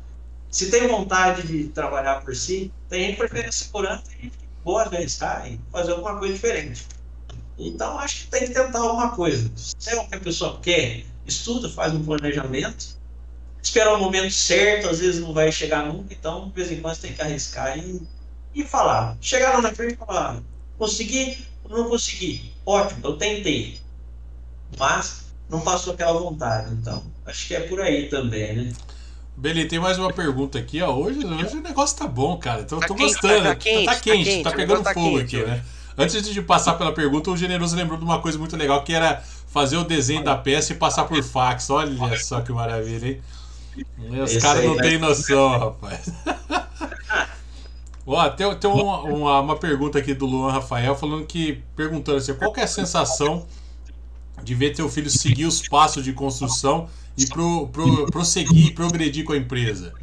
Se 0.50 0.70
tem 0.70 0.88
vontade 0.88 1.48
de 1.48 1.70
trabalhar 1.70 2.22
por 2.22 2.36
si, 2.36 2.72
tem 2.90 3.06
gente 3.06 3.12
que 3.14 3.28
prefere 3.28 3.52
segurança, 3.52 4.04
tem 4.10 4.24
gente 4.24 4.41
boa 4.64 4.84
arriscar 4.84 5.52
e 5.52 5.60
fazer 5.72 5.92
alguma 5.92 6.18
coisa 6.18 6.34
diferente. 6.34 6.88
Então, 7.58 8.00
acho 8.00 8.22
que 8.22 8.28
tem 8.28 8.48
que 8.48 8.54
tentar 8.54 8.80
alguma 8.80 9.12
coisa. 9.12 9.52
Se 9.56 9.90
é 9.90 10.00
o 10.00 10.08
que 10.08 10.16
a 10.16 10.20
pessoa 10.20 10.60
quer, 10.60 11.06
estuda, 11.26 11.70
faz 11.70 11.94
um 11.94 12.04
planejamento, 12.04 12.98
esperar 13.62 13.94
o 13.94 14.00
momento 14.00 14.32
certo, 14.32 14.90
às 14.90 15.00
vezes 15.00 15.22
não 15.22 15.34
vai 15.34 15.52
chegar 15.52 15.86
nunca, 15.86 16.14
então, 16.14 16.50
de 16.50 16.56
vez 16.56 16.72
em 16.72 16.82
quando, 16.82 16.98
tem 16.98 17.14
que 17.14 17.22
arriscar 17.22 17.78
e, 17.78 18.02
e 18.56 18.64
falar. 18.64 19.18
Chegar 19.22 19.54
lá 19.54 19.62
na 19.62 19.74
frente 19.74 19.94
e 19.94 19.98
falar: 19.98 20.42
consegui 20.78 21.46
ou 21.64 21.78
não 21.78 21.90
consegui? 21.90 22.54
Ótimo, 22.66 23.02
eu 23.04 23.18
tentei. 23.18 23.80
Mas 24.78 25.26
não 25.50 25.62
passou 25.62 25.94
aquela 25.94 26.20
vontade. 26.20 26.74
Então, 26.74 27.04
acho 27.26 27.48
que 27.48 27.56
é 27.56 27.62
por 27.62 27.82
aí 27.82 28.10
também, 28.10 28.56
né? 28.56 28.74
Beleza, 29.36 29.70
tem 29.70 29.80
mais 29.80 29.98
uma 29.98 30.12
pergunta 30.12 30.60
aqui, 30.60 30.82
ó. 30.82 30.94
Hoje, 30.94 31.26
hoje 31.26 31.58
o 31.58 31.62
negócio 31.62 31.98
tá 31.98 32.08
bom, 32.08 32.38
cara. 32.38 32.64
Tô, 32.64 32.78
tá 32.78 32.88
tô 32.88 32.96
quente, 32.96 33.14
gostando. 33.14 33.44
Tá, 33.44 33.50
tá, 33.50 33.56
quente, 33.56 33.86
tá, 33.86 33.96
quente, 33.96 34.30
quente, 34.30 34.44
tá 34.44 34.52
pegando 34.52 34.84
tá 34.84 34.94
fogo 34.94 35.18
quente, 35.18 35.38
aqui, 35.38 35.46
né? 35.46 35.64
Antes 35.98 36.24
de 36.24 36.42
passar 36.42 36.74
pela 36.76 36.94
pergunta, 36.94 37.32
o 37.32 37.38
Generoso 37.38 37.76
lembrou 37.76 37.98
de 37.98 38.04
uma 38.04 38.20
coisa 38.20 38.38
muito 38.38 38.56
legal, 38.56 38.84
que 38.84 38.94
era 38.94 39.24
fazer 39.48 39.78
o 39.78 39.84
desenho 39.84 40.24
da 40.24 40.36
peça 40.36 40.74
e 40.74 40.76
passar 40.76 41.06
por 41.06 41.22
fax. 41.24 41.70
Olha 41.70 42.18
só 42.20 42.42
que 42.42 42.52
maravilha, 42.52 43.08
hein? 43.08 43.22
Os 44.24 44.38
caras 44.38 44.64
não 44.66 44.78
têm 44.78 44.98
noção, 44.98 45.58
rapaz. 45.58 46.12
Ó, 48.06 48.30
tem, 48.30 48.56
tem 48.56 48.70
uma, 48.70 49.02
uma, 49.04 49.40
uma, 49.40 49.56
pergunta 49.56 50.00
aqui 50.00 50.14
do 50.14 50.26
Luan 50.26 50.52
Rafael 50.52 50.96
falando 50.96 51.26
que 51.26 51.64
perguntando 51.76 52.18
assim, 52.18 52.34
qual 52.34 52.52
que 52.52 52.60
é 52.60 52.64
a 52.64 52.68
sensação 52.68 53.46
de 54.44 54.56
ver 54.56 54.72
teu 54.72 54.90
filho 54.90 55.10
seguir 55.10 55.46
os 55.46 55.68
passos 55.68 56.04
de 56.04 56.12
construção 56.12 56.90
e 57.18 57.26
pro, 57.28 57.68
pro, 57.68 58.06
prosseguir, 58.08 58.74
progredir 58.74 59.24
com 59.24 59.34
a 59.34 59.38
empresa? 59.38 59.94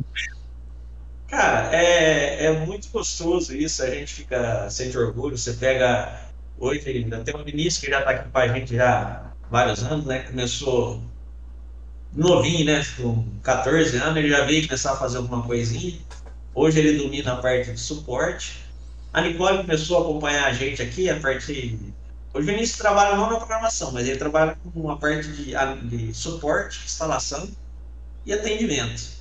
Cara, 1.28 1.74
é, 1.76 2.46
é 2.46 2.52
muito 2.64 2.88
gostoso 2.90 3.54
isso, 3.54 3.82
a 3.82 3.90
gente 3.90 4.14
fica, 4.14 4.68
sente 4.70 4.96
orgulho, 4.96 5.36
você 5.36 5.52
pega, 5.52 6.22
hoje 6.59 6.88
ainda 6.88 7.18
tem 7.20 7.34
uma 7.34 7.44
Vinícius 7.44 7.84
que 7.84 7.90
já 7.90 7.98
está 7.98 8.11
aqui 8.11 8.30
com 8.30 8.38
a 8.38 8.48
gente 8.48 8.74
já 8.74 8.98
há 8.98 9.50
vários 9.50 9.82
anos, 9.82 10.06
né, 10.06 10.20
começou 10.20 11.02
novinho, 12.14 12.64
né, 12.64 12.82
com 12.96 13.24
14 13.42 13.96
anos, 13.98 14.16
ele 14.16 14.30
já 14.30 14.44
veio 14.44 14.66
começar 14.66 14.92
a 14.92 14.96
fazer 14.96 15.18
alguma 15.18 15.42
coisinha, 15.42 15.98
hoje 16.54 16.78
ele 16.78 16.96
domina 16.96 17.34
a 17.34 17.36
parte 17.36 17.72
de 17.72 17.80
suporte, 17.80 18.64
a 19.12 19.20
Nicole 19.20 19.59
começou 19.59 19.98
a 19.98 20.00
acompanhar 20.00 20.46
a 20.46 20.52
gente 20.54 20.80
aqui, 20.80 21.11
a 21.11 21.20
parte 21.20 21.78
o 22.39 22.43
Vinícius 22.43 22.78
trabalha 22.78 23.16
não 23.16 23.28
na 23.28 23.36
programação, 23.36 23.91
mas 23.91 24.07
ele 24.07 24.16
trabalha 24.16 24.57
com 24.62 24.80
uma 24.80 24.97
parte 24.97 25.28
de, 25.32 25.55
de 25.89 26.14
suporte, 26.14 26.84
instalação 26.84 27.49
e 28.24 28.32
atendimento. 28.32 29.18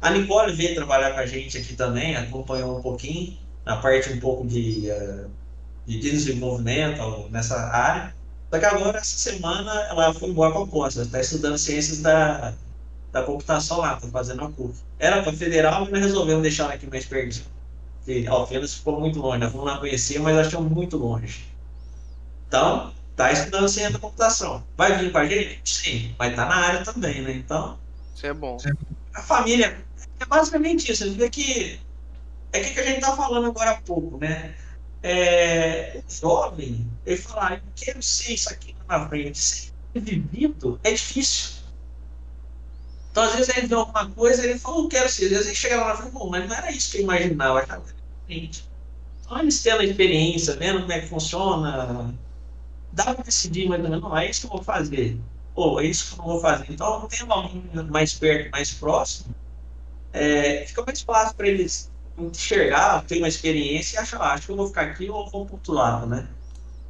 A 0.00 0.10
Nicole 0.10 0.52
veio 0.52 0.76
trabalhar 0.76 1.12
com 1.12 1.18
a 1.18 1.26
gente 1.26 1.58
aqui 1.58 1.74
também, 1.74 2.16
acompanhou 2.16 2.78
um 2.78 2.82
pouquinho, 2.82 3.36
na 3.66 3.78
parte 3.78 4.12
um 4.12 4.20
pouco 4.20 4.46
de, 4.46 4.88
uh, 4.90 5.28
de 5.84 5.98
desenvolvimento 5.98 7.28
nessa 7.30 7.58
área. 7.58 8.14
Só 8.48 8.58
que 8.58 8.64
agora, 8.64 8.98
essa 8.98 9.18
semana, 9.18 9.72
ela 9.90 10.14
foi 10.14 10.28
embora 10.28 10.52
para 10.52 10.62
a 10.62 10.66
Costa, 10.66 11.02
está 11.02 11.20
estudando 11.20 11.58
ciências 11.58 12.00
da, 12.00 12.54
da 13.10 13.22
computação 13.24 13.78
lá, 13.78 13.94
está 13.94 14.08
fazendo 14.08 14.44
a 14.44 14.50
curva. 14.50 14.74
Era 15.00 15.22
para 15.22 15.32
federal, 15.32 15.86
mas 15.90 16.00
resolvemos 16.00 16.42
deixar 16.42 16.64
ela 16.64 16.74
aqui 16.74 16.86
mais 16.86 17.04
perto. 17.04 17.42
Porque 17.98 18.24
Alfenas 18.28 18.74
ficou 18.74 19.00
muito 19.00 19.18
longe, 19.18 19.38
nós 19.38 19.52
fomos 19.52 19.66
lá 19.66 19.78
conhecer, 19.78 20.20
mas 20.20 20.36
achamos 20.38 20.70
muito 20.70 20.96
longe. 20.96 21.49
Então, 22.50 22.92
está 23.12 23.30
estudando 23.30 23.68
ciência 23.68 23.92
da 23.92 24.00
computação. 24.00 24.64
Vai 24.76 24.98
vir 24.98 25.12
com 25.12 25.18
a 25.18 25.24
gente? 25.24 25.60
Sim, 25.64 26.12
vai 26.18 26.30
estar 26.30 26.48
tá 26.48 26.48
na 26.48 26.56
área 26.56 26.84
também, 26.84 27.22
né? 27.22 27.30
Então. 27.30 27.78
Isso 28.12 28.26
é 28.26 28.34
bom. 28.34 28.56
A 29.14 29.22
família 29.22 29.78
é 30.18 30.24
basicamente 30.24 30.90
isso. 30.90 31.04
Você 31.04 31.10
vê 31.10 31.30
que 31.30 31.78
é 32.52 32.60
o 32.60 32.74
que 32.74 32.80
a 32.80 32.82
gente 32.82 32.98
está 32.98 33.14
falando 33.14 33.46
agora 33.46 33.70
há 33.70 33.80
pouco, 33.82 34.18
né? 34.18 34.52
É, 35.00 36.02
o 36.04 36.12
jovem, 36.12 36.90
ele 37.06 37.16
fala, 37.16 37.50
ah, 37.50 37.54
eu 37.54 37.60
quero 37.76 38.02
ser 38.02 38.32
isso 38.32 38.50
aqui 38.50 38.74
na 38.88 39.08
frente. 39.08 39.72
vivido 39.94 40.80
é 40.82 40.90
difícil. 40.90 41.60
Então, 43.12 43.22
às 43.22 43.36
vezes, 43.36 43.56
ele 43.56 43.68
vê 43.68 43.74
alguma 43.76 44.10
coisa 44.10 44.44
e 44.44 44.50
ele 44.50 44.58
fala, 44.58 44.78
não 44.78 44.88
quero 44.88 45.08
ser. 45.08 45.26
Às 45.26 45.30
vezes, 45.30 45.46
ele 45.46 45.54
chega 45.54 45.76
lá 45.76 45.88
na 45.90 45.96
frente, 45.98 46.30
mas 46.30 46.48
não 46.48 46.56
era 46.56 46.72
isso 46.72 46.90
que 46.90 46.98
eu 46.98 47.02
imaginava, 47.02 47.60
eu 47.60 47.62
achava 47.62 47.84
diferente. 47.84 48.68
Então, 49.24 49.38
eles 49.38 49.62
tendo 49.62 49.82
a 49.82 49.84
experiência, 49.84 50.56
vendo 50.56 50.80
como 50.80 50.90
é 50.90 51.00
que 51.00 51.06
funciona, 51.06 52.12
dá 52.92 53.14
para 53.14 53.24
decidir 53.24 53.68
menos, 53.68 53.88
não, 53.90 54.16
é 54.16 54.28
isso 54.28 54.40
que 54.40 54.46
eu 54.46 54.50
vou 54.50 54.62
fazer, 54.62 55.18
ou 55.54 55.80
é 55.80 55.86
isso 55.86 56.08
que 56.08 56.14
eu 56.14 56.18
não 56.18 56.32
vou 56.32 56.40
fazer. 56.40 56.66
Então, 56.68 57.06
tendo 57.08 57.32
alguém 57.32 57.62
mais 57.88 58.14
perto, 58.14 58.50
mais 58.50 58.72
próximo, 58.72 59.34
é, 60.12 60.64
fica 60.66 60.82
mais 60.84 61.00
fácil 61.02 61.36
para 61.36 61.48
eles 61.48 61.90
enxergar, 62.18 63.04
ter 63.04 63.18
uma 63.18 63.28
experiência 63.28 63.96
e 63.96 63.98
achar, 63.98 64.20
ah, 64.20 64.34
acho 64.34 64.46
que 64.46 64.52
eu 64.52 64.56
vou 64.56 64.66
ficar 64.68 64.82
aqui 64.82 65.08
ou 65.08 65.28
vou 65.30 65.46
para 65.46 65.54
outro 65.54 65.72
lado, 65.72 66.06
né? 66.06 66.28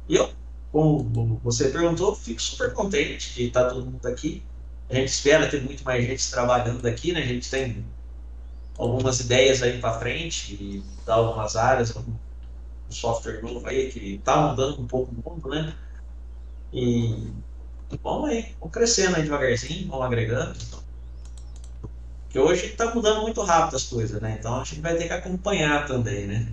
E 0.09 0.15
eu, 0.15 0.29
como 0.71 1.39
você 1.43 1.69
perguntou, 1.69 2.15
fico 2.15 2.41
super 2.41 2.73
contente 2.73 3.33
de 3.33 3.47
estar 3.47 3.69
todo 3.69 3.85
mundo 3.85 4.05
aqui. 4.05 4.43
A 4.89 4.95
gente 4.95 5.09
espera 5.09 5.49
ter 5.49 5.61
muito 5.61 5.83
mais 5.83 6.05
gente 6.05 6.29
trabalhando 6.29 6.85
aqui, 6.85 7.13
né? 7.13 7.21
A 7.21 7.25
gente 7.25 7.49
tem 7.49 7.85
algumas 8.77 9.19
ideias 9.19 9.61
aí 9.61 9.79
para 9.79 9.99
frente, 9.99 10.53
e 10.53 10.83
dar 11.05 11.15
algumas 11.15 11.55
áreas, 11.55 11.95
um 11.95 12.03
software 12.89 13.41
novo 13.41 13.65
aí 13.67 13.89
que 13.91 14.15
está 14.15 14.47
mudando 14.47 14.81
um 14.81 14.87
pouco 14.87 15.13
o 15.13 15.29
mundo, 15.29 15.49
né? 15.49 15.73
E 16.73 17.31
vamos 18.01 18.29
aí, 18.29 18.55
vamos 18.59 18.73
crescendo 18.73 19.17
aí 19.17 19.23
devagarzinho, 19.23 19.89
vamos 19.89 20.05
agregando. 20.05 20.57
Que 22.29 22.39
hoje 22.39 22.67
está 22.67 22.95
mudando 22.95 23.21
muito 23.21 23.41
rápido 23.43 23.75
as 23.75 23.83
coisas, 23.83 24.21
né? 24.21 24.37
Então 24.39 24.61
a 24.61 24.63
gente 24.63 24.79
vai 24.79 24.95
ter 24.95 25.07
que 25.07 25.13
acompanhar 25.13 25.85
também, 25.85 26.27
né? 26.27 26.47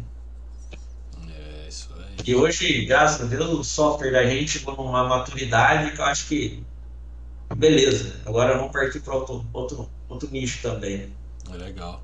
É, 1.29 1.69
isso 1.69 1.89
aí. 1.97 2.17
E 2.27 2.35
hoje, 2.35 2.85
graças 2.85 3.21
a 3.21 3.25
Deus, 3.25 3.51
o 3.51 3.63
software 3.63 4.11
da 4.11 4.27
gente 4.27 4.59
chegou 4.59 4.77
numa 4.77 5.05
maturidade 5.07 5.93
que 5.93 6.01
eu 6.01 6.05
acho 6.05 6.27
que 6.27 6.65
beleza, 7.57 8.21
agora 8.27 8.59
vamos 8.59 8.73
partir 8.73 9.01
para 9.01 9.15
outro, 9.15 9.47
outro, 9.53 9.89
outro 10.09 10.29
nicho 10.31 10.61
também. 10.61 11.13
É 11.49 11.57
legal. 11.57 12.03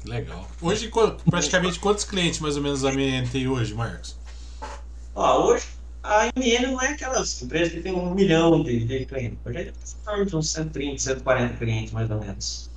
Que 0.00 0.08
legal. 0.08 0.48
Hoje, 0.62 0.90
praticamente, 1.28 1.78
quantos 1.78 2.04
clientes 2.04 2.40
mais 2.40 2.56
ou 2.56 2.62
menos 2.62 2.84
a 2.84 2.90
MN 2.90 3.28
tem 3.30 3.46
hoje, 3.46 3.74
Marcos? 3.74 4.16
Ó, 5.14 5.46
hoje 5.46 5.66
a 6.04 6.26
MN 6.36 6.66
não 6.66 6.82
é 6.82 6.88
aquelas 6.88 7.40
empresas 7.40 7.72
que 7.72 7.80
tem 7.80 7.92
um 7.92 8.14
milhão 8.14 8.62
de, 8.62 8.84
de 8.84 9.06
clientes. 9.06 9.38
Hoje 9.44 9.58
é 9.58 9.72
torno 10.04 10.26
de 10.26 10.36
uns 10.36 10.50
130, 10.50 10.98
140 11.02 11.56
clientes, 11.56 11.92
mais 11.92 12.10
ou 12.10 12.20
menos. 12.20 12.70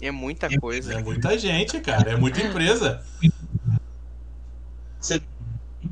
É 0.00 0.10
muita 0.10 0.48
coisa. 0.58 0.94
É 0.94 1.02
muita 1.02 1.38
gente, 1.38 1.78
cara. 1.80 2.12
É 2.12 2.16
muita 2.16 2.40
empresa. 2.40 3.04
Você 4.98 5.22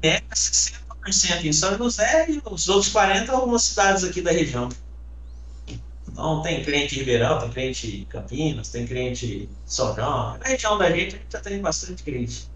pega 0.00 0.24
60% 0.34 1.44
em 1.44 1.52
São 1.52 1.76
José 1.76 2.30
e 2.30 2.42
os 2.50 2.68
outros 2.68 2.92
40% 2.92 3.26
em 3.26 3.30
algumas 3.30 3.62
cidades 3.62 4.02
aqui 4.02 4.22
da 4.22 4.32
região. 4.32 4.70
Então 6.08 6.42
tem 6.42 6.64
cliente 6.64 6.94
em 6.94 6.98
Ribeirão, 7.00 7.40
tem 7.40 7.50
cliente 7.50 7.96
em 7.96 8.04
Campinas, 8.04 8.68
tem 8.70 8.86
cliente 8.86 9.26
em 9.26 9.48
São 9.66 9.94
João. 9.94 10.38
Na 10.38 10.46
região 10.46 10.78
da 10.78 10.90
gente, 10.90 11.16
a 11.16 11.18
gente 11.18 11.26
já 11.30 11.40
tem 11.40 11.60
bastante 11.60 12.02
cliente. 12.02 12.48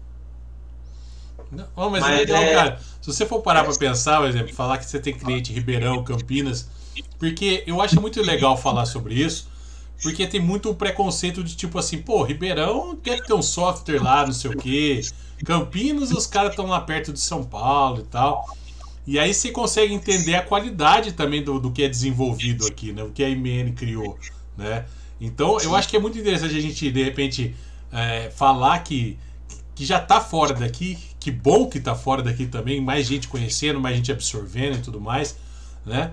Não, 1.51 1.89
mas, 1.89 2.01
mas 2.01 2.13
é 2.13 2.15
legal, 2.17 2.43
é... 2.43 2.53
cara. 2.53 2.79
Se 3.01 3.13
você 3.13 3.25
for 3.25 3.41
parar 3.41 3.63
para 3.63 3.75
pensar, 3.75 4.19
por 4.19 4.27
exemplo, 4.27 4.53
falar 4.53 4.77
que 4.77 4.85
você 4.85 4.99
tem 4.99 5.13
cliente 5.13 5.51
Ribeirão, 5.51 6.03
Campinas, 6.03 6.69
porque 7.17 7.63
eu 7.65 7.81
acho 7.81 7.99
muito 7.99 8.21
legal 8.21 8.57
falar 8.57 8.85
sobre 8.85 9.15
isso, 9.15 9.49
porque 10.01 10.27
tem 10.27 10.39
muito 10.39 10.73
preconceito 10.75 11.43
de 11.43 11.55
tipo 11.55 11.77
assim, 11.77 12.01
pô, 12.01 12.23
Ribeirão 12.23 12.95
quer 12.95 13.21
ter 13.21 13.33
um 13.33 13.41
software 13.41 14.01
lá, 14.01 14.25
não 14.25 14.33
sei 14.33 14.51
o 14.51 14.57
quê. 14.57 15.01
Campinas, 15.43 16.11
os 16.11 16.27
caras 16.27 16.51
estão 16.51 16.67
lá 16.67 16.81
perto 16.81 17.11
de 17.11 17.19
São 17.19 17.43
Paulo 17.43 18.01
e 18.01 18.03
tal. 18.03 18.45
E 19.07 19.17
aí 19.17 19.33
você 19.33 19.51
consegue 19.51 19.93
entender 19.93 20.35
a 20.35 20.41
qualidade 20.41 21.13
também 21.13 21.43
do, 21.43 21.59
do 21.59 21.71
que 21.71 21.83
é 21.83 21.89
desenvolvido 21.89 22.67
aqui, 22.67 22.93
né? 22.93 23.03
O 23.03 23.09
que 23.09 23.23
a 23.23 23.29
IMN 23.29 23.73
criou, 23.73 24.19
né? 24.55 24.85
Então, 25.19 25.59
eu 25.59 25.75
acho 25.75 25.89
que 25.89 25.97
é 25.97 25.99
muito 25.99 26.17
interessante 26.17 26.55
a 26.55 26.61
gente, 26.61 26.91
de 26.91 27.03
repente, 27.03 27.55
é, 27.91 28.29
falar 28.29 28.79
que, 28.79 29.17
que 29.75 29.83
já 29.83 29.97
está 29.97 30.21
fora 30.21 30.53
daqui, 30.53 30.97
que 31.19 31.31
bom 31.31 31.67
que 31.67 31.77
está 31.77 31.95
fora 31.95 32.21
daqui 32.21 32.45
também, 32.45 32.81
mais 32.81 33.05
gente 33.05 33.27
conhecendo, 33.27 33.79
mais 33.79 33.95
gente 33.95 34.11
absorvendo 34.11 34.77
e 34.77 34.81
tudo 34.81 35.01
mais, 35.01 35.37
né? 35.85 36.11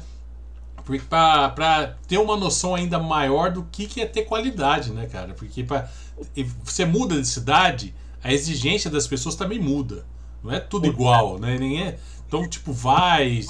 para 1.09 1.97
ter 2.07 2.19
uma 2.19 2.37
noção 2.37 2.75
ainda 2.75 2.99
maior 2.99 3.51
do 3.51 3.65
que, 3.65 3.87
que 3.87 4.01
é 4.01 4.07
ter 4.07 4.23
qualidade, 4.23 4.93
né, 4.93 5.07
cara? 5.07 5.35
Porque 5.35 5.65
pra, 5.65 5.91
você 6.63 6.85
muda 6.85 7.21
de 7.21 7.27
cidade, 7.27 7.93
a 8.23 8.33
exigência 8.33 8.89
das 8.89 9.07
pessoas 9.07 9.35
também 9.35 9.59
muda. 9.59 10.07
Não 10.45 10.53
é 10.53 10.61
tudo 10.61 10.87
igual, 10.87 11.41
né? 11.41 11.59
Nem 11.59 11.83
é, 11.83 11.99
então, 12.27 12.49
tipo, 12.49 12.73
vai, 12.73 13.41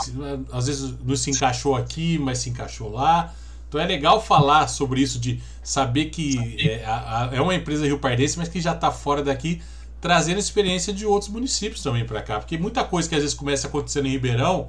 às 0.52 0.66
vezes 0.66 0.94
não 1.04 1.16
se 1.16 1.30
encaixou 1.30 1.74
aqui, 1.74 2.18
mas 2.18 2.38
se 2.38 2.50
encaixou 2.50 2.90
lá. 2.90 3.34
Então 3.68 3.80
é 3.80 3.86
legal 3.86 4.22
falar 4.22 4.68
sobre 4.68 5.00
isso, 5.00 5.18
de 5.18 5.42
saber 5.62 6.07
que 6.07 6.57
é, 6.61 6.84
a, 6.84 7.30
a, 7.30 7.36
é 7.36 7.40
uma 7.40 7.54
empresa 7.54 7.84
rio 7.84 7.98
pardense, 7.98 8.38
mas 8.38 8.48
que 8.48 8.61
já 8.61 8.72
está 8.72 8.90
fora 8.90 9.22
daqui, 9.22 9.61
trazendo 10.07 10.38
experiência 10.38 10.92
de 10.92 11.04
outros 11.04 11.28
municípios 11.28 11.82
também 11.82 12.07
para 12.07 12.22
cá. 12.22 12.38
Porque 12.38 12.57
muita 12.57 12.84
coisa 12.84 13.09
que 13.09 13.14
às 13.16 13.22
vezes 13.22 13.36
começa 13.36 13.66
acontecendo 13.66 14.07
em 14.07 14.12
Ribeirão 14.12 14.68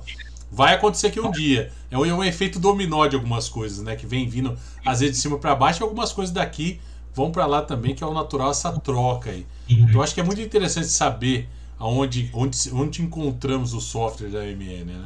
vai 0.51 0.73
acontecer 0.73 1.07
aqui 1.07 1.19
um 1.19 1.29
dia. 1.29 1.71
É 1.91 1.97
um, 1.97 2.03
é 2.03 2.11
um 2.11 2.23
efeito 2.23 2.59
dominó 2.59 3.05
de 3.05 3.15
algumas 3.15 3.47
coisas, 3.47 3.83
né? 3.83 3.95
Que 3.95 4.07
vem 4.07 4.27
vindo 4.27 4.57
às 4.83 4.99
vezes 4.99 5.15
de 5.15 5.21
cima 5.21 5.37
para 5.37 5.53
baixo 5.53 5.79
e 5.79 5.83
algumas 5.83 6.11
coisas 6.11 6.33
daqui 6.33 6.81
vão 7.13 7.31
para 7.31 7.45
lá 7.45 7.61
também, 7.61 7.93
que 7.93 8.03
é 8.03 8.07
o 8.07 8.15
natural 8.15 8.49
essa 8.49 8.71
troca 8.79 9.29
aí. 9.29 9.45
Então 9.69 10.01
acho 10.01 10.15
que 10.15 10.19
é 10.19 10.23
muito 10.23 10.41
interessante 10.41 10.87
saber 10.87 11.47
aonde, 11.77 12.31
onde, 12.33 12.57
onde 12.73 13.03
encontramos 13.03 13.75
o 13.75 13.79
software 13.79 14.29
da 14.29 14.39
MN, 14.39 14.85
né? 14.85 15.05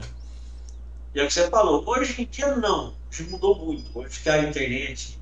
E 1.13 1.19
é 1.19 1.23
o 1.25 1.27
que 1.27 1.34
você 1.34 1.49
falou, 1.49 1.84
hoje 1.86 2.21
em 2.21 2.25
dia 2.25 2.55
não, 2.55 2.93
hoje 3.09 3.23
mudou 3.29 3.65
muito, 3.65 3.91
hoje 3.93 4.21
que 4.21 4.29
a 4.29 4.47
internet, 4.47 5.19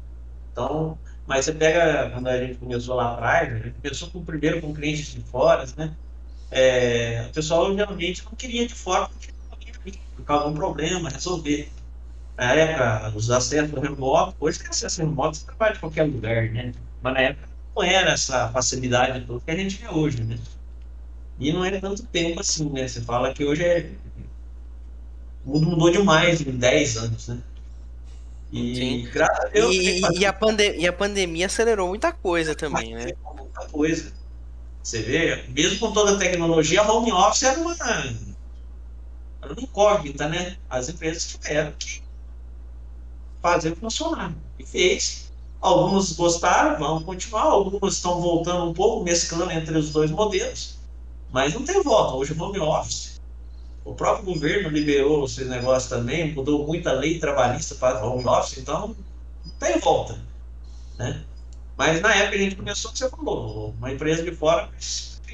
então, 0.52 1.00
mas 1.30 1.46
você 1.46 1.54
pega, 1.54 2.10
quando 2.10 2.28
a 2.28 2.44
gente 2.44 2.58
começou 2.58 2.96
lá 2.96 3.14
atrás, 3.14 3.54
a 3.54 3.58
gente 3.60 3.76
começou 3.80 4.10
com, 4.10 4.26
primeiro 4.26 4.60
com 4.62 4.74
clientes 4.74 5.14
de 5.14 5.22
fora, 5.22 5.64
né? 5.78 5.96
É, 6.50 7.28
o 7.30 7.34
pessoal 7.34 7.72
geralmente 7.72 8.26
não 8.26 8.32
queria 8.32 8.68
de 8.68 8.74
fora 8.74 9.08
porque 9.08 9.32
por 10.16 10.26
causa 10.26 10.46
de 10.46 10.52
um 10.52 10.56
problema, 10.56 11.08
resolver. 11.08 11.72
Na 12.36 12.56
época, 12.56 13.16
os 13.16 13.30
acessos 13.30 13.80
remotos, 13.80 14.34
hoje 14.40 14.58
tem 14.58 14.70
acesso 14.70 15.02
remoto, 15.02 15.38
você 15.38 15.46
trabalha 15.46 15.74
de 15.74 15.80
qualquer 15.80 16.04
lugar, 16.04 16.50
né? 16.50 16.74
Mas 17.00 17.14
na 17.14 17.20
época 17.22 17.50
não 17.76 17.84
era 17.84 18.12
essa 18.12 18.50
facilidade 18.50 19.24
toda 19.28 19.40
que 19.46 19.52
a 19.52 19.56
gente 19.56 19.78
vê 19.78 19.88
hoje, 19.88 20.24
né? 20.24 20.40
E 21.40 21.54
não 21.54 21.64
é 21.64 21.80
tanto 21.80 22.02
tempo 22.08 22.40
assim, 22.40 22.68
né? 22.72 22.88
Você 22.88 23.02
fala 23.02 23.32
que 23.36 23.46
hoje 23.46 23.64
é. 23.64 23.92
O 25.46 25.52
mundo 25.52 25.68
mudou 25.68 25.92
demais 25.92 26.42
em 26.42 26.58
10 26.58 26.98
anos, 26.98 27.28
né? 27.28 27.40
E, 28.52 29.08
graças 29.12 29.46
a. 29.46 29.60
E, 29.60 30.02
e, 30.20 30.26
a 30.26 30.34
pande 30.34 30.76
e 30.78 30.88
a 30.88 30.94
pandemia 30.94 31.46
acelerou 31.46 31.88
muita 31.88 32.12
coisa 32.12 32.56
também, 32.56 32.96
né? 32.96 33.14
Muita 33.36 33.68
coisa. 33.68 34.12
Você 34.82 35.02
vê, 35.02 35.44
mesmo 35.50 35.80
com 35.80 35.92
toda 35.92 36.14
a 36.14 36.18
tecnologia, 36.18 36.82
a 36.82 36.92
home 36.92 37.12
office 37.12 37.44
era 37.44 37.60
uma. 37.60 37.76
Era 39.42 39.54
uma 39.54 39.62
incógnita, 39.62 40.28
né? 40.28 40.58
As 40.70 40.90
empresas 40.90 41.28
tiveram 41.28 41.74
que 41.78 42.02
fazer 43.42 43.76
funcionar. 43.76 44.34
E 44.58 44.66
fez. 44.66 45.30
Alguns 45.62 46.14
gostaram, 46.14 46.80
vão 46.80 47.04
continuar, 47.04 47.44
algumas 47.44 47.96
estão 47.96 48.22
voltando 48.22 48.70
um 48.70 48.74
pouco, 48.74 49.04
mesclando 49.04 49.52
entre 49.52 49.78
os 49.78 49.92
dois 49.92 50.10
modelos. 50.10 50.80
Mas 51.32 51.54
não 51.54 51.64
tem 51.64 51.84
volta. 51.84 52.16
Hoje 52.16 52.34
o 52.34 52.42
home 52.42 52.60
office. 52.60 53.19
O 53.84 53.94
próprio 53.94 54.26
governo 54.26 54.70
liberou 54.70 55.26
esse 55.26 55.46
negócio 55.46 55.90
também, 55.90 56.34
mudou 56.34 56.66
muita 56.68 56.92
lei 56.92 57.20
trabalhista 57.20 57.76
para 57.76 58.06
home 58.06 58.26
office, 58.28 58.58
então 58.58 58.96
não 59.46 59.52
tem 59.60 59.80
volta. 59.80 60.20
Né? 60.98 61.24
Mas 61.78 62.02
na 62.02 62.14
época 62.14 62.36
a 62.36 62.40
gente 62.40 62.56
começou, 62.56 62.92
que 62.92 63.00
você 63.00 63.10
falou, 63.10 63.74
uma 63.78 63.92
empresa 63.92 64.24
de 64.24 64.32
fora 64.32 64.70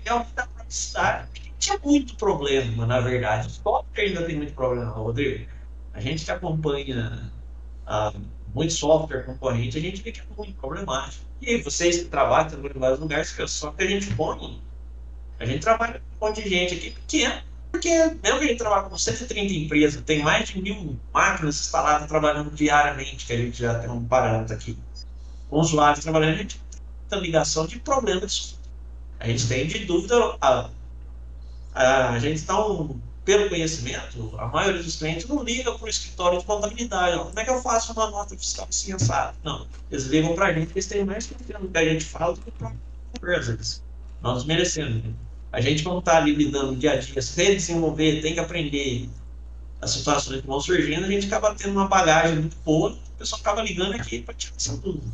dá 0.06 0.48
para 0.48 0.66
cidade. 0.70 1.30
Tinha 1.58 1.80
muito 1.84 2.16
problema, 2.16 2.86
na 2.86 3.00
verdade. 3.00 3.52
Só 3.52 3.84
que 3.94 4.02
ainda 4.02 4.24
tem 4.24 4.36
muito 4.36 4.54
problema, 4.54 4.92
Rodrigo. 4.92 5.48
A 5.94 6.00
gente 6.00 6.24
que 6.24 6.32
acompanha 6.32 7.32
ah, 7.88 8.14
muito 8.54 8.74
software 8.74 9.24
concorrente, 9.24 9.78
a 9.78 9.82
gente 9.82 10.02
vê 10.04 10.12
que 10.12 10.20
é 10.20 10.24
muito 10.38 10.54
problemático. 10.56 11.26
E 11.42 11.58
vocês 11.58 12.04
que 12.04 12.06
trabalham 12.06 12.64
em 12.64 12.80
vários 12.80 13.00
lugares, 13.00 13.36
só 13.48 13.72
que 13.72 13.84
a 13.84 13.88
gente 13.88 14.14
põe 14.14 14.62
a 15.40 15.46
gente 15.46 15.60
trabalha 15.60 16.02
com 16.20 16.26
um 16.26 16.30
monte 16.30 16.44
de 16.44 16.50
gente 16.50 16.76
aqui 16.76 16.92
pequeno, 16.92 17.42
porque 17.76 17.90
mesmo 17.90 18.40
que 18.40 18.46
a 18.46 18.48
gente 18.48 18.58
trabalha 18.58 18.90
com 18.90 18.98
130 18.98 19.54
empresas, 19.54 20.02
tem 20.02 20.24
mais 20.24 20.48
de 20.50 20.62
mil 20.62 21.00
máquinas 21.14 21.60
instaladas 21.60 22.08
trabalhando 22.08 22.52
diariamente, 22.52 23.26
que 23.26 23.34
a 23.34 23.38
gente 23.38 23.58
já 23.58 23.80
tem 23.80 23.90
um 23.90 24.04
parâmetro 24.06 24.56
aqui. 24.56 24.78
Com 25.50 25.60
usuários 25.60 26.04
trabalhando, 26.04 26.36
a 26.36 26.38
gente 26.38 26.60
tem 27.10 27.20
ligação 27.20 27.68
de 27.68 27.80
problemas. 27.80 28.58
A 29.20 29.28
gente 29.28 29.48
tem 29.48 29.68
de 29.68 29.80
dúvida. 29.86 30.16
A, 30.42 30.70
a, 31.74 32.10
a 32.12 32.20
gente 32.20 32.38
está 32.38 32.66
um, 32.66 33.00
pelo 33.26 33.50
conhecimento, 33.50 34.36
a 34.38 34.48
maioria 34.48 34.82
dos 34.82 34.98
clientes 34.98 35.28
não 35.28 35.44
liga 35.44 35.72
para 35.74 35.86
o 35.86 35.90
escritório 35.90 36.40
de 36.40 36.46
contabilidade. 36.46 37.18
Como 37.18 37.40
é 37.40 37.44
que 37.44 37.50
eu 37.50 37.62
faço 37.62 37.92
uma 37.94 38.10
nota 38.10 38.38
fiscal 38.38 38.68
assim, 38.70 38.94
assado? 38.94 39.36
Não. 39.44 39.68
Eles 39.92 40.06
ligam 40.06 40.36
para 40.36 40.48
a 40.48 40.54
gente, 40.54 40.72
eles 40.72 40.88
têm 40.88 41.04
mais 41.04 41.26
confiança 41.28 41.64
no 41.64 41.70
que 41.70 41.78
a 41.78 41.86
gente 41.86 42.06
fala 42.06 42.34
do 42.34 42.42
que 42.42 42.52
para 42.52 42.72
empresas. 43.16 43.84
Nós 44.22 44.46
merecemos. 44.46 45.04
A 45.56 45.62
gente, 45.62 45.84
quando 45.84 46.00
está 46.00 46.18
ali 46.18 46.36
lidando 46.36 46.76
dia 46.76 46.92
a 46.92 46.96
dia, 46.98 47.22
se 47.22 47.56
desenvolver, 47.56 48.22
tem 48.22 48.34
que 48.34 48.42
aprender 48.42 49.10
as 49.82 49.92
situações 49.92 50.42
que 50.42 50.48
vão 50.48 50.60
surgindo, 50.60 51.06
a 51.06 51.08
gente 51.08 51.28
acaba 51.28 51.56
tendo 51.56 51.72
uma 51.72 51.88
bagagem 51.88 52.36
muito 52.36 52.58
boa, 52.58 52.92
o 52.92 53.18
pessoal 53.18 53.40
acaba 53.40 53.62
ligando 53.62 53.94
aqui 53.94 54.20
para 54.20 54.34
tirar 54.34 54.54
essa 54.58 54.76
dúvida. 54.76 55.06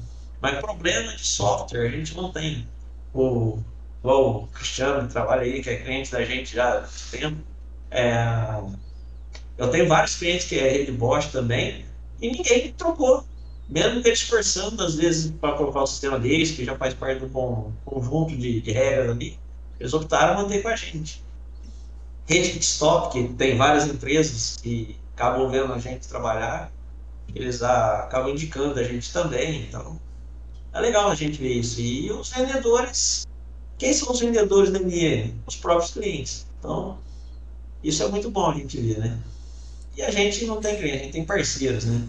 Mas 0.42 0.58
problema 0.58 1.16
de 1.16 1.24
software 1.24 1.86
a 1.86 1.92
gente 1.92 2.16
não 2.16 2.32
tem. 2.32 2.68
O, 3.14 3.60
o 4.02 4.48
Cristiano 4.48 5.08
que 5.08 5.14
trabalha 5.14 5.44
aí, 5.44 5.62
que 5.62 5.70
é 5.70 5.76
cliente 5.76 6.12
da 6.12 6.26
gente 6.26 6.56
já 6.56 6.80
há 6.80 6.88
tempo, 7.12 7.38
é, 7.92 8.16
eu 9.60 9.70
tenho 9.70 9.88
vários 9.88 10.16
clientes 10.16 10.48
que 10.48 10.58
é 10.58 10.72
rede 10.72 10.92
Bosch 10.92 11.28
também, 11.28 11.86
e 12.20 12.32
ninguém 12.32 12.74
trocou. 12.74 13.24
Mesmo 13.70 14.02
que 14.02 14.08
eles 14.08 14.22
forçando, 14.24 14.84
às 14.84 14.96
vezes, 14.96 15.32
para 15.39 15.54
colocar 15.54 15.84
o 15.84 15.88
sistema 15.88 16.18
deles, 16.18 16.50
que 16.50 16.66
já 16.66 16.76
faz 16.76 16.96
parte 16.96 17.20
do 17.20 17.28
bom 17.28 17.72
conjunto 17.86 18.36
de, 18.36 18.60
de 18.60 18.72
regras 18.72 19.12
ali, 19.12 19.39
eles 19.82 19.93
optaram 19.93 20.34
a 20.34 20.43
manter 20.43 20.61
com 20.61 20.67
a 20.67 20.75
gente. 20.75 21.23
Rede 22.27 22.59
Stop, 22.59 23.11
que 23.11 23.34
tem 23.34 23.57
várias 23.57 23.88
empresas 23.88 24.57
que 24.61 24.95
acabam 25.15 25.49
vendo 25.49 25.73
a 25.73 25.79
gente 25.79 26.07
trabalhar, 26.07 26.71
eles 27.34 27.63
acabam 27.63 28.29
indicando 28.29 28.79
a 28.79 28.84
gente 28.84 29.11
também, 29.11 29.63
então 29.63 29.99
é 30.71 30.79
legal 30.79 31.09
a 31.09 31.15
gente 31.15 31.41
ver 31.41 31.53
isso. 31.53 31.82
E 31.82 32.11
os 32.11 32.29
vendedores, 32.29 33.27
quem 33.79 33.91
são 33.91 34.11
os 34.11 34.19
vendedores 34.19 34.71
da 34.71 34.79
MN? 34.79 35.34
Os 35.47 35.55
próprios 35.55 35.91
clientes. 35.91 36.45
Então, 36.59 36.99
isso 37.84 38.03
é 38.03 38.07
muito 38.07 38.29
bom 38.29 38.51
a 38.51 38.53
gente 38.53 38.79
ver, 38.79 38.99
né? 38.99 39.17
E 39.97 40.03
a 40.03 40.11
gente 40.11 40.45
não 40.45 40.61
tem 40.61 40.77
cliente, 40.77 40.97
a 40.97 41.03
gente 41.05 41.13
tem 41.13 41.25
parceiros, 41.25 41.86
né? 41.86 42.07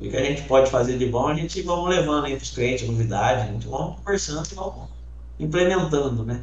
O 0.00 0.10
que 0.10 0.16
a 0.16 0.24
gente 0.24 0.42
pode 0.48 0.68
fazer 0.68 0.98
de 0.98 1.06
bom, 1.06 1.28
a 1.28 1.34
gente 1.34 1.62
vamos 1.62 1.88
levando 1.88 2.24
aí 2.24 2.34
para 2.34 2.42
os 2.42 2.50
clientes, 2.50 2.88
novidades, 2.88 3.44
a 3.44 3.52
gente 3.52 3.68
vamos 3.68 4.00
conversando 4.00 4.48
e 4.50 4.54
vamos 4.56 4.99
implementando, 5.40 6.24
né? 6.24 6.42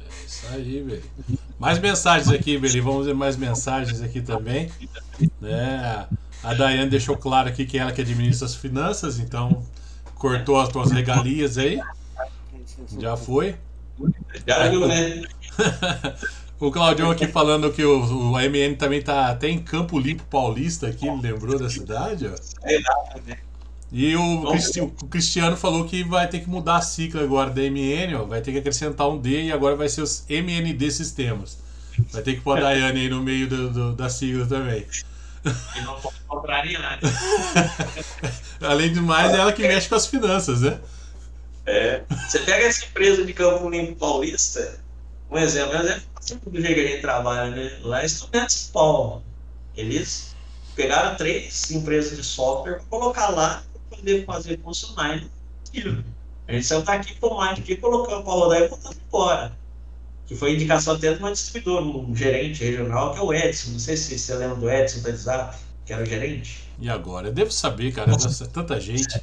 É 0.00 0.24
isso 0.26 0.46
aí, 0.50 0.82
velho. 0.82 1.02
Mais 1.58 1.78
mensagens 1.78 2.28
aqui, 2.28 2.58
Beli. 2.58 2.80
Vamos 2.80 3.06
ver 3.06 3.14
mais 3.14 3.36
mensagens 3.36 4.02
aqui 4.02 4.20
também. 4.20 4.70
Né? 5.40 6.06
A 6.42 6.54
Daiane 6.54 6.90
deixou 6.90 7.16
claro 7.16 7.48
aqui 7.48 7.64
que 7.64 7.78
ela 7.78 7.92
que 7.92 8.00
administra 8.00 8.46
as 8.46 8.54
finanças, 8.54 9.20
então 9.20 9.62
cortou 10.16 10.60
as 10.60 10.68
tuas 10.68 10.90
regalias 10.90 11.56
aí. 11.56 11.80
Já 12.98 13.16
foi. 13.16 13.54
Já 14.46 14.68
viu, 14.68 14.86
né? 14.88 15.22
O 16.58 16.70
Claudião 16.70 17.10
aqui 17.10 17.26
falando 17.26 17.72
que 17.72 17.84
o, 17.84 18.30
o 18.30 18.36
AMN 18.36 18.74
também 18.76 19.02
tá 19.02 19.28
até 19.28 19.48
em 19.48 19.60
Campo 19.60 19.98
Limpo 19.98 20.24
Paulista 20.24 20.88
aqui, 20.88 21.08
lembrou 21.10 21.58
da 21.58 21.68
cidade, 21.68 22.26
ó. 22.26 22.34
É 22.62 22.80
nada, 22.80 23.20
né? 23.26 23.38
E 23.92 24.16
o, 24.16 24.46
Cristi 24.50 24.80
o 24.80 24.88
Cristiano 24.88 25.54
falou 25.54 25.84
que 25.84 26.02
vai 26.02 26.26
ter 26.26 26.40
que 26.40 26.48
mudar 26.48 26.76
a 26.76 26.80
sigla 26.80 27.22
agora 27.22 27.50
da 27.50 27.60
MN, 27.60 28.16
ó, 28.18 28.24
vai 28.24 28.40
ter 28.40 28.50
que 28.50 28.58
acrescentar 28.58 29.06
um 29.06 29.18
D 29.20 29.44
e 29.44 29.52
agora 29.52 29.76
vai 29.76 29.86
ser 29.86 30.00
os 30.00 30.24
MND 30.30 30.90
Sistemas. 30.90 31.58
Vai 32.10 32.22
ter 32.22 32.36
que 32.36 32.40
pôr 32.40 32.56
a 32.56 32.62
Daiane 32.62 33.00
aí 33.00 33.08
no 33.10 33.22
meio 33.22 33.46
do, 33.46 33.70
do, 33.70 33.92
da 33.92 34.08
sigla 34.08 34.46
também. 34.46 34.86
E 35.76 35.80
não 35.82 36.00
pode 36.00 36.16
contrariar. 36.26 36.98
Além 38.62 38.94
do 38.94 39.02
mais, 39.02 39.34
é 39.34 39.38
ela 39.38 39.52
que 39.52 39.60
mexe 39.60 39.90
com 39.90 39.94
as 39.94 40.06
finanças, 40.06 40.62
né? 40.62 40.80
É. 41.66 42.02
Você 42.28 42.38
pega 42.38 42.64
essa 42.64 42.86
empresa 42.86 43.26
de 43.26 43.34
Campo 43.34 43.68
Limpo 43.68 43.96
Paulista, 43.96 44.80
um 45.30 45.36
exemplo, 45.36 45.76
um 45.76 46.20
exemplo 46.20 46.50
do 46.50 46.60
jeito 46.60 46.74
que 46.74 46.80
a 46.80 46.88
gente 46.88 47.00
trabalha, 47.02 47.50
né? 47.50 47.78
Lá 47.82 48.02
é 48.02 48.08
São 48.08 48.30
Paulo. 48.72 49.22
Eles 49.76 50.34
pegaram 50.74 51.14
três 51.16 51.70
empresas 51.70 52.16
de 52.16 52.24
software 52.24 52.76
para 52.76 52.84
colocar 52.84 53.28
lá 53.28 53.62
para 54.02 54.24
poder 54.24 54.24
fazer 54.26 54.60
funcionar. 54.60 55.24
A 56.48 56.52
gente 56.52 56.66
saiu 56.66 56.82
daqui 56.82 57.14
com 57.18 57.34
mais 57.34 57.58
aqui, 57.58 57.76
colocando 57.76 58.22
para 58.24 58.32
rodar 58.32 58.62
e 58.62 58.68
botando 58.68 58.96
embora. 59.06 59.52
Que 60.26 60.34
foi 60.34 60.54
indicação 60.54 60.94
até 60.94 61.12
de 61.12 61.18
uma 61.18 61.32
distribuidora, 61.32 61.84
um 61.84 62.14
gerente 62.14 62.64
regional, 62.64 63.12
que 63.12 63.20
é 63.20 63.22
o 63.22 63.32
Edson. 63.32 63.72
Não 63.72 63.78
sei 63.78 63.96
se 63.96 64.18
você 64.18 64.34
lembra 64.34 64.56
do 64.56 64.70
Edson 64.70 65.00
da 65.02 65.10
WhatsApp, 65.10 65.56
que 65.86 65.92
era 65.92 66.02
o 66.02 66.06
gerente. 66.06 66.68
E 66.78 66.88
agora? 66.88 67.28
Eu 67.28 67.32
devo 67.32 67.50
saber, 67.50 67.92
cara, 67.92 68.12
tanta 68.52 68.80
gente. 68.80 69.22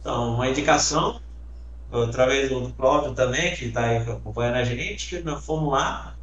Então, 0.00 0.34
uma 0.34 0.48
indicação 0.48 1.20
através 1.90 2.50
do 2.50 2.70
Cláudio 2.74 3.14
também, 3.14 3.54
que 3.56 3.66
está 3.66 3.86
aí 3.86 3.96
acompanhando 3.96 4.56
a 4.56 4.64
gente, 4.64 5.20
nós 5.20 5.44
fomos 5.44 5.72
lá, 5.72 6.14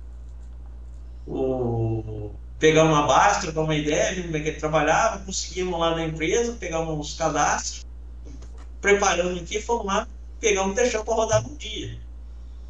o, 1.27 2.31
pegamos 2.59 2.93
uma 2.93 3.07
base, 3.07 3.41
trocamos 3.41 3.69
uma 3.69 3.75
ideia, 3.75 4.11
vimos 4.11 4.25
como 4.25 4.37
é 4.37 4.39
que 4.41 4.49
ele 4.49 4.59
trabalhava, 4.59 5.25
conseguimos 5.25 5.79
lá 5.79 5.95
na 5.95 6.05
empresa, 6.05 6.53
pegamos 6.59 7.07
os 7.07 7.17
cadastros, 7.17 7.85
preparamos 8.81 9.41
aqui, 9.41 9.61
fomos 9.61 9.85
lá, 9.85 10.07
pegamos 10.39 10.73
e 10.73 10.75
deixamos 10.75 11.05
para 11.05 11.15
rodar 11.15 11.47
um 11.47 11.55
dia. 11.55 11.97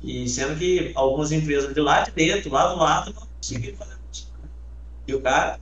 E 0.01 0.27
sendo 0.29 0.57
que 0.57 0.91
algumas 0.95 1.31
empresas 1.31 1.73
de 1.73 1.81
lá 1.81 2.01
de 2.01 2.11
dentro, 2.11 2.51
lá 2.51 2.67
do 2.67 2.77
lado, 2.77 3.13
não 3.13 3.27
conseguiram 3.37 3.77
fazer 3.77 3.97
isso. 4.11 4.31
E 5.07 5.15
o 5.15 5.21
cara 5.21 5.59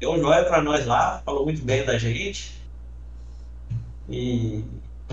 deu 0.00 0.12
um 0.12 0.20
joia 0.20 0.44
para 0.44 0.62
nós 0.62 0.86
lá, 0.86 1.22
falou 1.24 1.44
muito 1.44 1.62
bem 1.62 1.84
da 1.84 1.96
gente. 1.98 2.52
E 4.08 4.64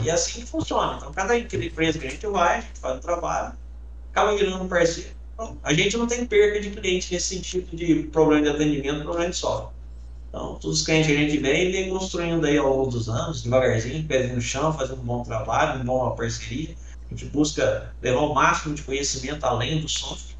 e 0.03 0.09
é 0.09 0.13
assim 0.13 0.41
que 0.41 0.45
funciona. 0.47 0.97
Então, 0.97 1.11
cada 1.11 1.37
empresa 1.37 1.99
que 1.99 2.07
a 2.07 2.09
gente 2.09 2.25
vai, 2.27 2.57
a 2.57 2.61
gente 2.61 2.79
faz 2.79 2.97
o 2.97 3.01
trabalho, 3.01 3.53
acaba 4.11 4.35
virando 4.35 4.63
um 4.63 4.67
parceiro. 4.67 5.11
A 5.63 5.73
gente 5.73 5.97
não 5.97 6.07
tem 6.07 6.25
perda 6.25 6.59
de 6.59 6.69
cliente 6.71 7.13
nesse 7.13 7.35
sentido 7.35 7.75
de 7.75 8.03
problema 8.11 8.43
de 8.43 8.49
atendimento, 8.49 9.03
problema 9.03 9.29
de 9.29 9.35
software. 9.35 9.73
Então, 10.29 10.55
todos 10.55 10.79
os 10.79 10.85
clientes 10.85 11.07
que 11.07 11.13
a 11.13 11.19
gente 11.19 11.37
vem, 11.37 11.71
vem 11.71 11.89
construindo 11.89 12.45
aí 12.45 12.57
ao 12.57 12.69
longo 12.69 12.91
dos 12.91 13.09
anos, 13.09 13.43
devagarzinho, 13.43 14.07
pé 14.07 14.27
no 14.27 14.41
chão, 14.41 14.73
fazendo 14.73 15.01
um 15.01 15.05
bom 15.05 15.23
trabalho, 15.23 15.75
uma 15.75 15.83
boa 15.83 16.15
parceria. 16.15 16.73
A 17.05 17.13
gente 17.13 17.25
busca 17.25 17.93
levar 18.01 18.21
o 18.21 18.33
máximo 18.33 18.73
de 18.73 18.83
conhecimento 18.83 19.43
além 19.43 19.81
do 19.81 19.89
software 19.89 20.35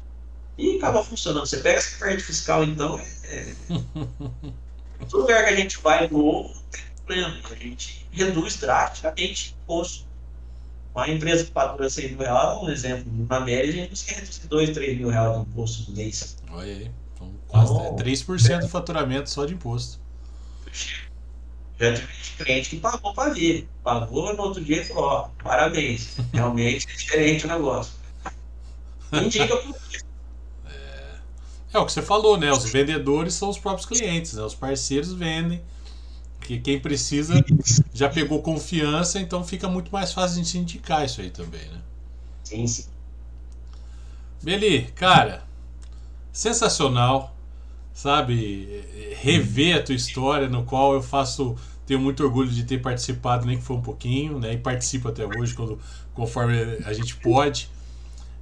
e 0.56 0.76
acaba 0.76 1.04
funcionando. 1.04 1.46
Você 1.46 1.58
pega 1.58 1.78
essa 1.78 1.98
parte 1.98 2.22
fiscal, 2.22 2.64
então, 2.64 2.98
é, 2.98 3.04
é... 3.26 3.54
todo 5.10 5.22
lugar 5.22 5.44
que 5.44 5.50
a 5.50 5.56
gente 5.56 5.78
vai 5.78 6.08
novo, 6.08 6.54
problema. 7.04 7.34
A 7.50 7.54
gente 7.54 8.06
reduz 8.10 8.56
drasticamente 8.56 9.50
o 9.50 9.62
imposto. 9.62 10.06
Uma 10.94 11.08
empresa 11.08 11.44
que 11.44 11.52
fatura 11.52 11.88
6 11.88 12.10
mil 12.10 12.20
reais, 12.20 12.62
um 12.62 12.68
exemplo, 12.68 13.26
na 13.28 13.40
média, 13.40 13.70
a 13.70 13.72
gente 13.72 13.90
consegue 13.90 14.20
reduzir 14.20 14.46
2, 14.46 14.70
3 14.70 14.98
mil 14.98 15.08
reais 15.08 15.34
de 15.34 15.40
imposto 15.40 15.90
no 15.90 15.96
mês. 15.96 16.36
Olha 16.50 16.64
aí, 16.64 16.90
então, 17.14 17.32
quase 17.48 17.72
então, 17.72 17.96
3% 17.96 18.60
do 18.60 18.68
faturamento 18.68 19.30
só 19.30 19.46
de 19.46 19.54
imposto. 19.54 19.98
Já 21.80 21.94
tive 21.94 22.08
cliente 22.38 22.70
que 22.70 22.76
pagou 22.76 23.14
para 23.14 23.32
ver. 23.32 23.68
Pagou 23.82 24.34
no 24.36 24.42
outro 24.42 24.62
dia 24.62 24.82
e 24.82 24.84
falou: 24.84 25.04
ó, 25.04 25.28
parabéns, 25.42 26.16
realmente 26.32 26.86
é 26.88 26.96
diferente 26.96 27.46
o 27.46 27.48
negócio. 27.48 27.94
Indica 29.12 29.56
por 29.56 29.74
é, 30.66 31.18
é 31.72 31.78
o 31.78 31.86
que 31.86 31.92
você 31.92 32.02
falou, 32.02 32.36
né? 32.36 32.52
Os 32.52 32.70
vendedores 32.70 33.34
são 33.34 33.48
os 33.48 33.58
próprios 33.58 33.86
clientes, 33.86 34.34
né? 34.34 34.42
Os 34.42 34.54
parceiros 34.54 35.12
vendem 35.12 35.62
porque 36.42 36.58
quem 36.58 36.80
precisa 36.80 37.44
já 37.94 38.08
pegou 38.08 38.42
confiança, 38.42 39.20
então 39.20 39.44
fica 39.44 39.68
muito 39.68 39.92
mais 39.92 40.12
fácil 40.12 40.42
de 40.42 40.48
se 40.48 40.58
indicar 40.58 41.04
isso 41.04 41.20
aí 41.20 41.30
também, 41.30 41.64
né? 41.68 41.80
Sim, 42.42 42.66
sim. 42.66 42.84
Beli, 44.42 44.82
cara, 44.96 45.44
sensacional, 46.32 47.34
sabe? 47.94 48.84
Rever 49.20 49.76
a 49.76 49.82
tua 49.82 49.94
história, 49.94 50.48
no 50.48 50.64
qual 50.64 50.94
eu 50.94 51.02
faço, 51.02 51.56
tenho 51.86 52.00
muito 52.00 52.24
orgulho 52.24 52.50
de 52.50 52.64
ter 52.64 52.78
participado, 52.82 53.46
nem 53.46 53.56
que 53.56 53.62
foi 53.62 53.76
um 53.76 53.82
pouquinho, 53.82 54.40
né? 54.40 54.52
E 54.52 54.58
participo 54.58 55.08
até 55.08 55.24
hoje, 55.24 55.54
quando, 55.54 55.78
conforme 56.12 56.56
a 56.84 56.92
gente 56.92 57.16
pode. 57.16 57.70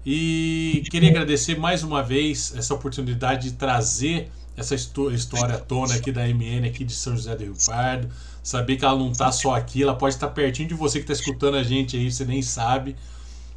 E 0.06 0.82
queria 0.90 1.10
agradecer 1.10 1.58
mais 1.58 1.82
uma 1.82 2.02
vez 2.02 2.54
essa 2.56 2.72
oportunidade 2.72 3.50
de 3.50 3.56
trazer 3.56 4.32
essa 4.60 4.74
história 4.74 5.58
tona 5.58 5.94
aqui 5.94 6.12
da 6.12 6.26
MN 6.26 6.66
aqui 6.66 6.84
de 6.84 6.92
São 6.92 7.16
José 7.16 7.34
do 7.34 7.44
Rio 7.44 7.56
Pardo. 7.66 8.08
Saber 8.42 8.76
que 8.76 8.84
ela 8.84 8.98
não 8.98 9.10
está 9.10 9.32
só 9.32 9.54
aqui, 9.54 9.82
ela 9.82 9.94
pode 9.94 10.14
estar 10.14 10.28
pertinho 10.28 10.68
de 10.68 10.74
você 10.74 10.98
que 10.98 11.10
está 11.10 11.12
escutando 11.12 11.56
a 11.56 11.62
gente 11.62 11.96
aí, 11.96 12.10
você 12.10 12.24
nem 12.24 12.42
sabe. 12.42 12.96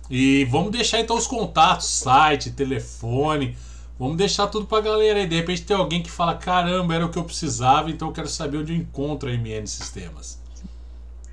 E 0.09 0.45
vamos 0.45 0.71
deixar 0.71 0.99
então 0.99 1.17
os 1.17 1.27
contatos, 1.27 1.87
site, 1.87 2.51
telefone. 2.51 3.57
Vamos 3.97 4.17
deixar 4.17 4.47
tudo 4.47 4.65
pra 4.65 4.81
galera 4.81 5.19
aí. 5.19 5.27
De 5.27 5.35
repente 5.35 5.63
tem 5.63 5.77
alguém 5.77 6.01
que 6.03 6.11
fala: 6.11 6.35
caramba, 6.35 6.95
era 6.95 7.05
o 7.05 7.09
que 7.09 7.17
eu 7.17 7.23
precisava, 7.23 7.89
então 7.89 8.09
eu 8.09 8.13
quero 8.13 8.27
saber 8.27 8.57
onde 8.57 8.73
eu 8.73 8.77
encontro 8.77 9.29
a 9.29 9.31
MN 9.31 9.65
Sistemas. 9.65 10.41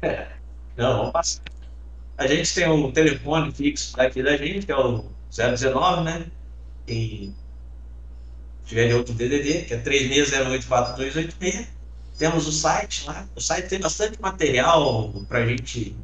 É. 0.03 0.29
Não, 0.77 0.99
vamos 0.99 1.13
passar. 1.13 1.43
A 2.17 2.27
gente 2.27 2.55
tem 2.55 2.69
um 2.69 2.93
telefone 2.93 3.51
fixo 3.51 4.01
aqui 4.01 4.23
da 4.23 4.37
gente, 4.37 4.67
que 4.67 4.73
é 4.73 4.77
o 4.77 5.05
019, 5.31 6.03
né? 6.05 6.27
E 6.87 7.33
tiver 8.65 8.95
outro 8.95 9.15
DDD, 9.15 9.63
que 9.65 9.75
é 9.75 9.79
36084286. 9.79 11.67
Temos 12.19 12.47
o 12.47 12.53
site 12.53 13.07
lá. 13.07 13.27
O 13.35 13.41
site 13.41 13.69
tem 13.69 13.81
bastante 13.81 14.21
material 14.21 15.13
para 15.29 15.47
gente. 15.47 15.97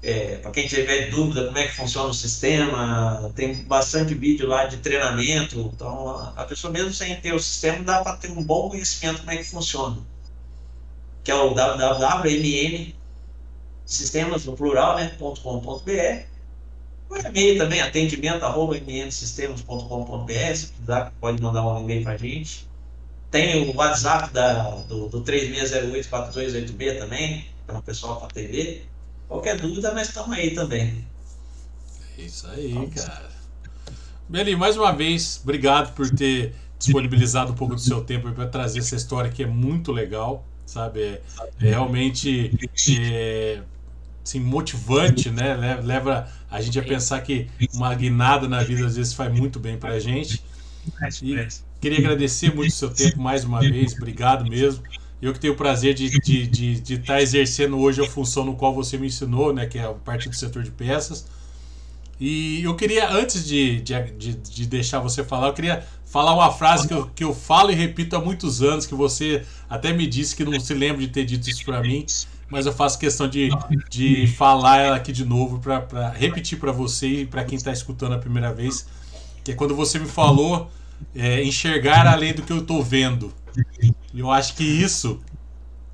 É, 0.00 0.36
para 0.36 0.52
quem 0.52 0.68
tiver 0.68 1.10
dúvida 1.10 1.46
como 1.46 1.58
é 1.58 1.66
que 1.66 1.74
funciona 1.74 2.08
o 2.08 2.14
sistema, 2.14 3.32
tem 3.34 3.54
bastante 3.64 4.14
vídeo 4.14 4.46
lá 4.46 4.66
de 4.66 4.76
treinamento. 4.76 5.72
Então, 5.74 6.32
a 6.36 6.44
pessoa, 6.44 6.72
mesmo 6.72 6.92
sem 6.92 7.16
ter 7.20 7.34
o 7.34 7.40
sistema, 7.40 7.82
dá 7.82 8.02
para 8.02 8.16
ter 8.16 8.30
um 8.30 8.42
bom 8.42 8.68
conhecimento 8.68 9.20
como 9.20 9.30
é 9.32 9.38
que 9.38 9.44
funciona. 9.44 9.98
Que 11.24 11.32
é 11.32 11.34
o 11.34 11.52
www.mn 11.52 12.94
no 14.44 14.56
plural, 14.56 14.96
né, 14.96 15.16
O 17.08 17.16
e-mail 17.16 17.58
também, 17.58 17.80
atendimento 17.80 18.44
arroba 18.44 18.76
mnsystemas.com.br, 18.76 21.10
pode 21.20 21.42
mandar 21.42 21.66
um 21.66 21.82
e-mail 21.82 22.02
para 22.02 22.12
a 22.12 22.16
gente. 22.16 22.68
Tem 23.30 23.68
o 23.68 23.76
WhatsApp 23.76 24.32
da, 24.32 24.70
do, 24.88 25.08
do 25.08 25.22
3608-4286 25.22 26.98
também, 26.98 27.46
para 27.66 27.78
o 27.78 27.82
pessoal 27.82 28.16
para 28.16 28.26
atender. 28.26 28.86
Qualquer 29.26 29.60
dúvida, 29.60 29.92
nós 29.92 30.08
estamos 30.08 30.36
aí 30.36 30.54
também. 30.54 31.04
É 32.18 32.22
isso 32.22 32.46
aí, 32.46 32.90
cara. 32.94 33.28
Beli, 34.28 34.56
mais 34.56 34.76
uma 34.76 34.92
vez, 34.92 35.40
obrigado 35.42 35.94
por 35.94 36.10
ter 36.10 36.54
disponibilizado 36.78 37.52
um 37.52 37.54
pouco 37.54 37.74
do 37.74 37.80
seu 37.80 38.04
tempo 38.04 38.30
para 38.32 38.46
trazer 38.46 38.80
essa 38.80 38.94
história 38.94 39.30
que 39.30 39.42
é 39.42 39.46
muito 39.46 39.92
legal, 39.92 40.44
sabe? 40.64 41.02
É, 41.02 41.22
é 41.60 41.70
realmente 41.70 42.52
é, 43.00 43.62
assim, 44.24 44.40
motivante, 44.40 45.30
né? 45.30 45.54
Leva 45.82 46.28
a 46.50 46.60
gente 46.60 46.78
a 46.78 46.82
pensar 46.82 47.20
que 47.20 47.48
uma 47.72 47.94
guinada 47.94 48.48
na 48.48 48.62
vida 48.62 48.86
às 48.86 48.96
vezes 48.96 49.12
faz 49.12 49.32
muito 49.32 49.58
bem 49.58 49.76
para 49.76 49.94
a 49.94 50.00
gente. 50.00 50.42
E 51.22 51.48
queria 51.80 51.98
agradecer 51.98 52.54
muito 52.54 52.70
o 52.70 52.74
seu 52.74 52.90
tempo 52.90 53.20
mais 53.20 53.44
uma 53.44 53.60
vez, 53.60 53.94
obrigado 53.94 54.48
mesmo. 54.48 54.82
Eu 55.20 55.32
que 55.32 55.40
tenho 55.40 55.52
o 55.52 55.56
prazer 55.56 55.94
de 55.94 56.06
estar 56.06 56.20
de, 56.20 56.46
de, 56.46 56.80
de 56.80 56.98
tá 56.98 57.20
exercendo 57.20 57.78
hoje 57.78 58.00
a 58.00 58.08
função 58.08 58.44
no 58.44 58.54
qual 58.54 58.72
você 58.72 58.96
me 58.96 59.08
ensinou, 59.08 59.52
né? 59.52 59.66
Que 59.66 59.78
é 59.78 59.84
a 59.84 59.92
parte 59.92 60.28
do 60.28 60.36
setor 60.36 60.62
de 60.62 60.70
peças. 60.70 61.26
E 62.20 62.62
eu 62.64 62.74
queria, 62.74 63.08
antes 63.10 63.46
de, 63.46 63.80
de, 63.80 64.34
de, 64.34 64.66
deixar 64.66 64.98
você 64.98 65.22
falar, 65.22 65.48
eu 65.48 65.52
queria 65.52 65.84
falar 66.04 66.34
uma 66.34 66.52
frase 66.52 66.88
que 66.88 66.94
eu, 66.94 67.06
que 67.14 67.24
eu 67.24 67.32
falo 67.32 67.70
e 67.70 67.74
repito 67.74 68.16
há 68.16 68.20
muitos 68.20 68.60
anos, 68.60 68.86
que 68.86 68.94
você 68.94 69.44
até 69.70 69.92
me 69.92 70.06
disse 70.06 70.34
que 70.34 70.44
não 70.44 70.58
se 70.58 70.74
lembra 70.74 71.00
de 71.00 71.08
ter 71.08 71.24
dito 71.24 71.48
isso 71.48 71.64
para 71.64 71.80
mim, 71.80 72.04
mas 72.50 72.66
eu 72.66 72.72
faço 72.72 72.98
questão 72.98 73.28
de, 73.28 73.50
de 73.88 74.26
falar 74.26 74.78
ela 74.78 74.96
aqui 74.96 75.12
de 75.12 75.24
novo 75.24 75.58
para 75.58 76.10
repetir 76.10 76.58
para 76.58 76.72
você 76.72 77.06
e 77.06 77.26
para 77.26 77.44
quem 77.44 77.56
está 77.56 77.72
escutando 77.72 78.14
a 78.14 78.18
primeira 78.18 78.52
vez, 78.52 78.86
que 79.44 79.52
é 79.52 79.54
quando 79.54 79.74
você 79.74 79.98
me 79.98 80.08
falou 80.08 80.70
é, 81.14 81.42
enxergar 81.42 82.06
além 82.06 82.34
do 82.34 82.42
que 82.42 82.52
eu 82.52 82.58
estou 82.58 82.82
vendo. 82.82 83.32
Eu 84.14 84.30
acho 84.30 84.54
que 84.54 84.64
isso 84.64 85.20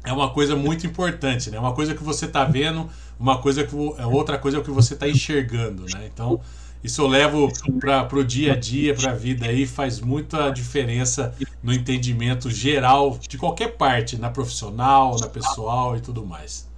é 0.04 0.12
uma 0.12 0.30
coisa 0.30 0.54
muito 0.54 0.86
importante, 0.86 1.50
né? 1.50 1.58
Uma 1.58 1.72
coisa 1.72 1.94
que 1.94 2.02
você 2.02 2.26
está 2.26 2.44
vendo, 2.44 2.88
uma 3.18 3.38
coisa 3.38 3.64
que 3.64 3.74
é 3.98 4.06
outra 4.06 4.38
coisa 4.38 4.58
é 4.58 4.60
o 4.60 4.64
que 4.64 4.70
você 4.70 4.94
está 4.94 5.08
enxergando, 5.08 5.84
né? 5.84 6.08
Então 6.12 6.40
isso 6.84 7.00
eu 7.00 7.06
levo 7.06 7.50
para 7.80 8.14
o 8.14 8.22
dia 8.22 8.52
a 8.52 8.56
dia, 8.56 8.94
para 8.94 9.12
a 9.12 9.14
vida 9.14 9.46
aí, 9.46 9.66
faz 9.66 10.00
muita 10.00 10.50
diferença 10.50 11.34
no 11.62 11.72
entendimento 11.72 12.50
geral 12.50 13.18
de 13.26 13.38
qualquer 13.38 13.68
parte, 13.78 14.18
na 14.18 14.28
profissional, 14.28 15.16
na 15.18 15.26
pessoal 15.26 15.96
e 15.96 16.02
tudo 16.02 16.26
mais. 16.26 16.68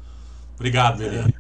Obrigado, 0.55 0.99
Beleza. 0.99 1.35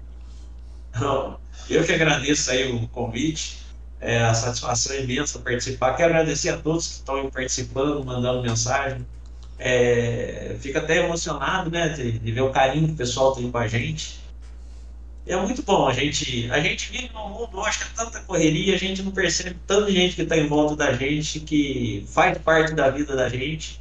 Eu 1.70 1.84
que 1.84 1.92
agradeço 1.92 2.50
aí 2.50 2.72
o 2.72 2.88
convite, 2.88 3.58
é, 4.00 4.24
a 4.24 4.34
satisfação 4.34 4.96
é 4.96 5.04
imensa 5.04 5.38
participar. 5.38 5.94
Quero 5.94 6.10
agradecer 6.10 6.48
a 6.48 6.56
todos 6.56 6.88
que 6.88 6.94
estão 6.94 7.30
participando, 7.30 8.04
mandando 8.04 8.42
mensagem. 8.42 9.06
É, 9.60 10.56
até 10.74 11.04
emocionado, 11.04 11.70
né, 11.70 11.90
de, 11.90 12.18
de 12.18 12.32
ver 12.32 12.40
o 12.40 12.50
carinho 12.50 12.88
que 12.88 12.94
o 12.94 12.96
pessoal 12.96 13.32
tem 13.32 13.48
com 13.48 13.58
a 13.58 13.68
gente 13.68 14.25
é 15.26 15.36
muito 15.36 15.62
bom. 15.62 15.88
A 15.88 15.92
gente, 15.92 16.48
a 16.50 16.60
gente 16.60 16.90
vive 16.92 17.10
num 17.12 17.28
mundo, 17.28 17.60
acho 17.60 17.80
que 17.80 17.84
é 17.84 18.04
tanta 18.04 18.20
correria, 18.20 18.74
a 18.74 18.78
gente 18.78 19.02
não 19.02 19.10
percebe 19.10 19.56
tanta 19.66 19.90
gente 19.90 20.14
que 20.14 20.22
está 20.22 20.36
em 20.36 20.46
volta 20.46 20.76
da 20.76 20.92
gente, 20.92 21.40
que 21.40 22.06
faz 22.08 22.38
parte 22.38 22.74
da 22.74 22.90
vida 22.90 23.16
da 23.16 23.28
gente. 23.28 23.80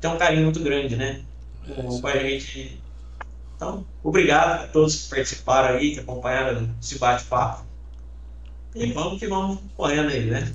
Tem 0.00 0.10
um 0.10 0.18
carinho 0.18 0.44
muito 0.44 0.60
grande, 0.60 0.96
né? 0.96 1.22
É 1.68 1.82
com 1.82 2.06
a 2.06 2.16
gente. 2.18 2.80
Então, 3.56 3.86
obrigado 4.02 4.64
a 4.64 4.66
todos 4.66 5.02
que 5.02 5.10
participaram 5.10 5.76
aí, 5.76 5.94
que 5.94 6.00
acompanharam 6.00 6.68
esse 6.80 6.98
bate-papo. 6.98 7.64
E 8.74 8.92
vamos 8.92 9.18
que 9.18 9.26
vamos 9.26 9.58
correndo 9.76 10.10
aí, 10.10 10.26
né? 10.26 10.54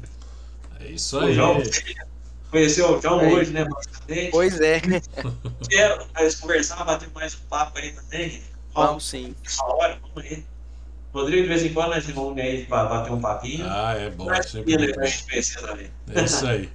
É 0.79 0.87
isso 0.91 1.19
aí. 1.19 1.33
conheceu 2.49 2.97
o 2.97 3.01
João 3.01 3.21
é. 3.21 3.33
hoje, 3.33 3.51
né? 3.51 3.67
Pois 4.31 4.61
é. 4.61 4.81
Quero 5.69 6.05
conversar, 6.39 6.83
bater 6.83 7.09
mais 7.13 7.35
um 7.35 7.47
papo 7.49 7.77
aí 7.77 7.91
também. 7.91 8.41
Vamos 8.75 9.07
sim. 9.07 9.33
hora, 9.61 9.97
vamos. 10.01 10.43
Rodrigo, 11.13 11.43
de 11.43 11.47
vez 11.47 11.63
em 11.63 11.73
quando, 11.73 11.91
nós 11.91 12.05
vamos 12.07 12.37
aí 12.37 12.65
para 12.65 12.89
bater 12.89 13.13
um 13.13 13.21
papinho. 13.21 13.65
Ah, 13.69 13.93
é 13.93 14.09
bom. 14.09 14.29
É 14.29 14.43
sempre 14.43 14.93
é 16.13 16.23
isso 16.23 16.45
aí. 16.45 16.69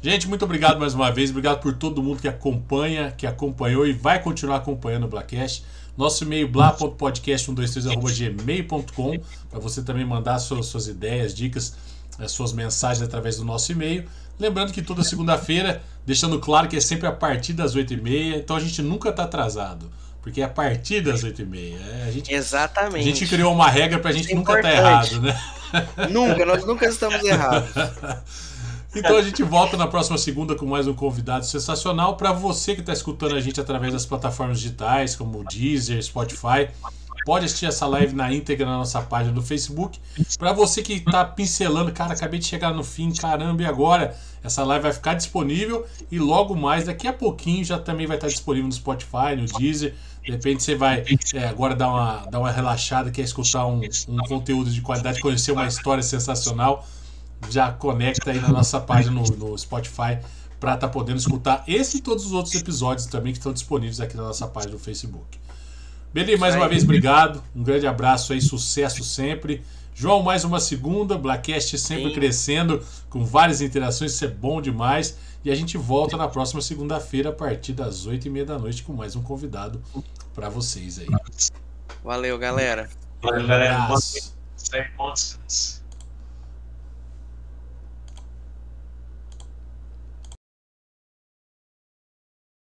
Gente, 0.00 0.28
muito 0.28 0.44
obrigado 0.44 0.78
mais 0.78 0.94
uma 0.94 1.10
vez. 1.10 1.30
Obrigado 1.30 1.60
por 1.60 1.74
todo 1.74 2.00
mundo 2.00 2.22
que 2.22 2.28
acompanha, 2.28 3.10
que 3.10 3.26
acompanhou 3.26 3.84
e 3.86 3.92
vai 3.92 4.22
continuar 4.22 4.58
acompanhando 4.58 5.02
o 5.04 5.08
Blackcast. 5.08 5.64
Nosso 5.96 6.22
e-mail 6.24 6.46
bla.podcast123.gmail.com 6.48 9.18
para 9.50 9.58
você 9.58 9.82
também 9.82 10.06
mandar 10.06 10.38
suas, 10.38 10.66
suas 10.66 10.86
ideias, 10.86 11.34
dicas, 11.34 11.76
as 12.16 12.24
eh, 12.24 12.28
suas 12.28 12.52
mensagens 12.52 13.02
através 13.02 13.36
do 13.36 13.44
nosso 13.44 13.72
e-mail. 13.72 14.04
Lembrando 14.38 14.72
que 14.72 14.80
toda 14.80 15.02
segunda-feira, 15.02 15.82
deixando 16.06 16.38
claro 16.38 16.68
que 16.68 16.76
é 16.76 16.80
sempre 16.80 17.06
a 17.06 17.12
partir 17.12 17.52
das 17.52 17.76
8h30, 17.76 18.36
então 18.36 18.56
a 18.56 18.60
gente 18.60 18.80
nunca 18.80 19.10
está 19.10 19.24
atrasado. 19.24 19.90
Porque 20.22 20.40
é 20.40 20.44
a 20.44 20.48
partir 20.48 21.00
das 21.00 21.24
8h30. 21.24 21.78
É, 21.80 22.04
a 22.08 22.10
gente, 22.10 22.32
Exatamente. 22.32 23.02
A 23.02 23.12
gente 23.12 23.26
criou 23.26 23.52
uma 23.52 23.68
regra 23.68 23.98
pra 23.98 24.12
gente 24.12 24.30
é 24.30 24.34
nunca 24.34 24.56
estar 24.56 24.70
tá 24.70 24.74
errado, 24.74 25.20
né? 25.22 25.40
Nunca, 26.10 26.44
nós 26.44 26.64
nunca 26.64 26.86
estamos 26.86 27.22
errados. 27.22 27.70
Então 28.92 29.16
a 29.16 29.22
gente 29.22 29.40
volta 29.44 29.76
na 29.76 29.86
próxima 29.86 30.18
segunda 30.18 30.56
com 30.56 30.66
mais 30.66 30.88
um 30.88 30.92
convidado 30.92 31.46
sensacional. 31.46 32.16
Para 32.16 32.32
você 32.32 32.74
que 32.74 32.80
está 32.80 32.92
escutando 32.92 33.36
a 33.36 33.40
gente 33.40 33.60
através 33.60 33.92
das 33.92 34.04
plataformas 34.04 34.58
digitais, 34.58 35.14
como 35.14 35.44
Deezer, 35.44 36.02
Spotify, 36.02 36.68
pode 37.24 37.44
assistir 37.44 37.66
essa 37.66 37.86
live 37.86 38.16
na 38.16 38.32
íntegra 38.32 38.66
na 38.66 38.78
nossa 38.78 39.00
página 39.00 39.32
do 39.32 39.42
Facebook. 39.42 40.00
Para 40.36 40.52
você 40.52 40.82
que 40.82 40.94
está 40.94 41.24
pincelando, 41.24 41.92
cara, 41.92 42.14
acabei 42.14 42.40
de 42.40 42.46
chegar 42.46 42.74
no 42.74 42.82
fim, 42.82 43.12
caramba, 43.12 43.62
e 43.62 43.64
agora? 43.64 44.16
Essa 44.42 44.64
live 44.64 44.82
vai 44.82 44.92
ficar 44.92 45.14
disponível 45.14 45.86
e 46.10 46.18
logo 46.18 46.56
mais, 46.56 46.86
daqui 46.86 47.06
a 47.06 47.12
pouquinho, 47.12 47.64
já 47.64 47.78
também 47.78 48.08
vai 48.08 48.16
estar 48.16 48.26
disponível 48.26 48.66
no 48.66 48.74
Spotify, 48.74 49.36
no 49.36 49.46
Deezer. 49.46 49.94
De 50.24 50.32
repente 50.32 50.62
você 50.62 50.74
vai 50.74 51.04
é, 51.34 51.46
agora 51.46 51.74
dar 51.74 51.88
uma, 51.88 52.26
dar 52.30 52.40
uma 52.40 52.50
relaxada, 52.50 53.10
quer 53.10 53.22
escutar 53.22 53.66
um, 53.66 53.80
um 54.08 54.18
conteúdo 54.28 54.70
de 54.70 54.80
qualidade, 54.82 55.20
conhecer 55.20 55.52
uma 55.52 55.66
história 55.66 56.02
sensacional, 56.02 56.86
já 57.48 57.72
conecta 57.72 58.30
aí 58.30 58.40
na 58.40 58.48
nossa 58.48 58.78
página 58.80 59.12
no, 59.12 59.22
no 59.22 59.58
Spotify 59.58 60.18
para 60.60 60.74
estar 60.74 60.86
tá 60.86 60.88
podendo 60.88 61.18
escutar 61.18 61.64
esse 61.66 61.96
e 61.96 62.00
todos 62.00 62.26
os 62.26 62.32
outros 62.32 62.54
episódios 62.54 63.06
também 63.06 63.32
que 63.32 63.38
estão 63.38 63.52
disponíveis 63.52 63.98
aqui 63.98 64.16
na 64.16 64.24
nossa 64.24 64.46
página 64.46 64.72
do 64.72 64.78
Facebook. 64.78 65.38
Beli, 66.12 66.36
mais 66.36 66.54
uma 66.54 66.68
vez, 66.68 66.82
obrigado. 66.82 67.42
Um 67.54 67.62
grande 67.62 67.86
abraço 67.86 68.32
aí, 68.32 68.42
sucesso 68.42 69.02
sempre. 69.02 69.62
João, 69.94 70.22
mais 70.22 70.44
uma 70.44 70.60
segunda, 70.60 71.16
Blackcast 71.16 71.78
sempre 71.78 72.08
Sim. 72.08 72.14
crescendo, 72.14 72.82
com 73.08 73.24
várias 73.24 73.60
interações, 73.60 74.12
isso 74.12 74.24
é 74.24 74.28
bom 74.28 74.60
demais. 74.60 75.16
E 75.42 75.50
a 75.50 75.54
gente 75.54 75.78
volta 75.78 76.16
na 76.16 76.28
próxima 76.28 76.60
segunda-feira, 76.60 77.30
a 77.30 77.32
partir 77.32 77.72
das 77.72 78.04
oito 78.06 78.26
e 78.26 78.30
meia 78.30 78.44
da 78.44 78.58
noite, 78.58 78.82
com 78.82 78.92
mais 78.92 79.16
um 79.16 79.22
convidado 79.22 79.82
para 80.34 80.50
vocês 80.50 80.98
aí. 80.98 81.06
Valeu, 82.04 82.38
galera. 82.38 82.90
Valeu, 83.22 83.46
galera. 83.46 83.88
Bom, 84.98 85.14